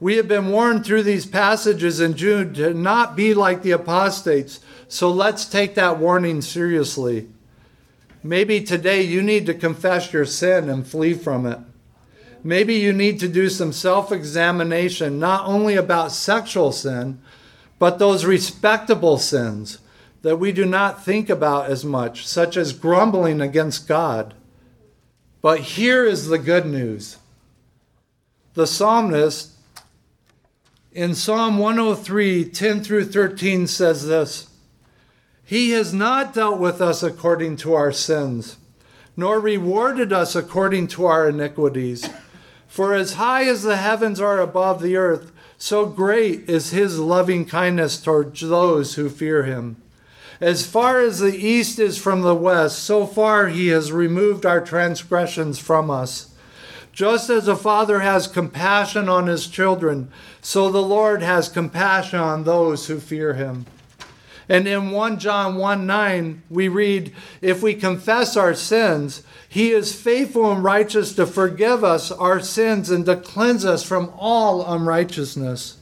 We 0.00 0.16
have 0.16 0.26
been 0.26 0.50
warned 0.50 0.84
through 0.84 1.04
these 1.04 1.26
passages 1.26 2.00
in 2.00 2.16
Jude 2.16 2.56
to 2.56 2.74
not 2.74 3.14
be 3.14 3.32
like 3.32 3.62
the 3.62 3.70
apostates, 3.70 4.58
so 4.88 5.10
let's 5.10 5.44
take 5.44 5.76
that 5.76 5.98
warning 5.98 6.42
seriously. 6.42 7.28
Maybe 8.22 8.60
today 8.60 9.02
you 9.02 9.22
need 9.22 9.46
to 9.46 9.54
confess 9.54 10.12
your 10.12 10.24
sin 10.24 10.68
and 10.68 10.84
flee 10.84 11.14
from 11.14 11.46
it. 11.46 11.60
Maybe 12.46 12.76
you 12.76 12.92
need 12.92 13.20
to 13.20 13.28
do 13.28 13.48
some 13.48 13.72
self 13.72 14.12
examination, 14.12 15.18
not 15.18 15.46
only 15.46 15.74
about 15.74 16.12
sexual 16.12 16.72
sin, 16.72 17.20
but 17.78 17.98
those 17.98 18.24
respectable 18.24 19.18
sins 19.18 19.78
that 20.22 20.36
we 20.38 20.52
do 20.52 20.64
not 20.64 21.04
think 21.04 21.28
about 21.28 21.70
as 21.70 21.84
much, 21.84 22.26
such 22.26 22.56
as 22.56 22.72
grumbling 22.72 23.40
against 23.40 23.86
God 23.86 24.34
but 25.46 25.60
here 25.60 26.04
is 26.04 26.26
the 26.26 26.38
good 26.38 26.66
news. 26.66 27.18
The 28.54 28.66
psalmist 28.66 29.52
in 30.90 31.14
Psalm 31.14 31.58
103, 31.58 32.46
10 32.46 32.82
through 32.82 33.04
13 33.04 33.68
says 33.68 34.08
this 34.08 34.48
He 35.44 35.70
has 35.70 35.94
not 35.94 36.34
dealt 36.34 36.58
with 36.58 36.80
us 36.80 37.04
according 37.04 37.58
to 37.58 37.74
our 37.74 37.92
sins, 37.92 38.56
nor 39.16 39.38
rewarded 39.38 40.12
us 40.12 40.34
according 40.34 40.88
to 40.88 41.06
our 41.06 41.28
iniquities. 41.28 42.10
For 42.68 42.94
as 42.94 43.14
high 43.14 43.44
as 43.44 43.62
the 43.62 43.76
heavens 43.76 44.20
are 44.20 44.40
above 44.40 44.82
the 44.82 44.96
earth, 44.96 45.32
so 45.58 45.86
great 45.86 46.48
is 46.48 46.70
his 46.70 46.98
loving 46.98 47.44
kindness 47.44 48.00
towards 48.00 48.40
those 48.40 48.94
who 48.94 49.08
fear 49.08 49.44
him. 49.44 49.76
As 50.40 50.66
far 50.66 51.00
as 51.00 51.20
the 51.20 51.34
east 51.34 51.78
is 51.78 51.96
from 51.96 52.20
the 52.20 52.34
west, 52.34 52.80
so 52.80 53.06
far 53.06 53.48
he 53.48 53.68
has 53.68 53.90
removed 53.90 54.44
our 54.44 54.60
transgressions 54.60 55.58
from 55.58 55.90
us. 55.90 56.34
Just 56.92 57.30
as 57.30 57.48
a 57.48 57.56
father 57.56 58.00
has 58.00 58.26
compassion 58.26 59.08
on 59.08 59.26
his 59.26 59.46
children, 59.46 60.10
so 60.42 60.70
the 60.70 60.82
Lord 60.82 61.22
has 61.22 61.48
compassion 61.48 62.18
on 62.18 62.44
those 62.44 62.86
who 62.86 63.00
fear 63.00 63.34
him. 63.34 63.66
And 64.48 64.68
in 64.68 64.90
1 64.90 65.18
John 65.18 65.56
1 65.56 65.86
9, 65.86 66.42
we 66.48 66.68
read, 66.68 67.12
If 67.40 67.62
we 67.62 67.74
confess 67.74 68.36
our 68.36 68.54
sins, 68.54 69.22
he 69.48 69.70
is 69.72 70.00
faithful 70.00 70.52
and 70.52 70.62
righteous 70.62 71.14
to 71.14 71.26
forgive 71.26 71.82
us 71.82 72.12
our 72.12 72.40
sins 72.40 72.90
and 72.90 73.04
to 73.06 73.16
cleanse 73.16 73.64
us 73.64 73.82
from 73.82 74.12
all 74.16 74.64
unrighteousness. 74.64 75.78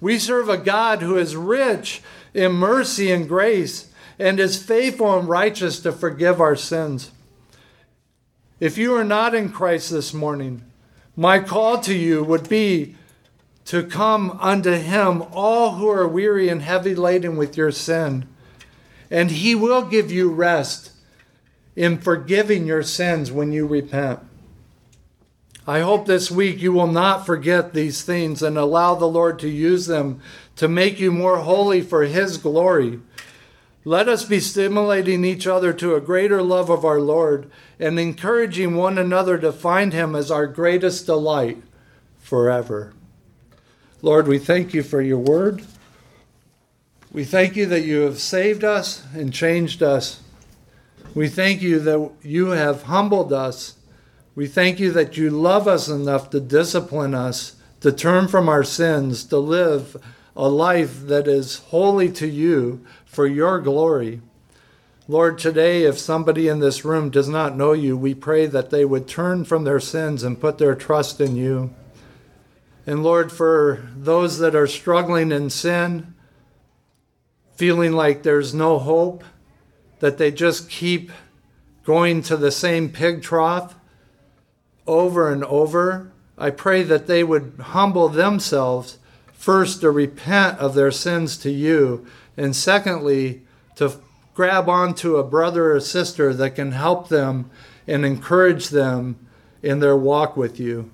We 0.00 0.18
serve 0.18 0.48
a 0.48 0.58
God 0.58 1.00
who 1.00 1.16
is 1.16 1.36
rich 1.36 2.02
in 2.34 2.52
mercy 2.52 3.10
and 3.10 3.26
grace 3.26 3.90
and 4.18 4.38
is 4.38 4.62
faithful 4.62 5.18
and 5.18 5.28
righteous 5.28 5.80
to 5.80 5.92
forgive 5.92 6.40
our 6.40 6.56
sins. 6.56 7.10
If 8.60 8.76
you 8.76 8.94
are 8.94 9.04
not 9.04 9.34
in 9.34 9.50
Christ 9.50 9.90
this 9.90 10.12
morning, 10.12 10.62
my 11.16 11.38
call 11.38 11.80
to 11.80 11.94
you 11.94 12.22
would 12.24 12.48
be 12.48 12.96
to 13.66 13.82
come 13.82 14.32
unto 14.40 14.72
him, 14.72 15.22
all 15.32 15.72
who 15.72 15.88
are 15.88 16.06
weary 16.06 16.48
and 16.48 16.62
heavy 16.62 16.94
laden 16.94 17.36
with 17.36 17.56
your 17.56 17.70
sin, 17.70 18.26
and 19.10 19.30
he 19.30 19.54
will 19.54 19.82
give 19.82 20.10
you 20.10 20.30
rest 20.30 20.92
in 21.76 21.98
forgiving 21.98 22.66
your 22.66 22.82
sins 22.82 23.32
when 23.32 23.52
you 23.52 23.66
repent. 23.66 24.20
I 25.66 25.80
hope 25.80 26.06
this 26.06 26.30
week 26.30 26.60
you 26.60 26.72
will 26.72 26.86
not 26.86 27.24
forget 27.24 27.72
these 27.72 28.02
things 28.02 28.42
and 28.42 28.58
allow 28.58 28.94
the 28.94 29.06
Lord 29.06 29.38
to 29.38 29.48
use 29.48 29.86
them 29.86 30.20
to 30.56 30.68
make 30.68 31.00
you 31.00 31.10
more 31.10 31.38
holy 31.38 31.80
for 31.80 32.02
His 32.04 32.36
glory. 32.36 33.00
Let 33.82 34.08
us 34.08 34.24
be 34.24 34.40
stimulating 34.40 35.24
each 35.24 35.46
other 35.46 35.72
to 35.74 35.94
a 35.94 36.00
greater 36.00 36.42
love 36.42 36.68
of 36.68 36.84
our 36.84 37.00
Lord 37.00 37.50
and 37.80 37.98
encouraging 37.98 38.74
one 38.74 38.98
another 38.98 39.38
to 39.38 39.52
find 39.52 39.94
Him 39.94 40.14
as 40.14 40.30
our 40.30 40.46
greatest 40.46 41.06
delight 41.06 41.62
forever. 42.18 42.92
Lord, 44.04 44.28
we 44.28 44.38
thank 44.38 44.74
you 44.74 44.82
for 44.82 45.00
your 45.00 45.16
word. 45.16 45.64
We 47.10 47.24
thank 47.24 47.56
you 47.56 47.64
that 47.64 47.86
you 47.86 48.00
have 48.00 48.20
saved 48.20 48.62
us 48.62 49.02
and 49.14 49.32
changed 49.32 49.82
us. 49.82 50.20
We 51.14 51.26
thank 51.26 51.62
you 51.62 51.80
that 51.80 52.10
you 52.20 52.48
have 52.48 52.82
humbled 52.82 53.32
us. 53.32 53.76
We 54.34 54.46
thank 54.46 54.78
you 54.78 54.92
that 54.92 55.16
you 55.16 55.30
love 55.30 55.66
us 55.66 55.88
enough 55.88 56.28
to 56.30 56.40
discipline 56.40 57.14
us, 57.14 57.56
to 57.80 57.92
turn 57.92 58.28
from 58.28 58.46
our 58.46 58.62
sins, 58.62 59.24
to 59.24 59.38
live 59.38 59.96
a 60.36 60.50
life 60.50 61.06
that 61.06 61.26
is 61.26 61.60
holy 61.70 62.12
to 62.12 62.26
you 62.26 62.84
for 63.06 63.26
your 63.26 63.58
glory. 63.58 64.20
Lord, 65.08 65.38
today, 65.38 65.84
if 65.84 65.98
somebody 65.98 66.46
in 66.46 66.58
this 66.58 66.84
room 66.84 67.08
does 67.08 67.30
not 67.30 67.56
know 67.56 67.72
you, 67.72 67.96
we 67.96 68.14
pray 68.14 68.44
that 68.44 68.68
they 68.68 68.84
would 68.84 69.08
turn 69.08 69.46
from 69.46 69.64
their 69.64 69.80
sins 69.80 70.22
and 70.22 70.38
put 70.38 70.58
their 70.58 70.74
trust 70.74 71.22
in 71.22 71.36
you. 71.36 71.72
And 72.86 73.02
Lord, 73.02 73.32
for 73.32 73.88
those 73.96 74.38
that 74.38 74.54
are 74.54 74.66
struggling 74.66 75.32
in 75.32 75.50
sin, 75.50 76.14
feeling 77.56 77.92
like 77.92 78.22
there's 78.22 78.52
no 78.54 78.78
hope, 78.78 79.24
that 80.00 80.18
they 80.18 80.30
just 80.30 80.68
keep 80.68 81.10
going 81.84 82.22
to 82.22 82.36
the 82.36 82.50
same 82.50 82.90
pig 82.90 83.22
trough 83.22 83.74
over 84.86 85.32
and 85.32 85.44
over, 85.44 86.12
I 86.36 86.50
pray 86.50 86.82
that 86.82 87.06
they 87.06 87.24
would 87.24 87.54
humble 87.58 88.08
themselves 88.08 88.98
first 89.32 89.80
to 89.80 89.90
repent 89.90 90.58
of 90.58 90.74
their 90.74 90.90
sins 90.90 91.36
to 91.38 91.50
you, 91.50 92.06
and 92.36 92.54
secondly, 92.56 93.42
to 93.76 93.92
grab 94.34 94.68
onto 94.68 95.16
a 95.16 95.24
brother 95.24 95.72
or 95.74 95.80
sister 95.80 96.34
that 96.34 96.56
can 96.56 96.72
help 96.72 97.08
them 97.08 97.50
and 97.86 98.04
encourage 98.04 98.70
them 98.70 99.16
in 99.62 99.80
their 99.80 99.96
walk 99.96 100.36
with 100.36 100.58
you. 100.58 100.90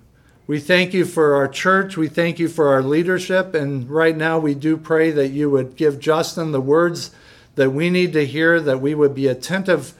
We 0.50 0.58
thank 0.58 0.92
you 0.92 1.04
for 1.04 1.36
our 1.36 1.46
church. 1.46 1.96
We 1.96 2.08
thank 2.08 2.40
you 2.40 2.48
for 2.48 2.70
our 2.70 2.82
leadership. 2.82 3.54
And 3.54 3.88
right 3.88 4.16
now, 4.16 4.40
we 4.40 4.52
do 4.56 4.76
pray 4.76 5.12
that 5.12 5.28
you 5.28 5.48
would 5.48 5.76
give 5.76 6.00
Justin 6.00 6.50
the 6.50 6.60
words 6.60 7.12
that 7.54 7.70
we 7.70 7.88
need 7.88 8.12
to 8.14 8.26
hear, 8.26 8.60
that 8.60 8.80
we 8.80 8.92
would 8.92 9.14
be 9.14 9.28
attentive 9.28 9.94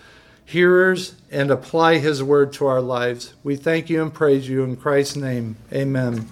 hearers 0.45 1.15
and 1.31 1.53
apply 1.53 1.99
his 1.99 2.21
word 2.21 2.53
to 2.55 2.67
our 2.67 2.81
lives. 2.81 3.35
We 3.45 3.55
thank 3.55 3.89
you 3.89 4.03
and 4.03 4.13
praise 4.13 4.49
you 4.49 4.65
in 4.65 4.75
Christ's 4.75 5.15
name. 5.15 5.55
Amen. 5.73 6.29